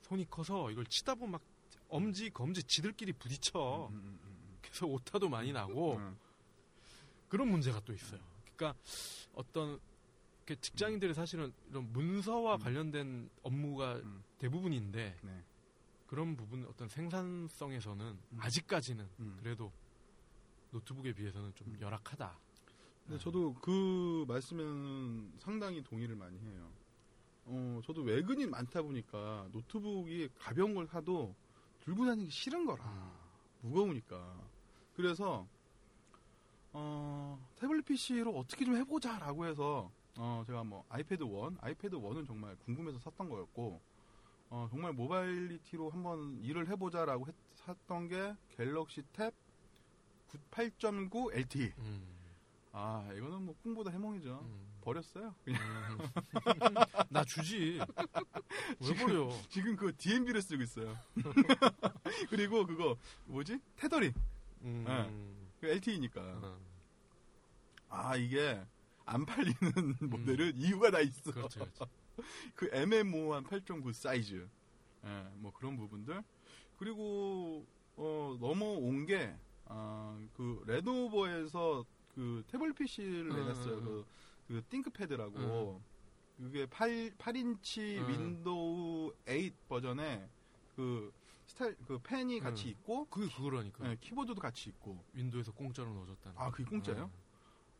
[0.01, 1.41] 손이 커서 이걸 치다 보면 막
[1.89, 3.88] 엄지 검지 지들끼리 부딪혀.
[3.91, 6.17] 음, 음, 음, 그래서 오타도 많이 나고 음.
[7.30, 8.19] 그런 문제가 또 있어요.
[8.55, 8.80] 그러니까
[9.34, 9.80] 어떤
[10.45, 12.59] 이렇게 직장인들이 사실은 이런 문서와 음.
[12.59, 14.24] 관련된 업무가 음.
[14.39, 15.43] 대부분인데 네.
[16.07, 19.38] 그런 부분 어떤 생산성에서는 아직까지는 음.
[19.41, 19.71] 그래도
[20.71, 21.78] 노트북에 비해서는 좀 음.
[21.80, 22.38] 열악하다.
[23.05, 26.71] 근데 저도 그 말씀에는 상당히 동의를 많이 해요.
[27.45, 31.35] 어, 저도 외근이 많다 보니까 노트북이 가벼운 걸 사도
[31.81, 32.83] 들고 다니기 싫은 거라.
[33.61, 34.41] 무거우니까.
[34.95, 35.45] 그래서,
[36.71, 42.25] 어, 태블릿 PC로 어떻게 좀 해보자 라고 해서, 어, 제가 뭐, 아이패드 1, 아이패드 1은
[42.25, 43.81] 정말 궁금해서 샀던 거였고,
[44.49, 49.33] 어, 정말 모바일리티로 한번 일을 해보자 라고 했, 샀던 게 갤럭시 탭
[50.51, 51.73] 8.9 LTE.
[51.77, 52.07] 음,
[52.76, 54.39] 아, 이거는 뭐 꿈보다 해몽이죠.
[54.41, 55.36] 음, 버렸어요.
[55.45, 55.97] 그냥 음.
[57.09, 57.80] 나 주지.
[58.80, 59.30] 왜 지금- 버려?
[59.49, 60.97] 지금 그 DMB를 쓰고 있어요.
[62.32, 63.59] 그리고 그거 뭐지?
[63.78, 64.11] 테더링.
[64.63, 66.19] 음, 그 LTE니까.
[66.21, 66.57] 어,
[67.89, 68.59] 아, 이게
[69.05, 69.53] 안 팔리는
[70.01, 71.32] 모델은 이유가 다 있어.
[71.32, 71.80] 그렇지, 그렇지.
[72.55, 74.47] 그 애매모호한 8.9 사이즈.
[75.05, 76.24] 예, 뭐 그런 부분들.
[76.80, 77.67] 그리고
[77.97, 81.86] 어, 넘어온 게 아, 그 레노버에서
[82.16, 83.78] 그 태블릿 PC를 음, 내놨어요.
[83.78, 84.05] 음, 그,
[84.47, 85.81] 그 ThinkPad라고.
[86.38, 88.09] 그게 8, 8인치 음.
[88.09, 90.28] Windows 8 버전에
[90.76, 91.11] 그
[91.45, 92.70] 스타일 그 펜이 같이 음.
[92.72, 93.89] 있고 그게 그거라니까.
[93.89, 95.03] 예, 키보드도 같이 있고.
[95.13, 96.38] Windows에서 공짜로 넣어줬다는.
[96.38, 97.03] 아, 그게 공짜예요?
[97.03, 97.24] 어.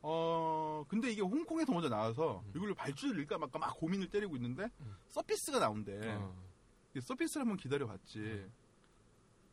[0.06, 2.54] 어, 근데 이게 홍콩에서 먼저 나와서 음.
[2.56, 4.96] 이걸로 발주를 일까 말까 막 고민을 때리고 있는데 음.
[5.08, 5.98] Surface가 나온대.
[6.16, 6.36] 어.
[6.96, 8.20] 이 Surface를 한번 기다려 봤지.
[8.20, 8.52] 음.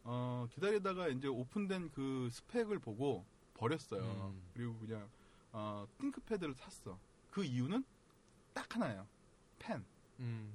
[0.05, 3.24] 어, 기다리다가 이제 오픈된 그 스펙을 보고
[3.64, 4.32] 버렸어요.
[4.34, 4.42] 음.
[4.54, 5.08] 그리고 그냥
[5.52, 6.98] 어, ThinkPad를 샀어.
[7.30, 7.84] 그 이유는
[8.54, 9.06] 딱 하나예요.
[9.58, 9.84] 펜.
[10.20, 10.52] 음.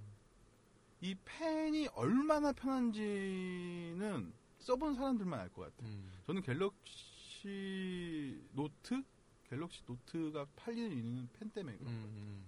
[1.01, 5.91] 이 펜이 얼마나 편한지는 써본 사람들만 알 것 같아요.
[5.91, 6.11] 음.
[6.25, 9.03] 저는 Galaxy Note?
[9.49, 12.07] Galaxy Note가 팔리는 이유는 펜 때문에 그런 거예요.
[12.07, 12.43] 음.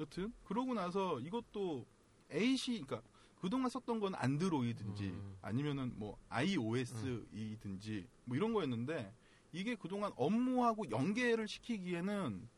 [0.00, 1.86] 여튼 그러고 나서 이것도
[2.32, 3.00] AC 그러니까
[3.40, 5.36] 그동안 썼던 건 Android든지 음.
[5.42, 9.14] 아니면은 뭐 iOS이든지 뭐 이런 거였는데
[9.54, 12.48] 이게 그동안 업무하고 연계를 시키기에는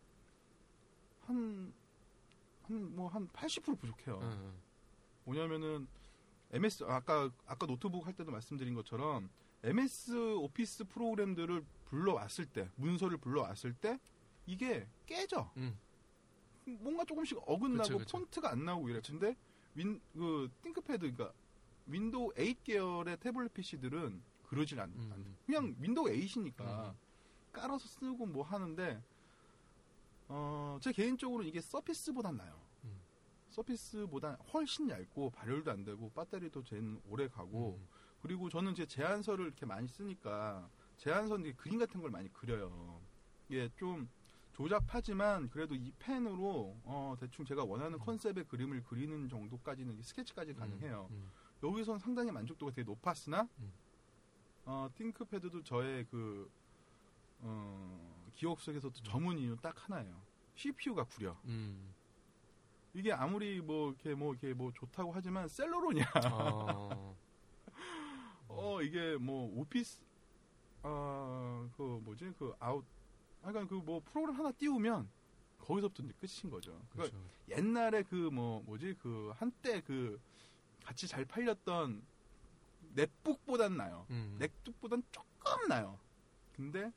[1.26, 1.74] 한
[2.68, 4.18] 한 뭐 한 80% 부족해요.
[4.22, 4.60] 음.
[5.24, 5.86] 뭐냐면은
[6.50, 9.28] MS 아까 아까 노트북 할 때도 말씀드린 것처럼
[9.62, 14.00] MS Office 프로그램들을 불러왔을 때 문서를 불러왔을 때
[14.46, 15.48] 이게 깨져.
[15.58, 15.78] 음.
[16.80, 18.18] 뭔가 조금씩 어긋나고 그쵸, 그쵸.
[18.18, 19.00] 폰트가 안 나오고 이래.
[19.06, 19.36] 근데
[19.74, 21.32] 윈 그 ThinkPad 그러니까
[21.86, 24.90] Windows 8 계열의 태블릿 PC들은 그러질 않.
[24.90, 25.10] 음.
[25.12, 26.94] 않- 그냥 Windows 8이니까 음.
[27.52, 29.02] 깔아서 쓰고 뭐 하는데
[30.28, 32.60] 어, 제 개인적으로 이게 서피스보단 나요.
[32.84, 33.00] 음.
[33.50, 37.88] 서피스보다 훨씬 얇고 발열도 안 되고 배터리도 쟤는 오래 가고 음.
[38.22, 43.00] 그리고 저는 제 제안서를 이렇게 많이 쓰니까 제안서 이제 그림 같은 걸 많이 그려요.
[43.48, 44.08] 이게 좀
[44.52, 48.04] 조잡하지만 그래도 이 펜으로 어, 대충 제가 원하는 음.
[48.04, 51.08] 컨셉의 그림을 그리는 정도까지는 스케치까지 가능해요.
[51.10, 51.30] 음.
[51.62, 53.72] 여기선 상당히 만족도가 되게 높았으나 음.
[54.66, 56.50] 어, 띵크패드도 저의 그
[57.40, 60.20] 어, 기억 속에서 도 전문 이유 딱 하나예요.
[60.56, 61.36] CPU가 구려.
[61.44, 61.94] 음.
[62.94, 66.04] 이게 아무리 뭐 이렇게 뭐 이렇게 뭐 좋다고 하지만 셀러론이야.
[66.32, 67.16] 어.
[68.48, 70.00] 어 이게 뭐 오피스
[70.82, 72.84] 아그 뭐지 그 아웃
[73.44, 75.08] 약간 그 뭐 프로그램 하나 띄우면
[75.58, 76.70] 거기서부터 이제 끝인 거죠.
[76.90, 77.18] 그러니까 그렇죠.
[77.50, 80.18] 옛날에 그 뭐 뭐지 그 한때 그
[80.84, 82.02] 같이 잘 팔렸던
[82.96, 84.06] 넷북보단 나요.
[84.10, 84.36] 음.
[84.38, 85.98] 넷북보단 조금 나요.
[86.54, 86.90] 근데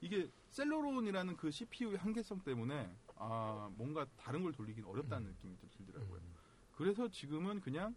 [0.00, 5.30] 이게 Celeron이라는 그 CPU의 한계성 때문에 아 뭔가 다른 걸 돌리긴 어렵다는 음.
[5.32, 6.20] 느낌이 좀 들더라고요.
[6.20, 6.34] 음.
[6.74, 7.94] 그래서 지금은 그냥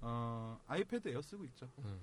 [0.00, 1.68] 어, iPad Air 쓰고 있죠.
[1.78, 2.00] 음.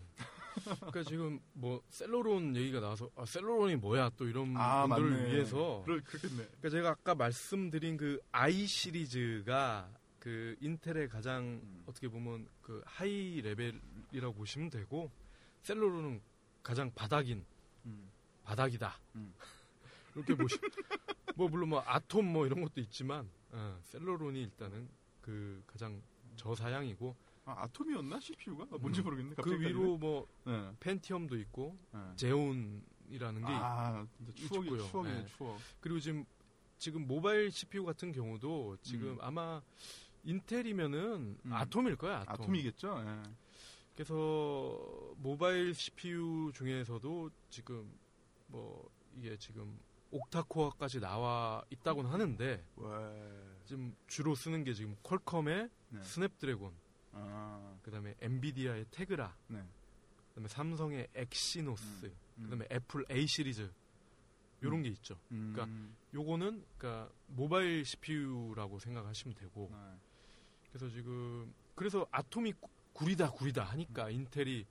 [0.64, 5.32] 그러니까 지금 뭐 Celeron 얘기가 나와서 아, Celeron이 뭐야 또 이런 아, 분들을 맞네.
[5.32, 6.36] 위해서 그렇겠네.
[6.36, 9.90] 그러니까 제가 아까 말씀드린 그 i 시리즈가
[10.24, 11.84] 그 Intel의 가장 음.
[11.86, 15.12] 어떻게 보면 그 high level이라고 보시면 되고
[15.64, 16.22] Celeron은
[16.64, 17.44] 가장 바닥인
[17.86, 18.10] 음.
[18.46, 18.98] 바닥이다.
[19.16, 19.34] 음.
[20.16, 20.58] 이렇게 보시.
[21.36, 24.88] 뭐 물론 뭐 Atom 뭐 이런 것도 있지만 어, Celeron이 일단은
[25.20, 26.02] 그 가장
[26.38, 27.14] 저사양이고
[27.44, 28.68] 아, Atom이었나 CPU가?
[28.72, 29.04] 아, 뭔지 음.
[29.04, 29.36] 모르겠네.
[29.36, 30.72] 그 위로 뭐 네.
[30.80, 32.00] Pentium도 있고 네.
[32.16, 34.88] Xeon이라는 게 아, 추억이 있고요.
[34.88, 35.28] 추억이네 네.
[35.36, 35.60] 추억.
[35.82, 36.26] 그리고 지금
[36.78, 39.18] 지금 모바일 CPU 같은 경우도 지금 음.
[39.22, 39.62] 아마
[40.24, 41.54] Intel이면은 음.
[41.54, 42.22] Atom일 거야.
[42.22, 42.34] Atom.
[42.34, 43.04] Atom 이겠죠.
[43.06, 43.24] 예.
[43.96, 47.92] 그래서 모바일 CPU 중에서도 지금
[48.48, 49.80] 뭐 이게 지금
[50.12, 53.14] octa-core까지 나와 있다고는 하는데 와.
[53.66, 56.04] 지금 주로 쓰는 게 지금 Qualcomm의 네.
[56.04, 56.74] Snapdragon,
[57.14, 59.64] 아, 그다음에 NVIDIA의 Tegra, 네.
[60.30, 62.06] 그다음에 삼성의 Exynos,
[62.38, 62.44] 음.
[62.44, 63.72] 그다음에 Apple A 시리즈
[64.64, 64.84] 요런 음.
[64.84, 65.20] 게 있죠.
[65.32, 65.54] 음.
[65.54, 69.78] 그러니까 요거는 그러니까 모바일 CPU라고 생각하시면 되고 네.
[70.74, 74.66] 그래서 지금 그래서 Atom이 구- 구리다 구리다 하니까 Intel이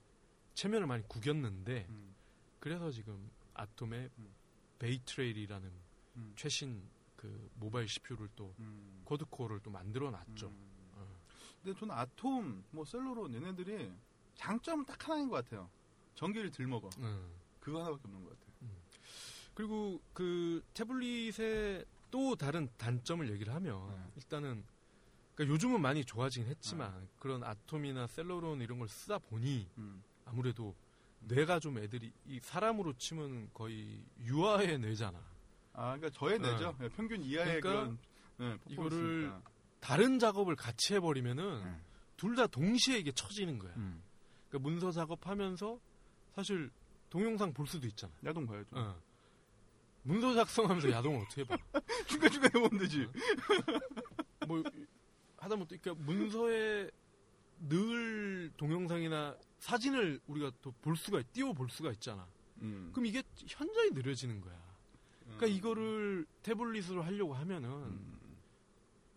[0.54, 2.14] 체면을 많이 구겼는데 음.
[2.58, 4.34] 그래서 지금 Atom의 음.
[4.80, 5.70] Bay Trail이라는
[6.16, 6.32] 음.
[6.36, 6.82] 최신
[7.16, 9.02] 그 모바일 CPU를 또 음.
[9.04, 10.48] quad-core를 또 만들어 놨죠.
[10.48, 10.90] 음.
[10.94, 11.06] 어.
[11.62, 13.92] 근데 저는 Atom, 뭐 셀러론 얘네들이
[14.34, 15.70] 장점은 딱 하나인 것 같아요.
[16.16, 16.90] 전기를 덜 먹어.
[16.98, 17.30] 음.
[17.60, 18.52] 그거 하나밖에 없는 것 같아요.
[19.54, 24.12] 그리고 그 태블릿의 또 다른 단점을 얘기를 하면 네.
[24.16, 24.64] 일단은
[25.42, 30.02] 그러니까 요즘은 많이 좋아지긴 했지만 그런 아톰이나 셀러론 이런 걸 쓰다 보니 음.
[30.24, 30.74] 아무래도
[31.20, 35.18] 뇌가 좀 애들이 이 사람으로 치면 거의 유아의 뇌잖아.
[35.74, 36.76] 아, 그러니까 저의 내죠.
[36.80, 37.98] 예, 평균 이하의 그러니까 그런
[38.38, 39.32] 네, 이거를.
[39.80, 41.80] 다른 작업을 같이 해버리면은 네.
[42.16, 43.72] 둘다 동시에 이게 쳐지는 거야.
[43.76, 44.02] 음.
[44.48, 45.78] 그러니까 문서 작업하면서
[46.34, 46.70] 사실
[47.10, 48.12] 동영상 볼 수도 있잖아.
[48.24, 48.68] 야동 봐야죠.
[48.72, 49.00] 어.
[50.04, 51.56] 문서 작성하면서 야동을 어떻게 봐?
[52.06, 53.08] 중간중간에 보면 되지.
[54.46, 54.62] 뭐
[55.42, 56.90] 하다못해 그러니까 문서에
[57.68, 62.26] 늘 동영상이나 사진을 우리가 또 볼 수가 띄워 볼 수가 있잖아.
[62.62, 62.90] 음.
[62.92, 64.60] 그럼 이게 현저히 느려지는 거야.
[65.24, 65.50] 그러니까 음.
[65.52, 68.36] 이거를 태블릿으로 하려고 하면은 음.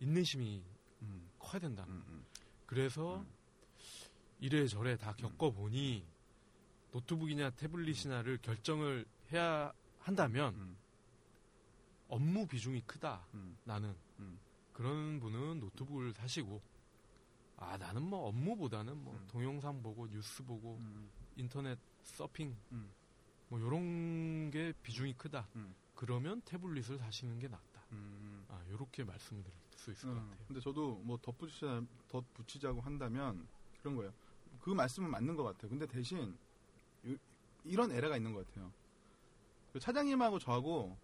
[0.00, 0.62] 인내심이
[1.02, 1.30] 음.
[1.38, 1.84] 커야 된다.
[1.88, 2.02] 음.
[2.08, 2.24] 음.
[2.66, 3.26] 그래서 음.
[4.40, 6.04] 이래 저래 다 겪어보니
[6.92, 10.76] 노트북이냐 태블릿이냐를 결정을 해야 한다면 음.
[12.08, 13.26] 업무 비중이 크다.
[13.34, 13.56] 음.
[13.64, 14.05] 나는 음.
[14.76, 16.60] 그런 분은 노트북을 사시고
[17.56, 19.26] 아 나는 뭐 업무보다는 뭐 음.
[19.28, 21.08] 동영상 보고 뉴스 보고 음.
[21.36, 22.90] 인터넷 서핑 음.
[23.48, 25.48] 뭐 요런 게 비중이 크다.
[25.56, 25.74] 음.
[25.94, 27.86] 그러면 태블릿을 사시는 게 낫다.
[27.92, 28.44] 음.
[28.50, 30.44] 아 요렇게 말씀드릴 수 있을 것 음, 같아요.
[30.46, 33.48] 근데 저도 뭐 덧붙이자, 덧붙이자고 한다면
[33.80, 34.12] 그런 거예요.
[34.60, 35.70] 그 말씀은 맞는 것 같아요.
[35.70, 36.36] 근데 대신
[37.02, 37.16] 이-
[37.64, 38.70] 이런 에러가 있는 것 같아요.
[39.72, 40.98] 그 차장님하고 저하고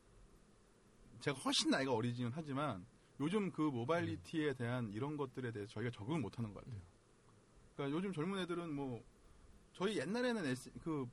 [1.20, 2.85] 제가 훨씬 나이가 어리지는 하지만
[3.23, 6.81] 요즘 그 모바일리티에 대한 이런 것들에 대해서 저희가 적응을 못 하는 것 같아요.
[7.77, 9.03] 그러니까 요즘 젊은 애들은 뭐
[9.73, 11.09] 저희 옛날에는 S- 그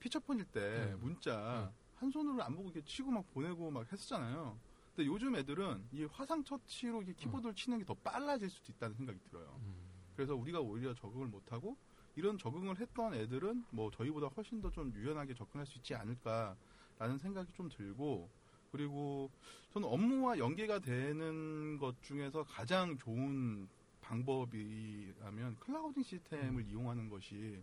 [0.00, 0.94] 피처폰일 때 네.
[0.96, 4.58] 문자 한 손으로 안 보고 이렇게 치고 막 보내고 막 했었잖아요.
[4.96, 9.20] 근데 요즘 애들은 이 화상 터치로 이렇게 키보드를 치는 게 더 빨라질 수도 있다는 생각이
[9.20, 9.56] 들어요.
[9.62, 9.74] 음.
[10.16, 11.76] 그래서 우리가 오히려 적응을 못 하고
[12.16, 17.52] 이런 적응을 했던 애들은 뭐 저희보다 훨씬 더 좀 유연하게 접근할 수 있지 않을까라는 생각이
[17.52, 18.28] 좀 들고
[18.72, 19.30] 그리고
[19.72, 23.68] 저는 업무와 연계가 되는 것 중에서 가장 좋은
[24.00, 27.62] 방법이라면 clouding 시스템을 이용하는 것이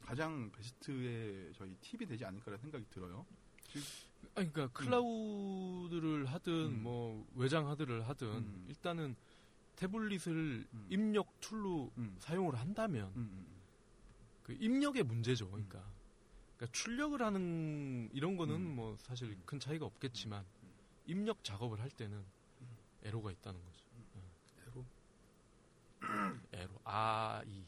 [0.00, 3.24] 가장 베스트의 저희 팁이 되지 않을까라는 생각이 들어요.
[4.34, 6.82] 아니, 그러니까 클라우드를 하든 음.
[6.82, 8.66] 뭐 외장 하드를 하든 음.
[8.68, 9.14] 일단은
[9.76, 10.86] 태블릿을 음.
[10.90, 12.16] 입력 tool로 음.
[12.18, 13.46] 사용을 한다면 음, 음,
[14.42, 15.48] 그 입력의 문제죠.
[15.48, 15.82] 그러니까,
[16.60, 18.76] 그러니까 출력을 하는 이런 거는 음.
[18.76, 20.44] 뭐 사실 큰 차이가 없겠지만
[21.06, 22.22] 입력 작업을 할 때는
[23.02, 23.80] 에러가 있다는 거죠.
[24.66, 24.84] 에로?
[26.52, 27.64] 에러 아 이.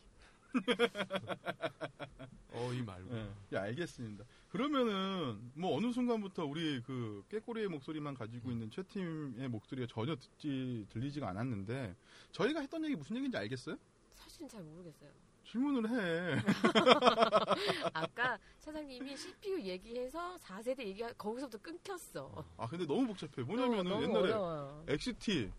[2.53, 3.15] 어이 말고.
[3.15, 4.27] 네, 예, 알겠습니다.
[4.51, 10.85] 그러면은 뭐 어느 순간부터 우리 그 깨꼬리의 목소리만 가지고 있는 최 팀의 목소리가 전혀 듣지
[10.91, 11.97] 들리지가 않았는데
[12.33, 13.79] 저희가 했던 얘기 무슨 얘기인지 알겠어요?
[14.13, 15.32] 사실은 잘 모르겠어요.
[15.53, 16.43] 질문을 해.
[17.93, 22.43] 아까 차장님이 CPU 얘기해서 4세대 얘기 거기서부터 끊겼어.
[22.57, 23.43] 아 근데 너무 복잡해.
[23.47, 24.85] 뭐냐면은 너무 옛날에 어려워요.
[24.89, 25.53] XT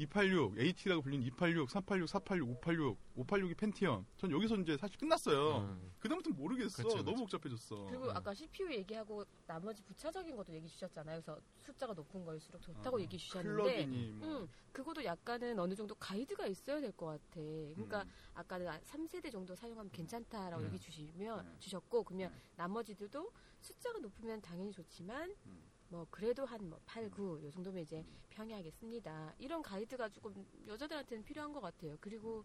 [0.00, 4.06] 286, AT라고 불리는 286, 386, 486, 586, 586이 펜티엄.
[4.16, 5.58] 전 여기서 이제 사실 끝났어요.
[5.58, 5.92] 음.
[5.98, 6.82] 그다음부터 모르겠어.
[6.82, 7.04] 그치, 그치.
[7.04, 7.86] 너무 복잡해졌어.
[7.86, 8.10] 그리고 음.
[8.16, 11.20] 아까 CPU 얘기하고 나머지 부차적인 것도 얘기 주셨잖아요.
[11.22, 16.46] 그래서 숫자가 높은 걸수록 좋다고 어, 얘기 주셨는데, 뭐 음, 그것도 약간은 어느 정도 가이드가
[16.46, 17.40] 있어야 될 것 같아.
[17.40, 18.10] 그러니까 음.
[18.34, 20.68] 아까는 3세대 정도 사용하면 괜찮다라고 네.
[20.68, 21.56] 얘기 주시면 네.
[21.60, 22.40] 주셨고 그러면 네.
[22.56, 25.69] 나머지들도 숫자가 높으면 당연히 좋지만 음.
[25.90, 29.34] 뭐 그래도 한 뭐 8, 9 요 정도면 이제 평이하겠습니다.
[29.38, 31.96] 이런 가이드가 조금 여자들한테는 필요한 것 같아요.
[32.00, 32.44] 그리고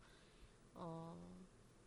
[0.73, 1.15] 어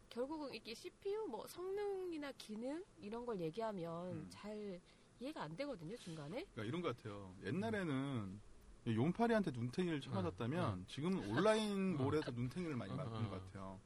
[0.08, 4.26] 결국은 이게 CPU 뭐 성능이나 기능 이런 걸 얘기하면 음.
[4.30, 4.80] 잘
[5.20, 6.44] 이해가 안 되거든요 중간에.
[6.52, 7.34] 그러니까 이런 것 같아요.
[7.44, 8.40] 옛날에는
[8.86, 12.02] 용팔이한테 눈탱이를 쳐맞았다면 지금은 온라인 어.
[12.04, 13.28] 몰에서 눈탱이를 많이 어, 맞는 어.
[13.28, 13.80] 것 같아요.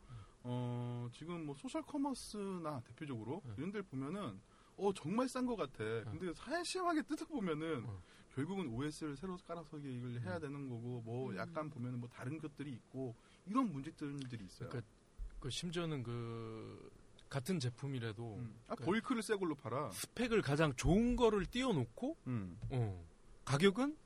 [0.45, 3.55] 어, 지금 뭐 social commerce나 대표적으로 어.
[3.57, 4.41] 이런 데를 보면은
[4.77, 5.79] 어 정말 싼 것 같아.
[6.11, 8.03] 근데 자세하게 뜯어보면은 어.
[8.35, 11.37] 결국은 OS를 새로 깔아서 이걸 해야 되는 거고 뭐 음.
[11.37, 13.15] 약간 보면은 뭐 다른 것들이 있고
[13.47, 14.69] 이런 문제점들이 있어요.
[14.71, 14.91] 그러니까
[15.39, 16.91] 그 심지어는 그
[17.29, 18.61] 같은 제품이라도 음.
[18.69, 19.91] 아, 그러니까 bulk를 새 걸로 팔아.
[19.91, 22.59] 스펙을 가장 좋은 거를 띄워놓고 음.
[22.71, 23.05] 어,
[23.45, 23.97] 가격은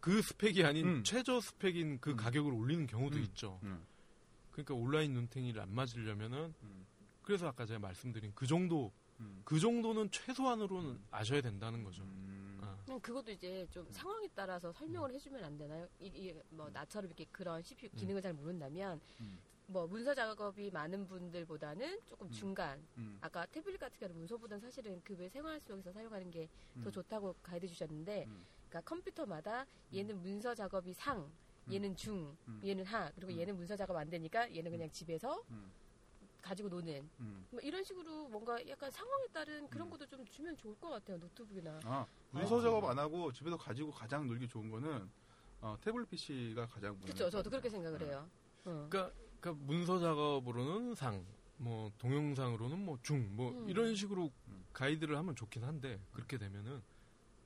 [0.00, 1.04] 그 스펙이 아닌 음.
[1.04, 2.16] 최저 스펙인 그 음.
[2.16, 3.22] 가격을 올리는 경우도 음.
[3.22, 3.60] 있죠.
[3.62, 3.84] 음.
[4.50, 6.86] 그러니까 온라인 눈탱이를 안 맞으려면은 음.
[7.22, 8.92] 그래서 아까 제가 말씀드린 그 정도
[9.22, 9.42] 음.
[9.44, 12.02] 그 정도는 최소한으로는 아셔야 된다는 거죠.
[12.02, 12.60] 음.
[12.88, 12.98] 어.
[13.00, 15.88] 그것도 이제 좀 상황에 따라서 설명을 해주면 안 되나요?
[16.00, 19.38] 이, 이, 뭐 나처럼 이렇게 그런 CPU 기능을 잘 모른다면 음.
[19.66, 22.30] 뭐 문서 작업이 많은 분들보다는 조금 음.
[22.32, 22.82] 중간.
[22.98, 23.16] 음.
[23.20, 26.92] 아까 태블릿 같은 경우는 문서보다는 사실은 그 외 생활 속에서 사용하는 게더 음.
[26.92, 28.44] 좋다고 가이드 주셨는데, 음.
[28.68, 31.30] 그러니까 컴퓨터마다 얘는 문서 작업이 상,
[31.70, 32.60] 얘는 중, 음.
[32.64, 33.38] 얘는 하, 그리고 음.
[33.38, 35.70] 얘는 문서 작업 안 되니까 얘는 그냥 집에서 음.
[36.42, 37.08] 가지고 노는.
[37.20, 37.46] 음.
[37.50, 39.90] 뭐 이런 식으로 뭔가 약간 상황에 따른 그런 음.
[39.90, 41.80] 것도 좀 주면 좋을 것 같아요 노트북이나.
[41.84, 42.62] 아, 문서 아.
[42.62, 45.08] 작업 안 하고 집에서 가지고 가장 놀기 좋은 거는
[45.60, 47.30] 어, 태블릿 PC가 가장 그렇죠.
[47.30, 48.28] 저도 그렇게 생각을 해요.
[48.64, 48.88] 어.
[48.90, 51.24] 그러니까, 그러니까 문서 작업으로는 상,
[51.56, 53.68] 뭐 동영상으로는 뭐 중, 뭐 음.
[53.70, 54.64] 이런 식으로 음.
[54.72, 56.82] 가이드를 하면 좋긴 한데 그렇게 되면은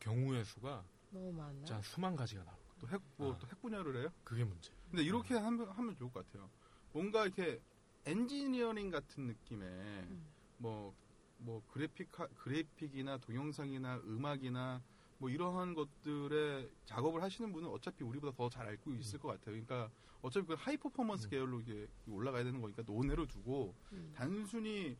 [0.00, 1.64] 경우의 수가 너무 많나?
[1.64, 2.74] 진짜 수만 가지가 나올 거예요.
[2.80, 3.38] 또 핵, 뭐, 아.
[3.38, 4.08] 또핵 분야를 해요?
[4.24, 4.72] 그게 문제.
[4.90, 6.48] 근데 이렇게 하면, 하면 좋을 것 같아요.
[6.92, 7.60] 뭔가 이렇게
[8.06, 10.26] 엔지니어링 같은 느낌의 음.
[10.58, 10.94] 뭐,
[11.38, 14.80] 뭐 그래픽, 그래픽이나 동영상이나 음악이나
[15.18, 19.46] 뭐 이러한 것들의 작업을 하시는 분은 어차피 우리보다 더 잘 알고 있을 것 같아요.
[19.60, 19.90] 그러니까
[20.22, 21.30] 어차피 그 high performance 음.
[21.30, 24.12] 계열로 이게 올라가야 되는 거니까 논외로 두고 음.
[24.14, 24.96] 단순히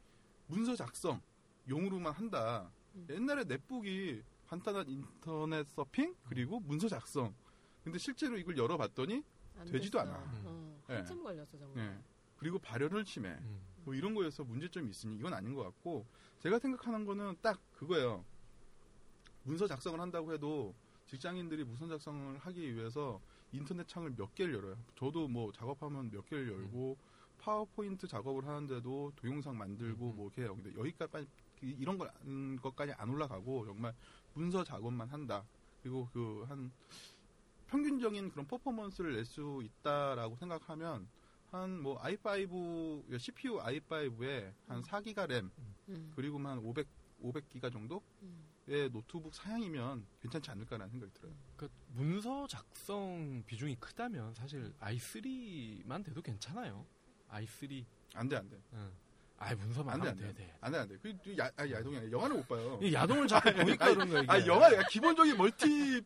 [0.46, 1.20] 문서 작성
[1.68, 2.70] 용으로만 한다.
[2.94, 3.06] 음.
[3.10, 7.34] 옛날에 넷북이 간단한 인터넷 서핑 그리고 문서 작성.
[7.84, 9.22] 근데 실제로 이걸 열어봤더니
[9.58, 10.10] 안 되지도 됐어.
[10.10, 10.32] 않아.
[10.44, 10.94] 어, 네.
[10.96, 11.84] 한참 걸렸어 정말.
[11.84, 12.15] 예.
[12.46, 13.30] 그리고 발열을 심해.
[13.30, 13.60] 음.
[13.84, 16.06] 뭐 이런 거에서 문제점이 있으니 이건 아닌 것 같고
[16.38, 18.24] 제가 생각하는 거는 딱 그거예요.
[19.42, 20.72] 문서 작성을 한다고 해도
[21.06, 23.20] 직장인들이 문서 작성을 하기 위해서
[23.50, 24.78] 인터넷 창을 몇 개를 열어요.
[24.96, 26.96] 저도 뭐 작업하면 몇 개를 열고
[27.38, 30.16] 파워포인트 작업을 하는데도 동영상 만들고 음.
[30.16, 30.54] 뭐 이렇게 해요.
[30.54, 31.26] 근데 여기까지
[31.62, 33.92] 이런 걸, 음, 것까지 안 올라가고 정말
[34.34, 35.44] 문서 작업만 한다.
[35.82, 36.70] 그리고 그 한
[37.66, 41.08] 평균적인 그런 퍼포먼스를 낼 수 있다라고 생각하면
[41.50, 45.50] 한 뭐 i5 CPU i5에 한 4기가 램
[45.88, 46.12] 음.
[46.14, 46.86] 그리고 한 500,
[47.22, 48.90] 500기가 정도의 음.
[48.92, 51.32] 노트북 사양이면 괜찮지 않을까라는 생각이 들어요.
[51.56, 56.84] 그러니까 문서 작성 비중이 크다면 사실 i3만 돼도 괜찮아요.
[57.28, 57.84] i3.
[58.14, 58.60] 안 돼, 안 돼.
[58.72, 58.92] 응.
[59.38, 60.56] 아이 문서만 안 돼, 안 돼.
[60.60, 60.96] 안 돼, 안 돼.
[61.02, 62.78] 그, 야, 아, 야동이 아니라 영화를 못 봐요.
[62.82, 64.22] 이 야동을 자꾸 보니까 그런 거야.
[64.28, 66.02] 아, 영화, 야, 기본적인 멀티, 이,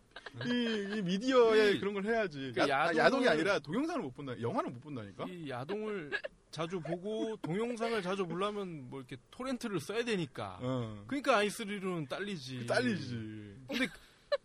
[0.96, 2.52] 이 미디어에 이- 그런 걸 해야지.
[2.54, 4.38] 그 야, 아, 야동이 아니라 동영상을 못 본다.
[4.40, 5.26] 영화는 못 본다니까?
[5.28, 6.10] 이 야동을
[6.50, 10.58] 자주 보고 동영상을 자주 보려면 뭐 이렇게 토렌트를 써야 되니까.
[10.60, 11.04] 어.
[11.06, 12.66] 그러니까 i3로는 딸리지.
[12.66, 13.14] 딸리지.
[13.68, 13.86] 근데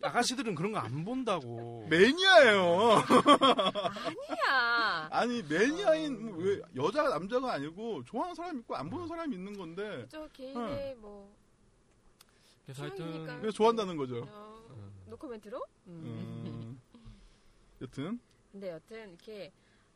[0.02, 1.86] 아가씨들은 그런 거 안 본다고.
[1.90, 3.02] 매니아예요.
[3.96, 5.08] 아니야.
[5.12, 10.06] 아니, 매니아인, 뭐 왜, 여자가 남자가 아니고, 좋아하는 사람 있고, 안 보는 사람이 있는 건데,
[10.10, 11.34] 저 개인의 뭐
[12.66, 13.26] 그래서 하여튼.
[13.26, 14.28] 그래서 좋아한다는 거죠.
[14.30, 14.92] 어, 음.
[15.08, 15.58] 노코멘트로?
[15.88, 16.02] 음.
[16.06, 16.82] 음.
[17.82, 18.20] 여튼,
[18.52, 19.52] 근데 여튼 이렇게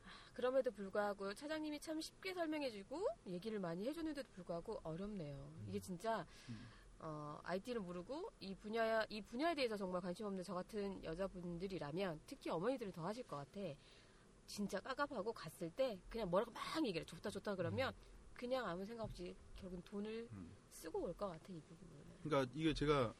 [0.06, 5.49] 아, 그럼에도 불구하고 차장님이 참 쉽게 설명해주고 얘기를 많이 해줬는데도 불구하고 어렵네요.
[5.70, 6.68] 이게 진짜 음.
[6.99, 12.49] 어, IT를 모르고 이 분야 이 분야에 대해서 정말 관심 없는 저 같은 여자분들이라면 특히
[12.49, 13.59] 어머니들은 더 하실 것 같아.
[14.45, 17.05] 진짜 까갑하고 갔을 때 그냥 뭐라고 막 얘기를 해.
[17.05, 17.93] 좋다 좋다 그러면
[18.34, 20.49] 그냥 아무 생각 없이 결국은 돈을 음.
[20.71, 21.99] 쓰고 올 것 같아 이 부분은.
[22.23, 23.13] 그러니까 이게 제가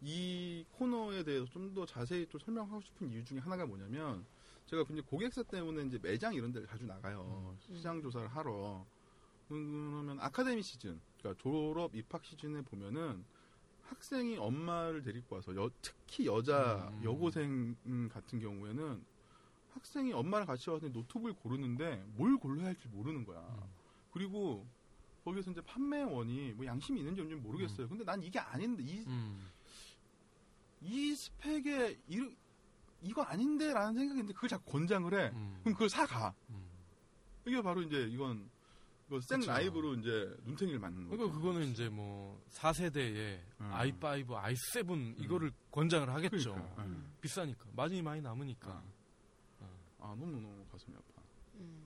[0.00, 4.24] 이 코너에 대해서 좀 더 자세히 또 설명하고 싶은 이유 중에 하나가 뭐냐면
[4.66, 7.56] 제가 굉장히 고객사 때문에 이제 매장 이런 데를 자주 나가요.
[7.68, 7.76] 음.
[7.76, 8.86] 시장 조사를 하러.
[9.48, 13.24] 그러면 아카데미 시즌, 그러니까 졸업 입학 시즌에 보면은
[13.88, 17.04] 학생이 엄마를 데리고 와서 여- 특히 여자 음.
[17.04, 19.02] 여고생 음, 같은 경우에는
[19.74, 23.40] 학생이 엄마를 같이 와서 노트북을 고르는데 뭘 골라야 할지 모르는 거야.
[23.40, 23.62] 음.
[24.12, 24.66] 그리고
[25.24, 27.88] 거기서 이제 판매원이 뭐 양심이 있는지 없는지 모르겠어요.
[27.88, 29.48] 근데 난 이게 아닌데 이, 음.
[30.80, 32.34] 이 스펙에 이,
[33.02, 35.30] 이거 아닌데라는 생각인데 그걸 자꾸 권장을 해.
[35.34, 35.58] 음.
[35.62, 36.34] 그럼 그걸 사가.
[36.50, 36.64] 음.
[37.44, 38.48] 이게 바로 이제 이건
[39.08, 39.36] 그쵸.
[39.46, 41.16] 라이브로 이제 눈탱이를 맞는 거죠.
[41.16, 43.70] 그러니까 그거는 이제 뭐 4세대의 음.
[43.72, 46.52] i5, i7 이거를 권장을 하겠죠.
[46.54, 47.12] 그러니까, 음.
[47.20, 48.68] 비싸니까 마진이 많이 남으니까.
[48.68, 49.66] 아.
[50.00, 51.22] 아 너무 너무 가슴이 아파.
[51.56, 51.82] 음.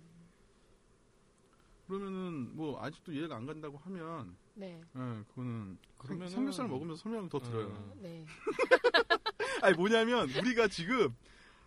[1.87, 4.81] 그러면은 뭐 아직도 이해가 안 간다고 하면 네.
[4.97, 7.67] 예, 그거는 그러면은- 삼겹살 먹으면서 설명 더 들어요.
[7.67, 7.95] 어.
[8.01, 8.25] 네.
[9.63, 11.15] 아니 뭐냐면 우리가 지금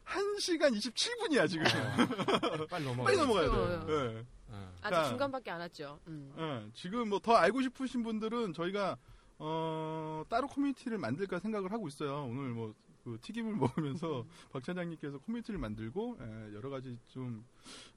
[0.05, 1.65] 1시간 27분이야, 지금.
[1.65, 3.03] 어, 빨리 넘어가.
[3.03, 3.85] 빨리 넘어가야.
[3.85, 3.93] 돼.
[3.93, 4.25] 예.
[4.53, 4.71] 어.
[4.81, 5.99] 아직 그러니까- 중간밖에 안 왔죠.
[6.07, 6.33] 음.
[6.37, 8.97] 예, 지금 뭐 더 알고 싶으신 분들은 저희가
[9.39, 12.25] 어, 따로 커뮤니티를 만들까 생각을 하고 있어요.
[12.25, 12.73] 오늘 뭐
[13.03, 13.51] 그 튀김을
[14.07, 17.43] 먹으면서 박 차장님께서 커뮤니티를 만들고 예, 여러 가지 좀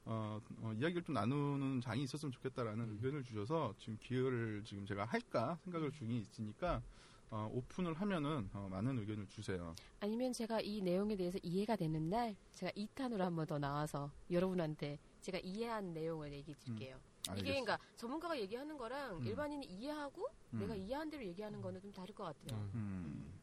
[0.03, 5.57] 어, 어, 이야기를 좀 나누는 장이 있었으면 좋겠다라는 의견을 주셔서 지금 기회를 지금 제가 할까
[5.63, 6.81] 생각을 중에 있으니까
[7.29, 9.73] 어, 오픈을 하면은 어, 많은 의견을 주세요.
[10.01, 15.39] 아니면 제가 이 내용에 대해서 이해가 되는 날 제가 2탄으로 한번 더 나와서 여러분한테 제가
[15.43, 16.97] 이해한 내용을 얘기해 드릴게요.
[17.23, 17.61] 이게 알겠습니다.
[17.61, 19.27] 그러니까 전문가가 얘기하는 거랑 음.
[19.27, 20.59] 일반인이 이해하고 음.
[20.59, 22.57] 내가 이해한 대로 얘기하는 거는 좀 다를 것 같아요.
[22.57, 22.71] 어.
[22.75, 23.33] 음.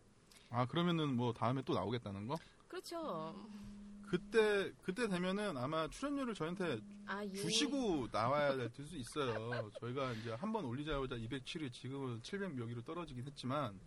[0.48, 2.38] 아 그러면은 뭐 다음에 또 나오겠다는 거?
[2.68, 3.34] 그렇죠.
[4.08, 7.32] 그때 그때 되면은 아마 출연료를 저한테 아, 예.
[7.34, 9.70] 주시고 나와야 될 수 있어요.
[9.80, 13.78] 저희가 이제 한 번 올리자마자 207위 지금은 700여기로 떨어지긴 했지만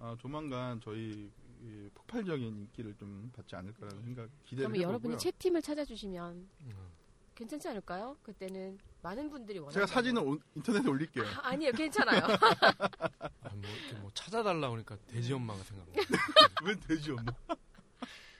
[0.00, 1.30] 아, 조만간 저희
[1.62, 4.88] 이 폭발적인 인기를 좀 받지 않을까라는 생각 기대를 그러면 해보고요.
[4.88, 7.03] 여러분이 채팅을 찾아주시면 어.
[7.34, 8.16] 괜찮지 않을까요?
[8.22, 11.24] 그때는 많은 분들이 원하는 제가 사진을 올- 인터넷에 올릴게요.
[11.26, 12.20] 아, 아니에요, 괜찮아요.
[12.24, 15.92] 아, 뭐 이렇게 뭐 찾아달라 그러니까 돼지 엄마가 생각나.
[16.64, 17.32] 왜 되지 엄마?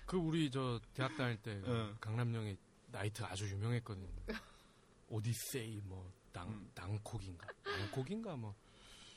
[0.06, 1.96] 그 우리 저 대학 다닐 때 응.
[2.00, 2.56] 강남역에
[2.92, 4.08] 나이트 아주 유명했거든요.
[5.08, 6.70] 오디세이 뭐 낭, 음.
[6.74, 8.54] 낭콕인가 낭콕인가 뭐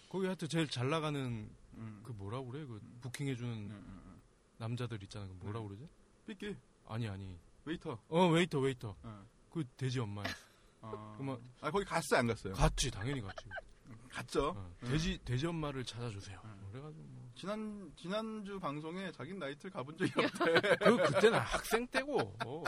[0.09, 2.01] 거기 하여튼 제일 잘 나가는 음.
[2.03, 4.21] 그 뭐라 그래 그 부킹해주는 음, 음, 음.
[4.57, 5.67] 남자들 있잖아 그 뭐라 음.
[5.67, 5.87] 그러지?
[6.25, 6.55] 삐끼
[6.87, 7.99] 아니 아니 웨이터.
[8.09, 9.25] 어 웨이터 웨이터 어.
[9.57, 10.35] 그 돼지 엄마였어.
[10.81, 12.53] 아, 그만- 아 거기 갔어요 안 갔어요?
[12.53, 13.45] 갔지 당연히 갔지.
[14.11, 14.49] 갔죠.
[14.49, 14.89] 어, 응.
[14.89, 16.39] 돼지 돼지 엄마를 찾아주세요.
[16.43, 16.67] 응.
[16.71, 17.27] 그래가지고 뭐.
[17.35, 20.75] 지난 지난주 방송에 자기 나이트를 가본 적이 없대.
[20.85, 22.35] 그 그때는 학생 때고.
[22.45, 22.63] 어.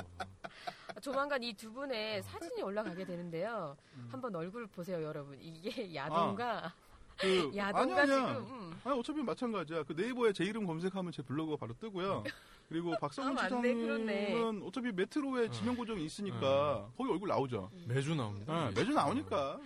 [1.01, 3.77] 조만간 이 두 분의 사진이 올라가게 되는데요.
[3.95, 4.07] 음.
[4.11, 5.37] 한번 얼굴 보세요, 여러분.
[5.39, 6.73] 이게 야동가,
[7.19, 8.05] 그 아니, 아니야.
[8.05, 8.25] 지금.
[8.49, 8.79] 음.
[8.83, 9.83] 아니 어차피 마찬가지야.
[9.83, 12.23] 그 네이버에 제 이름 검색하면 제 블로그가 바로 뜨고요.
[12.69, 13.43] 그리고 박성훈 아.
[13.43, 15.51] 시장님은 어차피 메트로에 어.
[15.51, 17.69] 지면 고정이 있으니까 거기 얼굴 나오죠.
[17.87, 18.69] 매주 나옵니다.
[18.69, 19.59] 네, 매주 나오니까.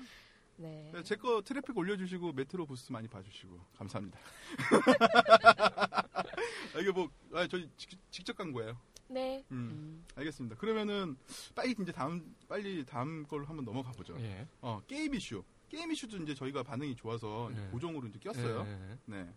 [0.56, 0.92] 네.
[1.04, 4.20] 제 거 트래픽 올려주시고 메트로 뉴스 많이 봐주시고 감사합니다.
[6.76, 8.78] 아, 이게 뭐 아, 저희 직, 직접 간 거예요.
[9.10, 9.44] 네.
[9.52, 10.06] 음, 음.
[10.16, 10.56] 알겠습니다.
[10.58, 11.18] 그러면은
[11.56, 14.16] 빨리 이제 다음 빨리 다음 걸로 한번 넘어가 보죠.
[14.20, 14.48] 예.
[14.62, 15.44] 어 게임 이슈.
[15.74, 17.68] 게임 이슈도 이제 저희가 반응이 좋아서 이제 네.
[17.70, 18.64] 고정으로 이제 꼈어요.
[18.68, 18.98] 예, 예.
[19.06, 19.34] 네.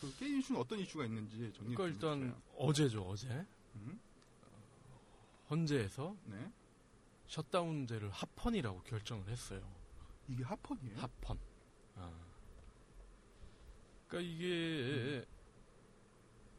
[0.00, 2.42] 그 게임 이슈는 어떤 이슈가 있는지 정리 그러니까 좀 일단 해주세요.
[2.56, 3.28] 어제죠 어제
[3.74, 4.00] 음,
[5.50, 6.50] 헌재에서 네.
[7.26, 9.60] 셧다운제를 합헌이라고 결정을 했어요.
[10.28, 10.96] 이게 합헌이에요?
[10.98, 11.38] 합헌.
[11.96, 12.10] 아.
[14.08, 15.26] 그러니까 이게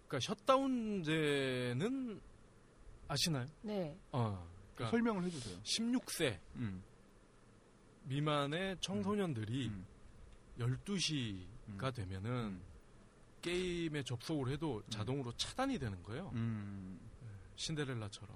[0.07, 2.22] 그러니까 셧다운제는
[3.07, 3.48] 아시나요?
[3.64, 3.98] 네.
[4.11, 4.48] 어.
[4.76, 5.60] 그러니까 설명을 해주세요.
[5.64, 6.84] 16세 음.
[8.08, 9.86] 미만의 청소년들이 음.
[10.60, 12.62] 12시가 되면은 음.
[13.42, 16.32] 게임에 접속을 해도 자동으로 차단이 되는 거예요.
[16.34, 17.00] 음.
[17.56, 18.36] 신데렐라처럼.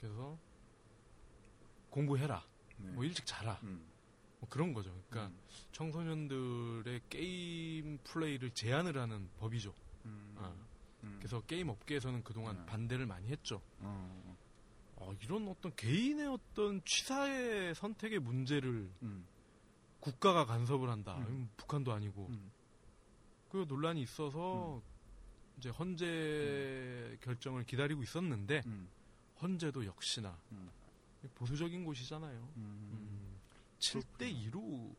[0.00, 0.38] 그래서
[1.90, 2.44] 공부해라.
[2.78, 2.90] 네.
[2.90, 3.58] 뭐 일찍 자라.
[3.62, 3.86] 음.
[4.40, 4.90] 뭐 그런 거죠.
[5.08, 5.40] 그러니까 음.
[5.72, 9.74] 청소년들의 게임 플레이를 제한을 하는 법이죠.
[10.06, 10.34] 음.
[10.38, 10.66] 어.
[11.04, 11.16] 음.
[11.18, 12.66] 그래서 게임 업계에서는 그동안 음.
[12.66, 13.60] 반대를 많이 했죠.
[13.78, 14.23] 어.
[15.04, 19.26] 어, 이런 어떤 개인의 어떤 취사의 선택의 문제를 음.
[20.00, 21.16] 국가가 간섭을 한다.
[21.18, 21.26] 음.
[21.28, 22.26] 음, 북한도 아니고.
[22.28, 22.50] 음.
[23.50, 24.82] 그 논란이 있어서
[25.58, 28.88] 이제 헌재 결정을 기다리고 있었는데 음.
[29.40, 30.70] 헌재도 역시나 음.
[31.34, 32.38] 보수적인 곳이잖아요.
[32.56, 32.88] 음.
[32.92, 33.40] 음,
[33.78, 34.94] 7대 2로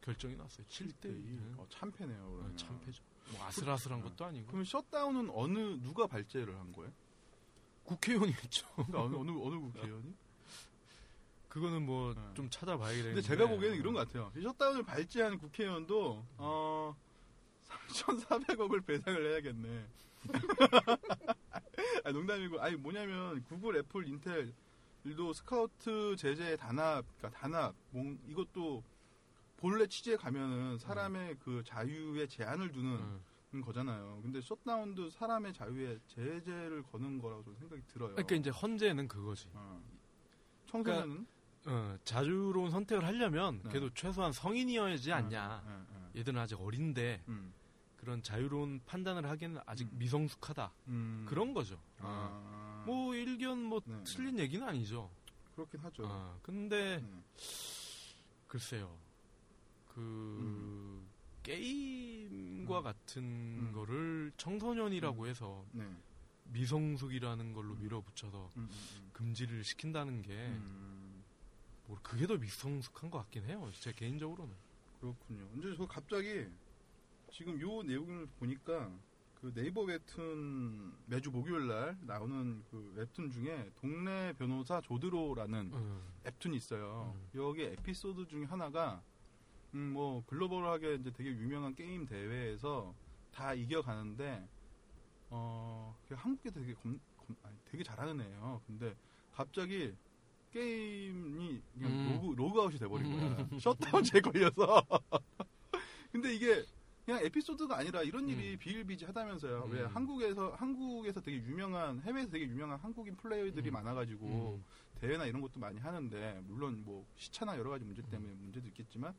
[0.00, 0.66] 결정이 났어요.
[0.68, 1.38] 7대 2.
[1.58, 2.30] 어, 참패네요.
[2.30, 2.56] 그러면.
[2.56, 3.02] 참패죠.
[3.32, 4.02] 뭐 아슬아슬한 어.
[4.02, 6.92] 것도 아니고 그럼 셧다운은 어느 누가 발제를 한 거예요?
[7.84, 8.66] 국회의원이 했죠.
[8.74, 10.14] 그러니까 어느 어느 어느 국회의원이?
[11.48, 12.32] 그거는 뭐 어.
[12.34, 13.14] 좀 찾아봐야겠는데.
[13.14, 14.30] 근데 제가 보기에는 이런 것 같아요.
[14.36, 16.96] 이 셧다운을 발제한 국회의원도 어
[17.88, 19.86] 3,400억을 배상을 해야겠네.
[22.04, 24.52] 아, 농담이고, 아니 뭐냐면 구글, 애플, 인텔
[25.04, 28.84] 등도 스카우트 자제 담합, 그러니까 담합, 뭐, 이것도
[29.56, 33.20] 본래 취지에 가면은 사람의 그 자유에 제한을 두는 어.
[33.60, 34.20] 거잖아요.
[34.22, 38.10] 근데 셧다운도 사람의 자유에 제재를 거는 거라고 저는 생각이 들어요.
[38.12, 39.48] 그러니까 이제 헌재는 그거지.
[39.54, 39.82] 어.
[40.66, 41.26] 청소년은
[41.66, 43.68] 어, 자유로운 선택을 하려면 네.
[43.70, 45.64] 그래도 최소한 성인이어야지 않냐.
[45.66, 46.20] 예, 예, 예.
[46.20, 47.52] 얘들은 아직 어린데 음,
[47.96, 49.98] 그런 자유로운 판단을 하기에는 아직 음.
[49.98, 50.72] 미성숙하다.
[50.88, 51.26] 음.
[51.28, 51.78] 그런 거죠.
[51.98, 55.10] 아, 뭐 일견 뭐 네, 틀린 얘기는 아니죠.
[55.54, 56.04] 그렇긴 하죠.
[56.06, 57.22] 아, 근데 네.
[58.46, 58.96] 글쎄요.
[59.88, 61.09] 그 음.
[61.42, 62.82] 게임과 음.
[62.82, 63.72] 같은 음.
[63.72, 65.84] 거를 청소년이라고 해서 네.
[66.52, 67.82] 미성숙이라는 걸로 음.
[67.82, 71.22] 밀어붙여서 음, 음, 금지를 시킨다는 게 음.
[71.86, 73.70] 뭐 그게 더 미성숙한 것 같긴 해요.
[73.80, 74.54] 제 개인적으로는.
[75.00, 75.48] 그렇군요.
[75.52, 76.46] 근데 저 갑자기
[77.32, 78.90] 지금 요 내용을 보니까
[79.40, 86.02] 그 네이버 웹툰 매주 목요일 날 나오는 그 웹툰 중에 동네 변호사 조드로라는 음.
[86.24, 87.14] 웹툰이 있어요.
[87.16, 87.28] 음.
[87.34, 89.02] 여기 에피소드 중에 하나가
[89.74, 92.94] 음, 뭐 글로벌하게 이제 되게 유명한 게임 대회에서
[93.32, 94.48] 다 이겨가는데
[95.30, 98.60] 어그 한국에 되게 검, 검- 아니, 되게 잘하는 애예요.
[98.66, 98.94] 근데
[99.32, 99.94] 갑자기
[100.52, 102.12] 게임이 그냥 음.
[102.14, 103.48] 로그 로그아웃이 돼버린 거야.
[103.52, 103.58] 음.
[103.58, 104.82] 셧다운제에 걸려서.
[106.10, 106.64] 근데 이게
[107.06, 108.58] 그냥 에피소드가 아니라 이런 일이 음.
[108.58, 109.64] 비일비재하다면서요.
[109.66, 109.72] 음.
[109.72, 113.72] 왜 한국에서 한국에서 되게 유명한 해외에서 되게 유명한 한국인 플레이어들이 음.
[113.74, 114.26] 많아가지고
[114.56, 114.64] 음.
[115.00, 119.14] 대회나 이런 것도 많이 하는데 물론 뭐 시차나 여러 가지 문제 때문에 문제도 있겠지만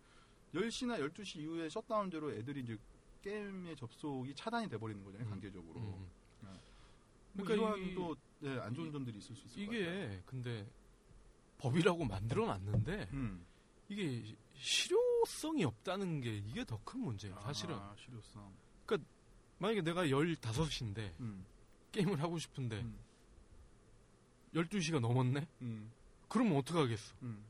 [0.53, 2.77] 10시나 12시 이후에 셧다운제로 애들이 이제
[3.21, 5.27] 게임의 접속이 차단이 돼버리는 거잖아요.
[5.27, 5.29] 음.
[5.31, 5.79] 강제적으로.
[5.79, 6.09] 음.
[7.33, 10.03] 뭐 그러니까 이러한 이- 또 네, 안 좋은 점들이 있을 수 있을 것 같아요.
[10.09, 10.67] 이게 근데
[11.59, 13.45] 법이라고 만들어 놨는데 음.
[13.87, 17.39] 이게 실효성이 없다는 게 이게 더 큰 문제예요.
[17.41, 18.51] 사실은 아, 실효성.
[19.59, 21.45] 만약에 내가 15시인데 음.
[21.91, 22.97] 게임을 하고 싶은데 음.
[24.55, 25.47] 12시가 넘었네?
[25.61, 25.91] 음.
[26.27, 27.15] 그러면 어떡하겠어?
[27.21, 27.45] 음.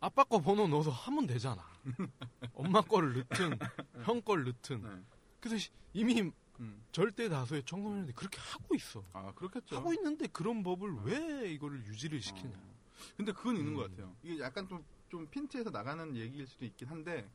[0.00, 1.64] 아빠 거 번호 넣어서 하면 되잖아.
[2.54, 3.58] 엄마 거를 넣든
[4.04, 4.82] 형 거를 넣든.
[4.82, 5.02] 네.
[5.40, 6.84] 그래서 시- 이미 음.
[6.92, 9.02] 절대 다수의 청소년들이 그렇게 하고 있어.
[9.12, 9.76] 아, 그렇겠죠.
[9.76, 12.56] 하고 있는데 그런 법을 왜 이거를 유지를 시키냐.
[12.56, 12.76] 어.
[13.16, 13.76] 근데 그건 있는 음.
[13.76, 14.14] 것 같아요.
[14.22, 17.28] 이게 약간 좀, 좀 핀트에서 나가는 얘기일 수도 있긴 한데,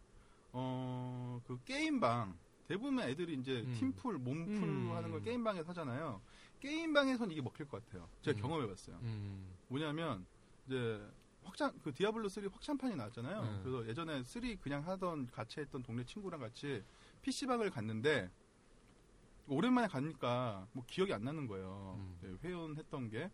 [0.53, 3.75] 어, 그 게임방, 대부분 애들이 이제 음.
[3.77, 4.91] 팀풀, 몸풀 음.
[4.95, 6.21] 하는 걸 게임방에서 하잖아요.
[6.59, 8.07] 게임방에선 이게 먹힐 것 같아요.
[8.23, 8.41] 제가 음.
[8.41, 8.97] 경험해봤어요.
[9.01, 9.55] 음.
[9.67, 10.25] 뭐냐면,
[10.67, 10.99] 이제,
[11.43, 13.41] 확장, 그 디아블로 3 확장판이 나왔잖아요.
[13.41, 13.59] 음.
[13.63, 16.83] 그래서 예전에 3 그냥 하던, 같이 했던 동네 친구랑 같이
[17.21, 18.29] PC방을 갔는데,
[19.47, 21.95] 오랜만에 가니까 뭐 기억이 안 나는 거예요.
[21.97, 22.17] 음.
[22.21, 23.29] 네, 회원했던 게.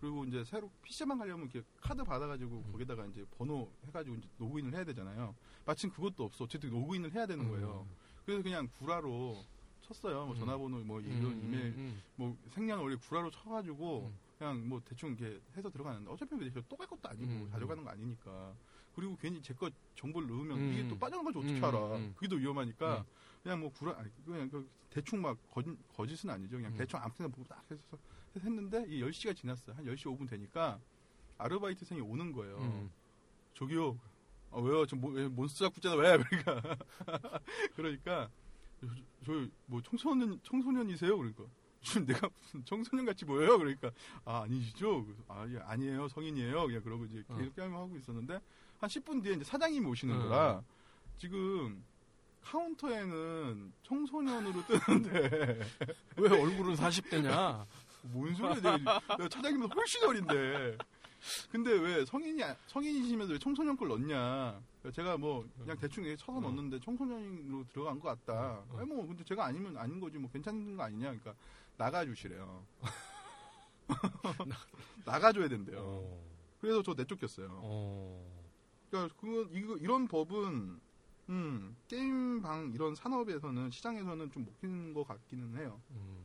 [0.00, 2.72] 그리고 이제 새로 PC방 가려면 이렇게 카드 받아가지고 음.
[2.72, 5.34] 거기다가 이제 번호 해가지고 이제 로그인을 해야 되잖아요.
[5.66, 6.44] 마침 그것도 없어.
[6.44, 7.86] 어쨌든 로그인을 해야 되는 거예요.
[8.24, 9.44] 그래서 그냥 구라로
[9.82, 10.24] 쳤어요.
[10.24, 10.38] 뭐 음.
[10.38, 11.04] 전화번호, 뭐 음.
[11.04, 11.44] 이런 음.
[11.44, 12.02] 이메일, 음.
[12.16, 14.18] 뭐 생년월일 구라로 쳐가지고 음.
[14.40, 16.30] 그냥 뭐 대충 이렇게 해서 들어가는데 어차피
[16.66, 17.50] 또 갈 것도 아니고 음.
[17.50, 18.54] 가져가는 거 아니니까.
[18.94, 20.72] 그리고 괜히 제거 정보를 넣으면 음.
[20.72, 21.64] 이게 또 빠져나가지 어떻게 음.
[21.64, 21.96] 알아?
[21.96, 22.12] 음.
[22.16, 23.04] 그게 더 위험하니까 음.
[23.42, 26.56] 그냥 뭐 구라, 아니, 그냥 그 대충 막 거짓, 거짓 은 아니죠.
[26.56, 26.76] 그냥 음.
[26.78, 27.98] 대충 아무튼 보고 딱 해서
[28.34, 29.76] 했는데 이 10시가 지났어요.
[29.76, 30.80] 한 10시 5분 되니까
[31.36, 32.56] 아르바이트생이 오는 거예요.
[32.56, 32.90] 음.
[33.52, 33.98] 저기요.
[34.52, 34.86] 아, 왜요?
[34.86, 35.96] 저 뭐, 왜 몬스터 잡고 있잖아.
[35.96, 36.16] 왜?
[36.16, 36.78] 그러니까.
[37.76, 38.30] 그러니까
[39.26, 41.14] 저뭐 청소년 청소년이세요?
[41.14, 41.44] 그러니까
[41.82, 43.58] 지금 내가 무슨 청소년 같이 보여요?
[43.58, 43.90] 그러니까
[44.24, 45.06] 아 아니시죠?
[45.28, 46.66] 아 예, 아니에요 성인이에요.
[46.66, 47.36] 그냥 그러고 이제 어.
[47.36, 48.40] 계속 게임을 하고 있었는데
[48.78, 50.22] 한 10분 뒤에 이제 사장님이 오시는 어.
[50.22, 50.62] 거라
[51.18, 51.82] 지금
[52.42, 55.60] 카운터에는 청소년으로 뜨는데
[56.16, 57.66] 왜 얼굴은 40대냐?
[58.02, 58.54] 뭔 소리야?
[58.54, 60.78] 내가, 내가 차장님보다 훨씬 어린데.
[61.50, 64.58] 근데 왜 성인이 성인이시면서 왜 청소년 걸 넣냐?
[64.94, 66.40] 제가 뭐 그냥 대충 쳐서 어.
[66.40, 68.32] 넣었는데 청소년으로 들어간 것 같다.
[68.32, 68.78] 어, 어.
[68.78, 71.08] 아니 뭐 근데 제가 아니면 아닌 거지 뭐 괜찮은 거 아니냐?
[71.08, 71.34] 그러니까
[71.84, 72.66] 나가주시래요.
[75.04, 75.78] 나가줘야 된대요.
[75.82, 76.30] 어.
[76.60, 77.48] 그래서 저 내쫓겼어요.
[77.52, 78.44] 어.
[78.90, 80.80] 그러니까 그 이거 이런 법은
[81.30, 85.80] 음, 게임방 이런 산업에서는 시장에서는 좀 먹히는 것 같기는 해요.
[85.90, 86.18] 음.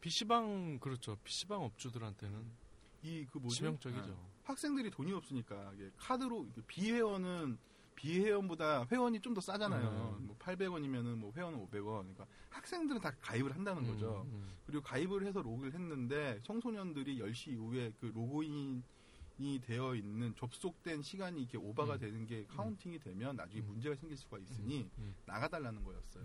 [0.00, 1.16] PC방 그렇죠.
[1.24, 2.44] PC방 업주들한테는
[3.02, 3.56] 이 그 뭐지?
[3.58, 4.06] 치명적이죠.
[4.06, 4.16] 네.
[4.44, 7.58] 학생들이 돈이 없으니까 이게 카드로 비회원은
[7.98, 10.16] 비회원보다 회원이 좀 더 싸잖아요.
[10.20, 10.26] 음.
[10.26, 12.00] 뭐 800원이면은 뭐 회원은 500원.
[12.14, 14.22] 그러니까 학생들은 다 가입을 한다는 거죠.
[14.26, 14.52] 음, 음.
[14.66, 18.82] 그리고 가입을 해서 로그를 했는데 청소년들이 10시 이후에 그 로그인
[19.40, 21.98] 이 되어 있는 접속된 시간이 이렇게 오바가 음.
[21.98, 23.66] 되는 게 카운팅이 되면 나중에 음.
[23.68, 25.14] 문제가 생길 수가 있으니 음, 음.
[25.26, 26.24] 나가달라는 거였어요.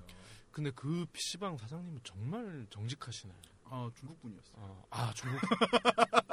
[0.52, 3.34] 근데 그 PC방 사장님은 정말 정직하시네.
[3.66, 4.56] 아 중국 분이었어요.
[4.58, 4.86] 어.
[4.92, 5.40] 아, 중국.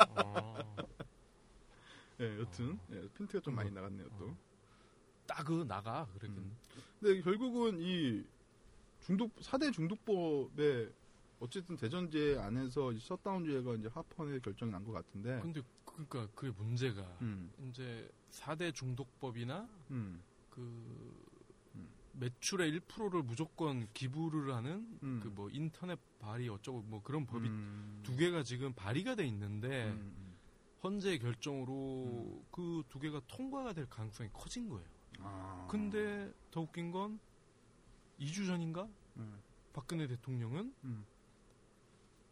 [0.08, 0.76] 어.
[2.18, 3.56] 네, 여튼 예, 핀트가 좀 어.
[3.56, 4.34] 많이 나갔네요 또.
[5.30, 6.38] 딱그 나가 그러긴.
[6.38, 6.56] 음.
[6.98, 8.24] 근데 결국은 이
[9.00, 10.90] 중독 4대 중독법에
[11.38, 15.40] 어쨌든 대전제 안에서 이 셧다운제가 이제 합헌의 결정이 난 것 같은데.
[15.40, 20.60] 근데 그러니까 그게 문제가 음, 이제 4대 중독법이나 음, 그
[21.76, 21.88] 음.
[22.14, 25.20] 매출의 1%를 무조건 기부를 하는 음.
[25.22, 30.14] 그뭐 인터넷 발의 어쩌고 뭐 그런 법이 음, 두 개가 지금 발의가 돼 있는데 음,
[30.18, 30.36] 음.
[30.82, 34.86] 헌재 결정으로 그 두 개가 통과가 될 가능성이 커진 거예요.
[35.22, 35.66] 아.
[35.70, 37.18] 근데 더 웃긴 건
[38.18, 39.40] 2주 전인가 음,
[39.72, 41.06] 박근혜 대통령은 음.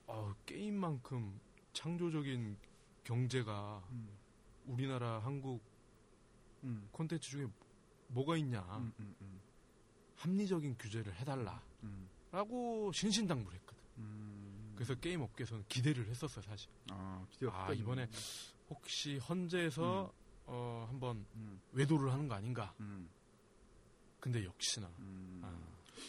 [0.06, 1.38] 어, 게임만큼
[1.72, 2.56] 창조적인
[3.04, 4.08] 경제가 음,
[4.66, 5.62] 우리나라 한국
[6.64, 7.46] 음, 콘텐츠 중에
[8.08, 9.40] 뭐가 있냐 음, 음, 음,
[10.16, 11.62] 합리적인 규제를 해달라
[12.30, 13.82] 라고 음, 신신당부했거든.
[13.98, 14.72] 음.
[14.74, 16.68] 그래서 게임 업계에서는 기대를 했었어요 사실.
[16.90, 17.72] 아, 아.
[17.72, 18.08] 이번에
[18.68, 20.12] 혹시 헌재에서
[20.50, 22.74] 어, 한번 음, 외도를 하는 거 아닌가?
[22.80, 23.08] 음,
[24.20, 25.40] 근데 역시나 음.
[25.44, 25.54] 아,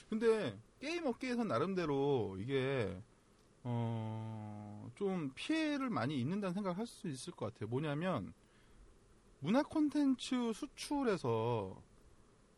[0.09, 3.01] 근데 게임 업계에서 나름대로 이게
[3.63, 7.69] 어, 좀 피해를 많이 입는다는 생각을 할수 있을 것 같아요.
[7.69, 8.33] 뭐냐면
[9.39, 11.81] 문화 콘텐츠 수출에서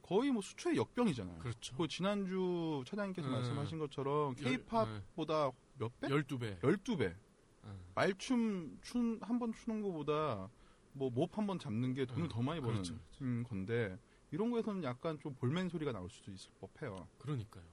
[0.03, 1.39] 거의 뭐 수출의 역병이잖아요.
[1.39, 1.75] 그렇죠.
[1.75, 3.31] 그 지난주 차장님께서 음.
[3.33, 6.07] 말씀하신 것처럼 열- 케이팝보다 몇 배?
[6.07, 6.59] 12배.
[6.61, 7.15] 12배.
[7.63, 7.79] 응.
[7.95, 10.49] 말춤 춘 한 번 추는 것보다
[10.93, 13.23] 뭐몹한번 잡는 게 돈을 음, 더 많이 버는 그렇죠, 그렇죠.
[13.23, 13.97] 음, 건데
[14.31, 17.07] 이런 거에서는 약간 좀 볼멘 소리가 나올 수도 있을 법해요.
[17.17, 17.63] 그러니까요.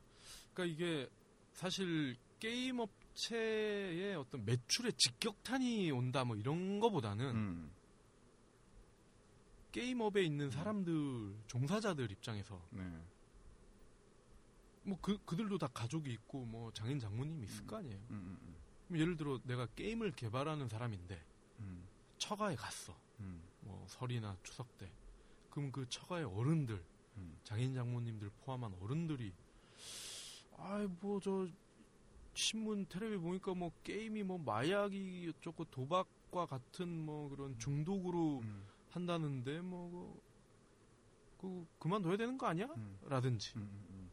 [0.52, 1.08] 그러니까 이게
[1.52, 7.70] 사실 게임 업체의 어떤 매출에 직격탄이 온다 뭐 이런 거보다는 음,
[9.72, 12.82] 게임업에 있는 사람들 종사자들 입장에서 네.
[14.82, 17.98] 뭐 그 그들도 다 가족이 있고 뭐 장인 장모님이 있을 거 아니에요.
[18.10, 18.38] 음,
[18.90, 21.22] 음, 예를 들어 내가 게임을 개발하는 사람인데
[21.60, 21.86] 음,
[22.16, 22.98] 처가에 갔어.
[23.20, 24.90] 음, 뭐 설이나 추석 때.
[25.50, 26.82] 그럼 그 처가의 어른들,
[27.16, 27.38] 음.
[27.44, 29.32] 장인 장모님들 포함한 어른들이
[30.56, 31.46] 아이 뭐 저
[32.38, 39.60] 신문 텔레비 보니까 뭐 게임이 뭐 마약이 어쩌고 도박과 같은 뭐 그런 중독으로 음, 한다는데
[39.60, 40.20] 뭐
[41.36, 42.66] 그, 그 그만둬야 되는 거 아니야?
[42.76, 43.54] 음, 라든지.
[43.56, 44.10] 음, 음,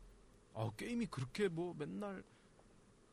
[0.55, 2.23] 아 게임이 그렇게 뭐 맨날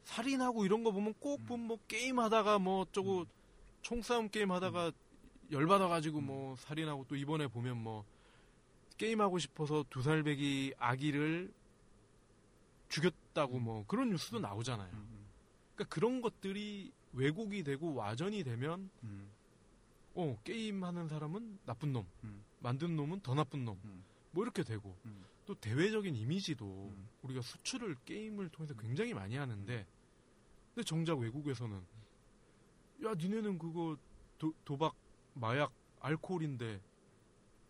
[0.04, 3.26] 살인하고 이런 거 보면 꼭 보면 뭐 게임 하다가 뭐 어쩌고
[3.82, 4.92] 총싸움 게임 하다가
[5.52, 8.04] 열받아 가지고 뭐 살인하고 또 이번에 보면 뭐
[8.96, 11.52] 게임 하고 싶어서 두 살배기 아기를
[12.88, 14.90] 죽였다고 뭐 그런 뉴스도 나오잖아요.
[14.92, 15.26] 음,
[15.74, 19.28] 그러니까 그런 것들이 왜곡이 되고 와전이 되면 음,
[20.14, 22.42] 어 게임 하는 사람은 나쁜 놈, 음.
[22.60, 24.04] 만든 놈은 더 나쁜 놈, 음.
[24.30, 25.24] 뭐 이렇게 되고 음.
[25.46, 27.08] 또 대외적인 이미지도 음.
[27.22, 29.86] 우리가 수출을 게임을 통해서 굉장히 많이 하는데
[30.74, 31.76] 근데 정작 외국에서는
[33.04, 33.96] 야 니네는 그거
[34.38, 34.94] 도, 도박
[35.34, 36.80] 마약 알코올인데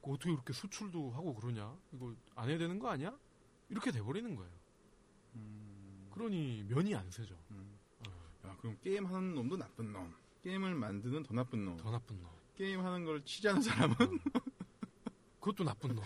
[0.03, 3.17] 어떻게 그렇게 수출도 하고 그러냐 이거 안 해야 되는 거 아니야
[3.69, 4.53] 이렇게 돼버리는 거예요
[5.37, 6.09] 음.
[6.13, 7.79] 그러니 면이 안 세죠 음.
[8.07, 10.13] 어, 야, 그럼 게임 하는 놈도 나쁜 놈.
[10.43, 11.77] 게임을 만드는 더 나쁜 놈.
[11.77, 13.97] 더 나쁜 놈 게임 하는 걸 취재하는 사람은
[15.39, 16.05] 그것도 나쁜 놈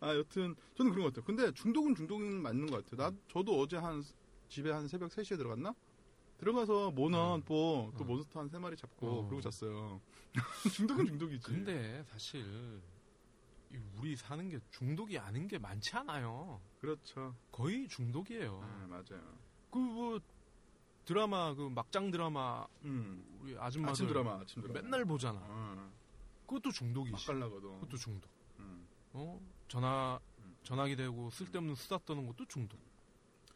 [0.00, 1.24] 어, 아, 여튼 저는 그런 것 같아요.
[1.24, 3.10] 근데 중독은 중독인 맞는 것 같아요.
[3.10, 4.02] 나 저도 어제 한
[4.48, 5.74] 집에 한 새벽 3시에 들어갔나?
[6.40, 7.42] 들어가서 모넌 음.
[7.46, 8.06] 뭐, 또 음.
[8.08, 9.24] 몬스터 한 세 마리 잡고 어.
[9.28, 10.00] 그러고 잤어요.
[10.74, 11.44] 중독은 중독이지.
[11.46, 12.80] 근데 사실
[13.72, 17.34] 이 우리 사는 게 중독이 아닌 게 많지 않아요 그렇죠.
[17.52, 19.38] 거의 중독이에요 아, 맞아요.
[19.70, 20.20] 그 뭐
[21.04, 23.24] 드라마 그 막장 드라마 음.
[23.40, 24.80] 우리 아줌마들 아침 드라마, 아침 드라마.
[24.80, 25.40] 맨날 보잖아.
[25.42, 25.92] 어,
[26.46, 27.12] 그것도 중독이지.
[27.12, 27.80] 맛깔나거든.
[27.80, 28.30] 그것도 중독.
[28.60, 28.86] 음.
[29.12, 30.56] 어 전화 음.
[30.62, 32.78] 전화기 대고 쓸데없는 수다 떠는 것도 중독.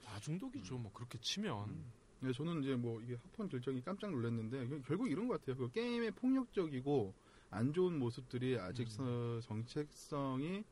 [0.04, 0.78] 다 중독이죠.
[0.78, 1.84] 뭐 그렇게 치면
[2.24, 2.26] 음.
[2.26, 5.56] 네, 저는 이제 뭐 이게 학원 결정이 깜짝 놀랐는데 그- 결국 이런 것 같아요.
[5.56, 7.14] 그 게임의 폭력적이고
[7.50, 10.64] 안 좋은 모습들이 아직 서- 정책성이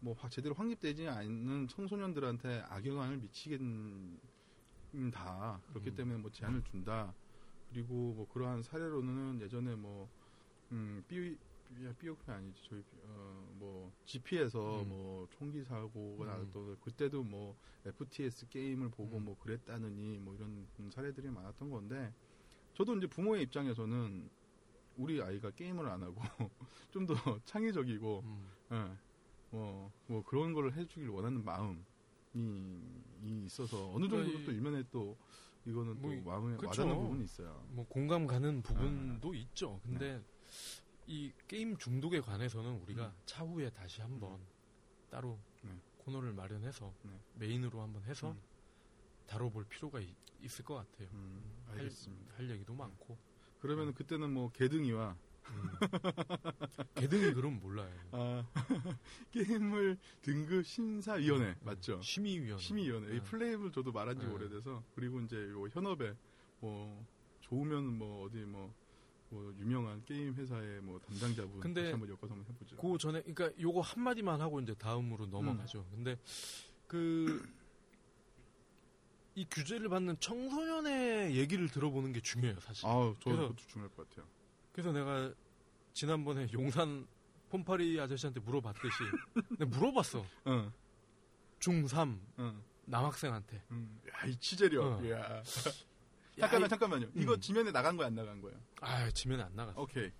[0.00, 4.20] 뭐 확- 제대로 확립되지 않는 청소년들한테 악영향을 미치긴다.
[5.68, 5.94] 그렇기 음.
[5.96, 7.14] 때문에 뭐 제한을 준다.
[7.70, 10.10] 그리고 뭐 그러한 사례로는 예전에 뭐
[10.72, 11.38] 음, 삐
[11.98, 14.88] 삐오크 아니지 저희 어 뭐 GP에서 음.
[14.88, 16.28] 뭐 총기 사고가 음.
[16.46, 19.24] 나도 그때도 뭐 FTS 게임을 보고 음.
[19.26, 22.12] 뭐 그랬다느니 뭐 이런 사례들이 많았던 건데
[22.74, 24.28] 저도 이제 부모의 입장에서는
[24.96, 26.16] 우리 아이가 게임을 안 하고
[26.90, 28.48] 좀 더 창의적이고 음.
[28.72, 31.78] 예, 뭐, 뭐 그런 걸 해주길 원하는 마음이
[32.34, 35.16] 이 있어서 어느 정도 그러니까 또 일면에 또
[35.66, 36.66] 이거는 뭐또 이- 마음에 그쵸.
[36.68, 37.64] 와닿는 부분이 있어요.
[37.70, 38.62] 뭐 공감 가는 아.
[38.62, 39.78] 부분도 있죠.
[39.84, 40.20] 근데
[41.12, 43.12] 이 게임 중독에 관해서는 우리가 음.
[43.26, 44.40] 차후에 다시 한번
[45.10, 45.70] 따로 네.
[45.98, 47.10] 코너를 마련해서 네.
[47.34, 48.40] 메인으로 한번 해서 음.
[49.26, 50.08] 다뤄볼 필요가 있,
[50.42, 51.08] 을 것 같아요.
[51.12, 52.34] 음, 할- 알겠습니다.
[52.38, 53.18] 할 얘기도 많고.
[53.60, 55.14] 그러면 그때는 뭐 개등이와
[55.50, 55.70] 음.
[56.94, 57.92] 개등이 그럼 몰라요.
[58.12, 58.44] 아,
[59.32, 62.00] 게임을 등급 심사위원회 맞죠?
[62.00, 62.58] 심의위원.
[62.58, 63.22] 심의위원회 이 네.
[63.22, 64.32] 플레임을 저도 말한 지 네.
[64.32, 66.14] 오래돼서 그리고 이제 요 현업에
[66.60, 67.04] 뭐
[67.42, 68.72] 좋으면 뭐 어디 뭐,
[69.32, 72.76] 뭐 유명한 게임 회사의 뭐 담당자분 근데 한번 엮어서 한번 해보죠.
[72.76, 75.78] 그 전에 그러니까 요거 한 마디만 하고 이제 다음으로 넘어가죠.
[75.80, 76.04] 음.
[76.04, 76.18] 근데
[76.86, 77.42] 그
[79.34, 82.86] 이 규제를 받는 청소년의 얘기를 들어보는 게 중요해요, 사실.
[82.86, 84.26] 아우 저 그래서- 그것도 중요할 것 같아요.
[84.72, 85.32] 그래서 내가
[85.94, 87.06] 지난번에 용산
[87.48, 88.98] 폼파리 아저씨한테 물어봤듯이
[89.58, 90.22] 내가 물어봤어.
[90.48, 90.70] 응,
[91.60, 93.62] 중3 응, 남학생한테.
[93.70, 94.00] 응.
[94.12, 94.84] 야, 이 치재력.
[94.84, 95.00] 어.
[96.40, 97.08] 잠깐만, 이- 잠깐만요.
[97.14, 97.40] 이거 음.
[97.40, 98.54] 지면에 나간 거야, 안 나간 거야?
[98.80, 99.80] 아, 지면에 안 나갔어.
[99.80, 100.10] 오케이.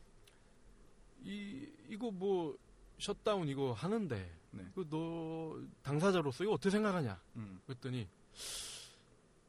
[1.24, 2.56] 이 이거 뭐
[2.98, 4.64] 셧다운 이거 하는데 네.
[4.74, 7.20] 그너 당사자로서 이거 어떻게 생각하냐?
[7.36, 7.60] 음.
[7.66, 8.08] 그랬더니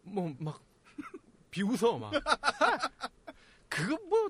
[0.03, 0.61] 뭐 막
[1.51, 2.11] 비웃어 막
[3.69, 4.29] 그거 뭐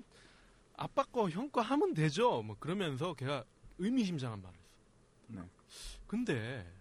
[0.77, 3.43] 아빠 거 형 거 하면 되죠 뭐 그러면서 걔가
[3.77, 4.69] 의미심장한 말을 했어
[5.27, 5.41] 네.
[6.07, 6.73] 근데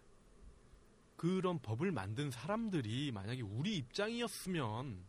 [1.16, 5.04] 그런 법을 만든 사람들이 만약에 우리 입장이었으면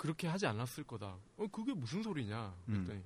[0.00, 1.18] 그렇게 하지 않았을 거다.
[1.36, 2.54] 어, 그게 무슨 소리냐?
[2.68, 2.74] 음.
[2.74, 3.02] 그랬더니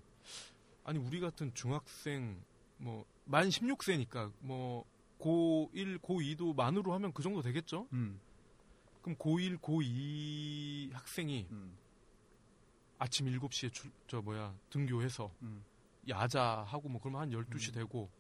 [0.85, 2.41] 아니 우리 같은 중학생
[2.79, 4.85] 뭐 만 16세니까 뭐
[5.19, 7.89] 고1, 고2도 만으로 하면 그 정도 되겠죠?
[7.93, 8.21] 음.
[9.03, 11.77] 그럼 고1, 고2 학생이 음.
[12.99, 15.65] 아침 7시에 출, 저 뭐야 등교해서 음.
[16.09, 17.73] 야자하고 뭐 그러면 한 12시 음.
[17.75, 18.11] 되고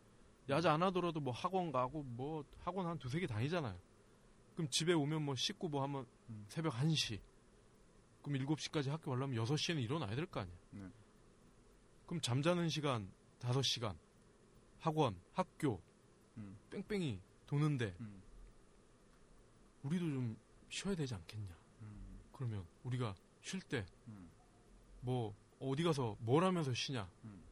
[0.49, 3.79] 야자 안 하더라도 뭐 학원 가고 뭐 학원 한 두세 개 다니잖아요.
[4.55, 6.45] 그럼 집에 오면 뭐 씻고 뭐 하면 음.
[6.49, 7.19] 새벽 1시.
[8.25, 10.57] 그럼 7시까지 학교 가려면 6시에는 일어나야 될 거 아니야.
[10.71, 10.89] 네.
[12.07, 13.11] 그럼 잠자는 시간
[13.41, 13.97] 5시간.
[14.81, 15.81] 학원, 학교
[16.39, 16.59] 음.
[16.71, 18.23] 뺑뺑이 도는데 음.
[19.83, 20.37] 우리도 좀
[20.71, 21.55] 쉬어야 되지 않겠냐.
[21.83, 22.21] 음.
[22.33, 24.31] 그러면 우리가 쉴때 음.
[25.01, 27.11] 뭐 어디 가서 뭘 하면서 쉬냐.
[27.25, 27.43] 음.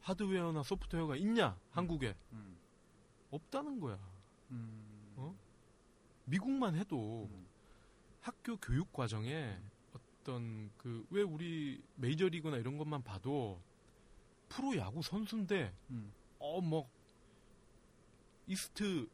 [0.00, 2.56] 하드웨어나 소프트웨어가 있냐 한국에 음.
[3.30, 3.98] 없다는 거야.
[4.50, 5.12] 음.
[5.16, 5.34] 어?
[6.24, 7.46] 미국만 해도 음.
[8.20, 9.58] 학교 교육 과정에
[10.26, 13.60] 어떤 그 왜 우리 메이저리그나 이런 것만 봐도
[14.48, 16.12] 프로 야구 선수인데 음.
[16.38, 16.88] 어뭐
[18.46, 19.08] 이스트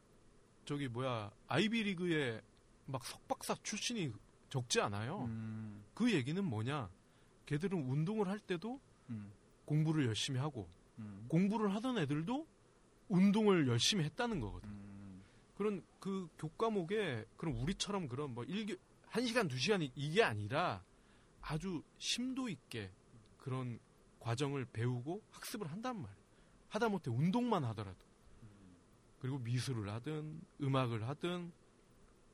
[0.65, 2.41] 저기 뭐야 아이비리그에
[2.85, 4.11] 막 석박사 출신이
[4.49, 5.25] 적지 않아요.
[5.25, 5.83] 음.
[5.93, 6.89] 그 얘기는 뭐냐?
[7.45, 8.79] 걔들은 운동을 할 때도
[9.09, 9.31] 음.
[9.65, 10.67] 공부를 열심히 하고
[10.99, 11.25] 음.
[11.27, 12.47] 공부를 하던 애들도
[13.09, 14.69] 운동을 열심히 했다는 거거든.
[14.69, 15.23] 음.
[15.57, 18.75] 그런 그 교과목에 그런 우리처럼 그런 뭐 일교
[19.07, 20.83] 한 시간 두 시간 이- 이게 아니라
[21.41, 22.91] 아주 심도 있게
[23.37, 23.79] 그런
[24.19, 26.17] 과정을 배우고 학습을 한단 말이야.
[26.69, 28.05] 하다못해 운동만 하더라도
[29.19, 31.51] 그리고 미술을 하든 음악을 하든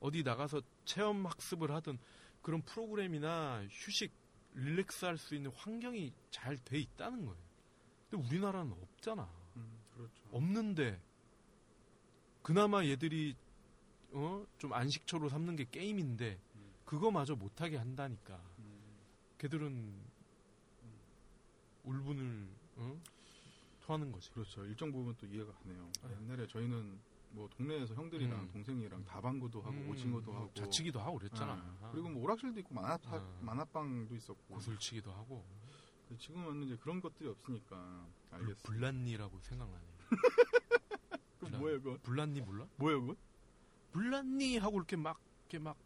[0.00, 1.98] 어디 나가서 체험 학습을 하든
[2.42, 4.12] 그런 프로그램이나 휴식
[4.54, 7.40] 릴렉스 할 수 있는 환경이 잘 돼 있다는 거예요.
[8.08, 9.28] 근데 우리나라는 없잖아.
[9.56, 9.78] 음.
[9.94, 10.22] 그렇죠.
[10.30, 11.00] 없는데
[12.42, 13.34] 그나마 얘들이
[14.12, 14.46] 어?
[14.58, 16.72] 좀 안식처로 삼는 게 게임인데 음.
[16.84, 18.55] 그거마저 못하게 한다니까 음.
[19.38, 19.94] 걔들은
[21.84, 23.00] 울분을 어?
[23.82, 24.64] 토하는 거지 그렇죠.
[24.64, 25.90] 일정 부분 또 이해가 가네요.
[26.08, 26.16] 네.
[26.22, 26.98] 옛날에 저희는
[27.30, 28.48] 뭐 동네에서 형들이랑 음.
[28.52, 32.74] 동생이랑 다방구도 하고 음, 오징어도 뭐 하고 자치기도 하고 그랬잖아 아, 그리고 뭐 오락실도 있고
[32.74, 33.38] 만화 아.
[33.40, 35.44] 만화방도 있었고 고술치기도 하고
[36.18, 38.62] 지금은 이제 그런 것들이 없으니까 알겠어.
[38.62, 39.84] 불란니라고 생각나네
[41.40, 41.98] 그 뭐예요, 그거?
[42.02, 42.66] 불란니 몰라?
[42.76, 43.16] 뭐예요, 그거?
[43.92, 45.76] 불란니 하고 이렇게 막 이렇게 막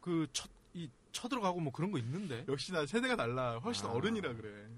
[0.00, 0.26] 그
[0.74, 3.58] 이 쳐들어가고 뭐 그런 거 있는데 역시나 세대가 달라.
[3.58, 3.92] 훨씬 아.
[3.92, 4.68] 어른이라 그래.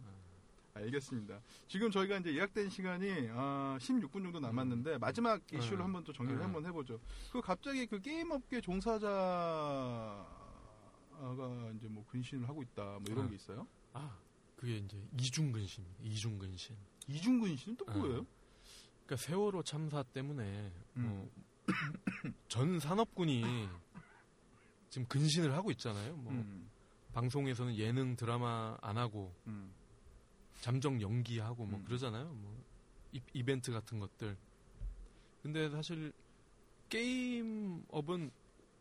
[0.75, 1.41] 알겠습니다.
[1.69, 5.83] 지금 저희가 이제 예약된 시간이 아, 16분 정도 남았는데 마지막 이슈를 네.
[5.83, 6.45] 한번 또 정리를 네.
[6.45, 6.99] 한번 해보죠.
[7.31, 10.27] 그 갑자기 그 게임 업계 종사자가
[11.77, 13.31] 이제 뭐 근신을 하고 있다 뭐 이런 네.
[13.31, 13.67] 게 있어요?
[13.93, 14.17] 아
[14.57, 16.75] 그게 이제 이중 근신 이중 근신
[17.07, 17.99] 이중 근신은 또 네.
[17.99, 18.27] 뭐예요?
[19.05, 21.03] 그러니까 세월호 참사 때문에 음.
[21.03, 21.31] 뭐
[22.49, 23.69] 전 산업군이
[24.93, 26.15] 지금 근신을 하고 있잖아요.
[26.17, 26.69] 뭐 음,
[27.15, 29.73] 방송에서는 예능 드라마 안 하고 음,
[30.61, 31.85] 잠정 연기하고 뭐 음.
[31.87, 32.27] 그러잖아요.
[32.35, 32.63] 뭐
[33.13, 34.37] 이, 이벤트 같은 것들.
[35.43, 36.13] 근데 사실
[36.91, 38.31] 게임업은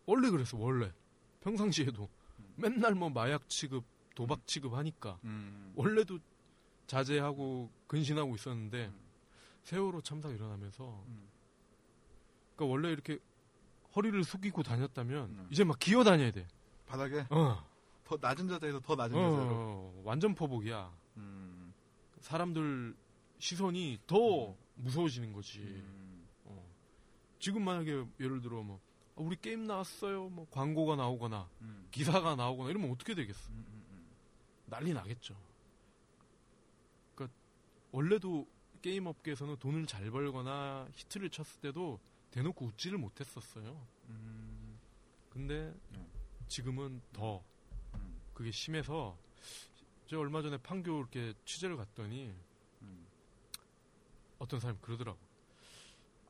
[0.05, 0.57] 원래 그랬어.
[0.57, 0.91] 원래
[1.39, 2.09] 평상시에도
[2.39, 2.53] 음.
[2.57, 5.71] 맨날 뭐 마약 취급, 도박 취급 하니까 음.
[5.77, 6.19] 원래도
[6.87, 8.99] 자제하고 근신하고 있었는데 음.
[9.63, 11.29] 세월호 참사 가 일어나면서 음.
[12.57, 13.17] 그러니까 원래 이렇게
[13.95, 15.47] 허리를 숙이고 다녔다면 음.
[15.51, 16.47] 이제 막 기어 다녀야 돼.
[16.85, 17.63] 바닥에 어,
[18.03, 19.49] 더 낮은 자세에서 더 낮은 어, 자세로.
[19.53, 20.91] 어, 완전 포복이야.
[21.17, 21.73] 음.
[22.21, 22.95] 사람들
[23.39, 25.59] 시선이 더 무서워지는 거지.
[25.59, 26.27] 음.
[26.45, 26.65] 어.
[27.39, 28.79] 지금 만약에 예를 들어 뭐
[29.15, 30.29] 아, 우리 게임 나왔어요.
[30.29, 31.87] 뭐 광고가 나오거나 음.
[31.91, 33.51] 기사가 나오거나 이러면 어떻게 되겠어?
[33.51, 34.07] 음, 음, 음.
[34.67, 35.35] 난리 나겠죠.
[37.15, 37.37] 그러니까
[37.91, 38.47] 원래도
[38.81, 41.99] 게임 업계에서는 돈을 잘 벌거나 히트를 쳤을 때도
[42.31, 43.87] 대놓고 웃지를 못했었어요.
[44.09, 44.79] 음.
[45.29, 46.07] 근데 네.
[46.47, 47.43] 지금은 더
[47.95, 48.21] 음.
[48.33, 49.17] 그게 심해서
[50.07, 52.33] 제가 얼마 전에 판교 이렇게 취재를 갔더니
[52.81, 53.07] 음.
[54.39, 55.19] 어떤 사람이 그러더라고.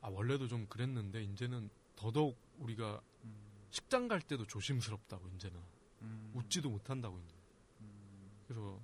[0.00, 3.66] 아 원래도 좀 그랬는데 이제는 더더욱 우리가 음.
[3.70, 5.60] 식당 갈 때도 조심스럽다고 이제는
[6.02, 6.32] 음.
[6.34, 7.34] 웃지도 못한다고 이제.
[7.80, 8.30] 음.
[8.46, 8.80] 그래서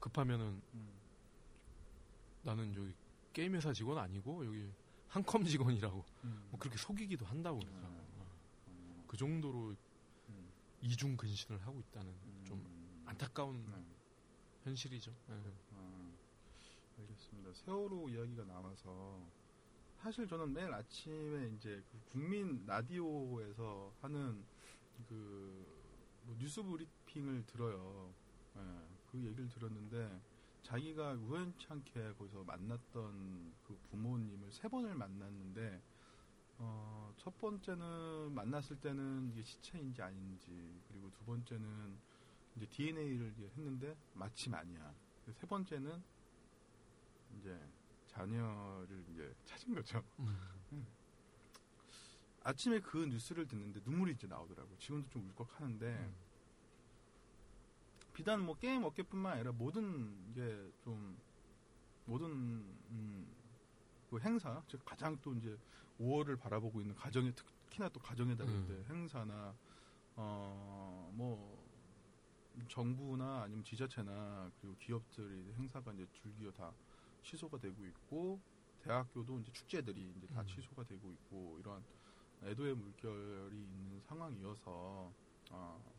[0.00, 0.92] 급하면은 음.
[2.42, 2.94] 나는 여기
[3.32, 4.70] 게임 회사 직원 아니고 여기
[5.14, 6.48] 한컴 직원이라고 음.
[6.50, 7.94] 뭐 그렇게 속이기도 한다고 그러더라고.
[7.94, 8.26] 어.
[8.66, 9.04] 어.
[9.06, 9.74] 그 정도로
[10.28, 10.52] 음.
[10.82, 12.12] 이중 근신을 하고 있다는
[12.44, 13.02] 좀 음.
[13.06, 13.84] 안타까운 네.
[14.64, 15.14] 현실이죠.
[15.30, 15.32] 예.
[15.76, 16.10] 아,
[16.98, 17.52] 알겠습니다.
[17.54, 19.20] 세월호 이야기가 나와서
[19.98, 24.44] 사실 저는 매일 아침에 이제 그 국민 라디오에서 하는
[25.08, 25.74] 그
[26.24, 28.12] 뭐 뉴스 브리핑을 들어요.
[28.56, 28.60] 예,
[29.10, 30.20] 그 얘기를 들었는데
[30.64, 35.80] 자기가 우연찮게 거기서 만났던 그 부모님을 세 번을 만났는데
[36.58, 41.98] 어, 첫 번째는 만났을 때는 이게 시체인지 아닌지 그리고 두 번째는
[42.56, 44.94] 이제 DNA를 했는데 마침 아니야.
[45.32, 46.02] 세 번째는
[47.38, 47.58] 이제
[48.06, 50.02] 자녀를 이제 찾은 거죠.
[50.20, 50.86] 음.
[52.42, 54.78] 아침에 그 뉴스를 듣는데 눈물이 이제 나오더라고요.
[54.78, 56.14] 지금도 좀 울컥하는데 음.
[58.14, 61.18] 비단 뭐 게임 업계뿐만 아니라 모든 게 좀
[62.06, 62.30] 모든
[62.90, 63.26] 음,
[64.10, 65.58] 그 행사 즉 가장 또 이제
[65.98, 68.66] 5월을 바라보고 있는 가정에 특히나 또 가정에 달릴 음.
[68.66, 69.54] 때 행사나
[70.16, 71.64] 어 뭐
[72.68, 76.72] 정부나 아니면 지자체나 그리고 기업들이 행사가 이제 줄기어 다
[77.22, 78.40] 취소가 되고 있고
[78.80, 80.46] 대학교도 이제 축제들이 이제 다 음.
[80.46, 81.84] 취소가 되고 있고 이러한
[82.42, 85.12] 애도의 물결이 있는 상황이어서
[85.50, 85.93] 어,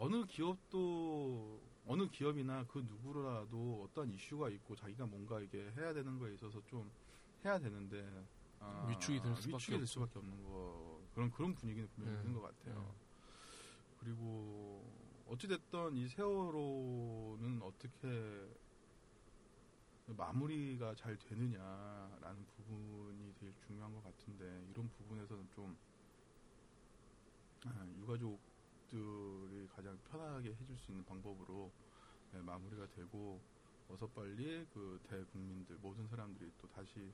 [0.00, 6.32] 어느 기업도 어느 기업이나 그 누구라도 어떤 이슈가 있고 자기가 뭔가 이게 해야 되는 거에
[6.34, 6.90] 있어서 좀
[7.44, 8.26] 해야 되는데
[8.60, 9.86] 아, 위축이 될 수밖에 위축이 될.
[9.86, 12.22] 수밖에 없는 거 그런 그런 분위기는 분명히 네.
[12.22, 12.80] 있는 것 같아요.
[12.80, 13.06] 네.
[14.00, 14.90] 그리고
[15.26, 18.48] 어찌됐든 이 세월호는 어떻게
[20.06, 25.76] 마무리가 잘 되느냐라는 부분이 제일 중요한 것 같은데 이런 부분에서는 좀
[27.66, 28.49] 아, 유가족
[28.90, 31.70] 들이 가장 편하게 해줄 수 있는 방법으로
[32.32, 33.40] 네, 마무리가 되고
[33.88, 37.12] 어서 빨리 그 대국민들 모든 사람들이 또 다시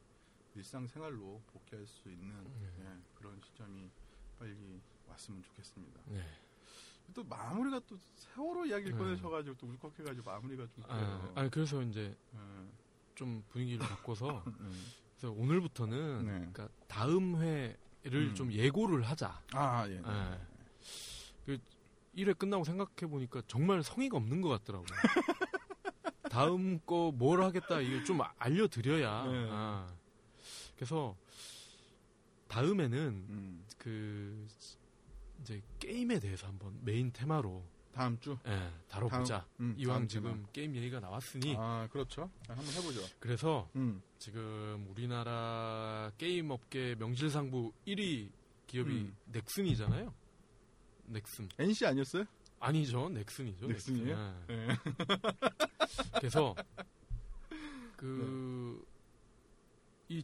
[0.54, 2.72] 일상생활로 복귀할 수 있는 네.
[2.80, 3.90] 예, 그런 시점이
[4.38, 6.00] 빨리 왔으면 좋겠습니다.
[6.06, 6.22] 네.
[7.14, 8.98] 또 마무리가 또 세월호 이야기를 네.
[8.98, 11.32] 꺼내셔가지고 또 울컥해가지고 마무리가 좀 아.
[11.34, 12.38] 아니 그래서 이제 예.
[13.14, 14.84] 좀 분위기를 바꿔서 음.
[15.16, 16.32] 그래서 오늘부터는 네.
[16.32, 18.34] 그러니까 다음 회를 음.
[18.34, 19.40] 좀 예고를 하자.
[19.52, 19.94] 아 예.
[19.94, 20.40] 예.
[21.46, 21.58] 그
[22.16, 24.86] 1회 끝나고 생각해 보니까 정말 성의가 없는 것 같더라고요.
[26.30, 29.24] 다음 거 뭘 하겠다 이게 좀 알려드려야.
[29.26, 29.48] 네.
[29.50, 29.94] 아.
[30.74, 31.16] 그래서
[32.48, 32.98] 다음에는
[33.28, 33.64] 음.
[33.78, 34.46] 그
[35.40, 37.62] 이제 게임에 대해서 한번 메인 테마로
[37.92, 39.38] 다음 주 예, 다뤄보자.
[39.40, 40.46] 다음, 음, 이왕 지금 테마.
[40.52, 42.30] 게임 얘기가 나왔으니 아 그렇죠.
[42.48, 43.00] 아, 한번 해보죠.
[43.18, 44.02] 그래서 음.
[44.18, 48.30] 지금 우리나라 게임 업계 명실상부 1위
[48.66, 49.16] 기업이 음.
[49.32, 50.12] 넥슨이잖아요.
[51.08, 52.24] 넥슨 NC 아니었어요?
[52.58, 53.66] 아니죠, 넥슨이죠.
[53.66, 54.16] 넥슨이에요?
[54.16, 54.44] 넥슨.
[54.50, 54.68] 예.
[54.68, 54.76] 예.
[56.18, 56.54] 그래서
[57.96, 58.82] 그이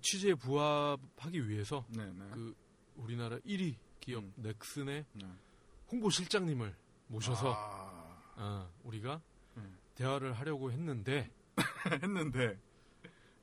[0.00, 2.28] 취지에 부합하기 위해서 네, 네.
[2.32, 2.54] 그
[2.96, 4.32] 우리나라 1위 기업 음.
[4.36, 5.26] 넥슨의 네.
[5.90, 6.74] 홍보 실장님을
[7.09, 9.20] 모셔서 아, 어, 우리가
[9.59, 9.78] 음.
[9.94, 11.30] 대화를 하려고 했는데
[12.02, 12.59] 했는데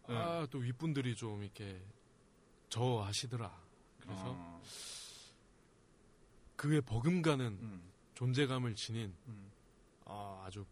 [0.08, 0.16] 네.
[0.16, 1.80] 아, 또 윗분들이 좀 이렇게
[2.70, 3.52] 저하시더라.
[4.00, 4.62] 그래서 어,
[6.60, 9.50] 그에 버금가는 음, 존재감을 지닌 음,
[10.04, 10.66] 아, 아주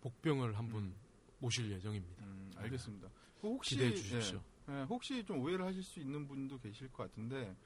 [0.00, 0.94] 복병을 한분 음.
[1.40, 2.22] 모실 예정입니다.
[2.22, 3.08] 음, 알겠습니다.
[3.40, 4.40] 그 혹시 기대해 주십시오.
[4.68, 7.56] 예, 예, 혹시 좀 오해를 하실 수 있는 분도 계실 것 같은데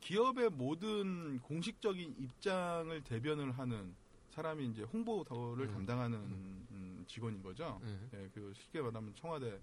[0.00, 3.96] 기업의 모든 공식적인 입장을 대변을 하는
[4.30, 5.72] 사람이 이제 홍보를 음.
[5.72, 6.66] 담당하는 음.
[6.70, 7.80] 음, 직원인 거죠.
[7.82, 7.98] 예.
[8.14, 9.60] 예, 그 쉽게 말하면 청와대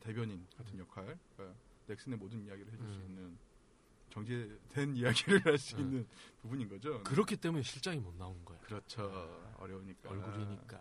[0.00, 3.06] 대변인 같은 역할, 그러니까 넥슨의 모든 이야기를 해줄 수 음.
[3.10, 3.38] 있는
[4.14, 5.80] 정제된 이야기를 할수 음.
[5.80, 6.06] 있는
[6.40, 7.02] 부분인 거죠.
[7.04, 8.58] 그렇기 때문에 실장이 못 나온 거야.
[8.60, 9.02] 그렇죠.
[9.58, 10.10] 어려우니까.
[10.10, 10.80] 얼굴이니까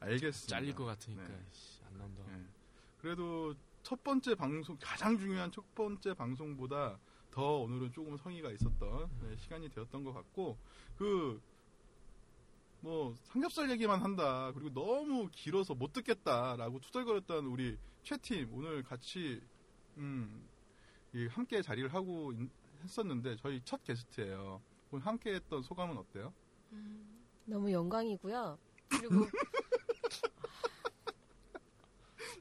[0.00, 0.48] 알겠습니다.
[0.48, 1.46] 잘릴 것 같으니까 네.
[1.52, 2.24] 씨, 안 나온다.
[2.32, 2.42] 예.
[2.98, 6.98] 그래도 첫 번째 방송 가장 중요한 첫 번째 방송보다
[7.30, 10.58] 더 오늘은 조금 성의가 있었던 네, 시간이 되었던 것 같고
[10.96, 11.40] 그
[12.80, 19.42] 뭐 삼겹살 얘기만 한다 그리고 너무 길어서 못 듣겠다라고 투덜거렸던 우리 최팀 오늘 같이
[19.98, 20.49] 음, 이
[21.30, 22.50] 함께 자리를 하고 있-
[22.84, 24.62] 했었는데 저희 첫 게스트예요.
[24.90, 26.32] 오늘 함께 했던 소감은 어때요?
[27.44, 28.58] 너무 영광이고요.
[28.88, 29.14] 그리고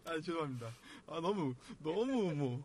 [0.06, 0.68] 아 죄송합니다.
[1.08, 2.64] 아 너무 너무 뭐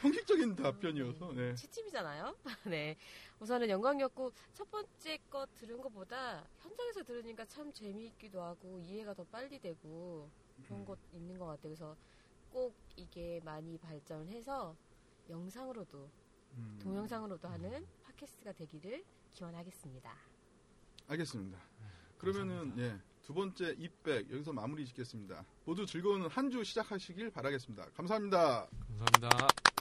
[0.00, 1.54] 형식적인 답변이어서 네.
[1.54, 2.36] 채집이잖아요.
[2.66, 2.96] 네.
[3.40, 9.58] 우선은 영광이었고 첫 번째 거 들은 것보다 현장에서 들으니까 참 재미있기도 하고 이해가 더 빨리
[9.58, 10.30] 되고
[10.64, 11.62] 그런 것 있는 것 같아요.
[11.62, 11.96] 그래서
[12.50, 14.76] 꼭 이게 많이 발전을 해서
[15.32, 16.10] 영상으로도
[16.58, 19.02] 음, 동영상으로도 하는 팟캐스트가 되기를
[19.32, 20.14] 기원하겠습니다.
[21.08, 21.58] 알겠습니다.
[22.18, 22.82] 그러면은 감사합니다.
[22.82, 25.44] 예, 두 번째 입백 여기서 마무리 짓겠습니다.
[25.64, 27.86] 모두 즐거운 한 주 시작하시길 바라겠습니다.
[27.96, 28.68] 감사합니다.
[28.98, 29.71] 감사합니다.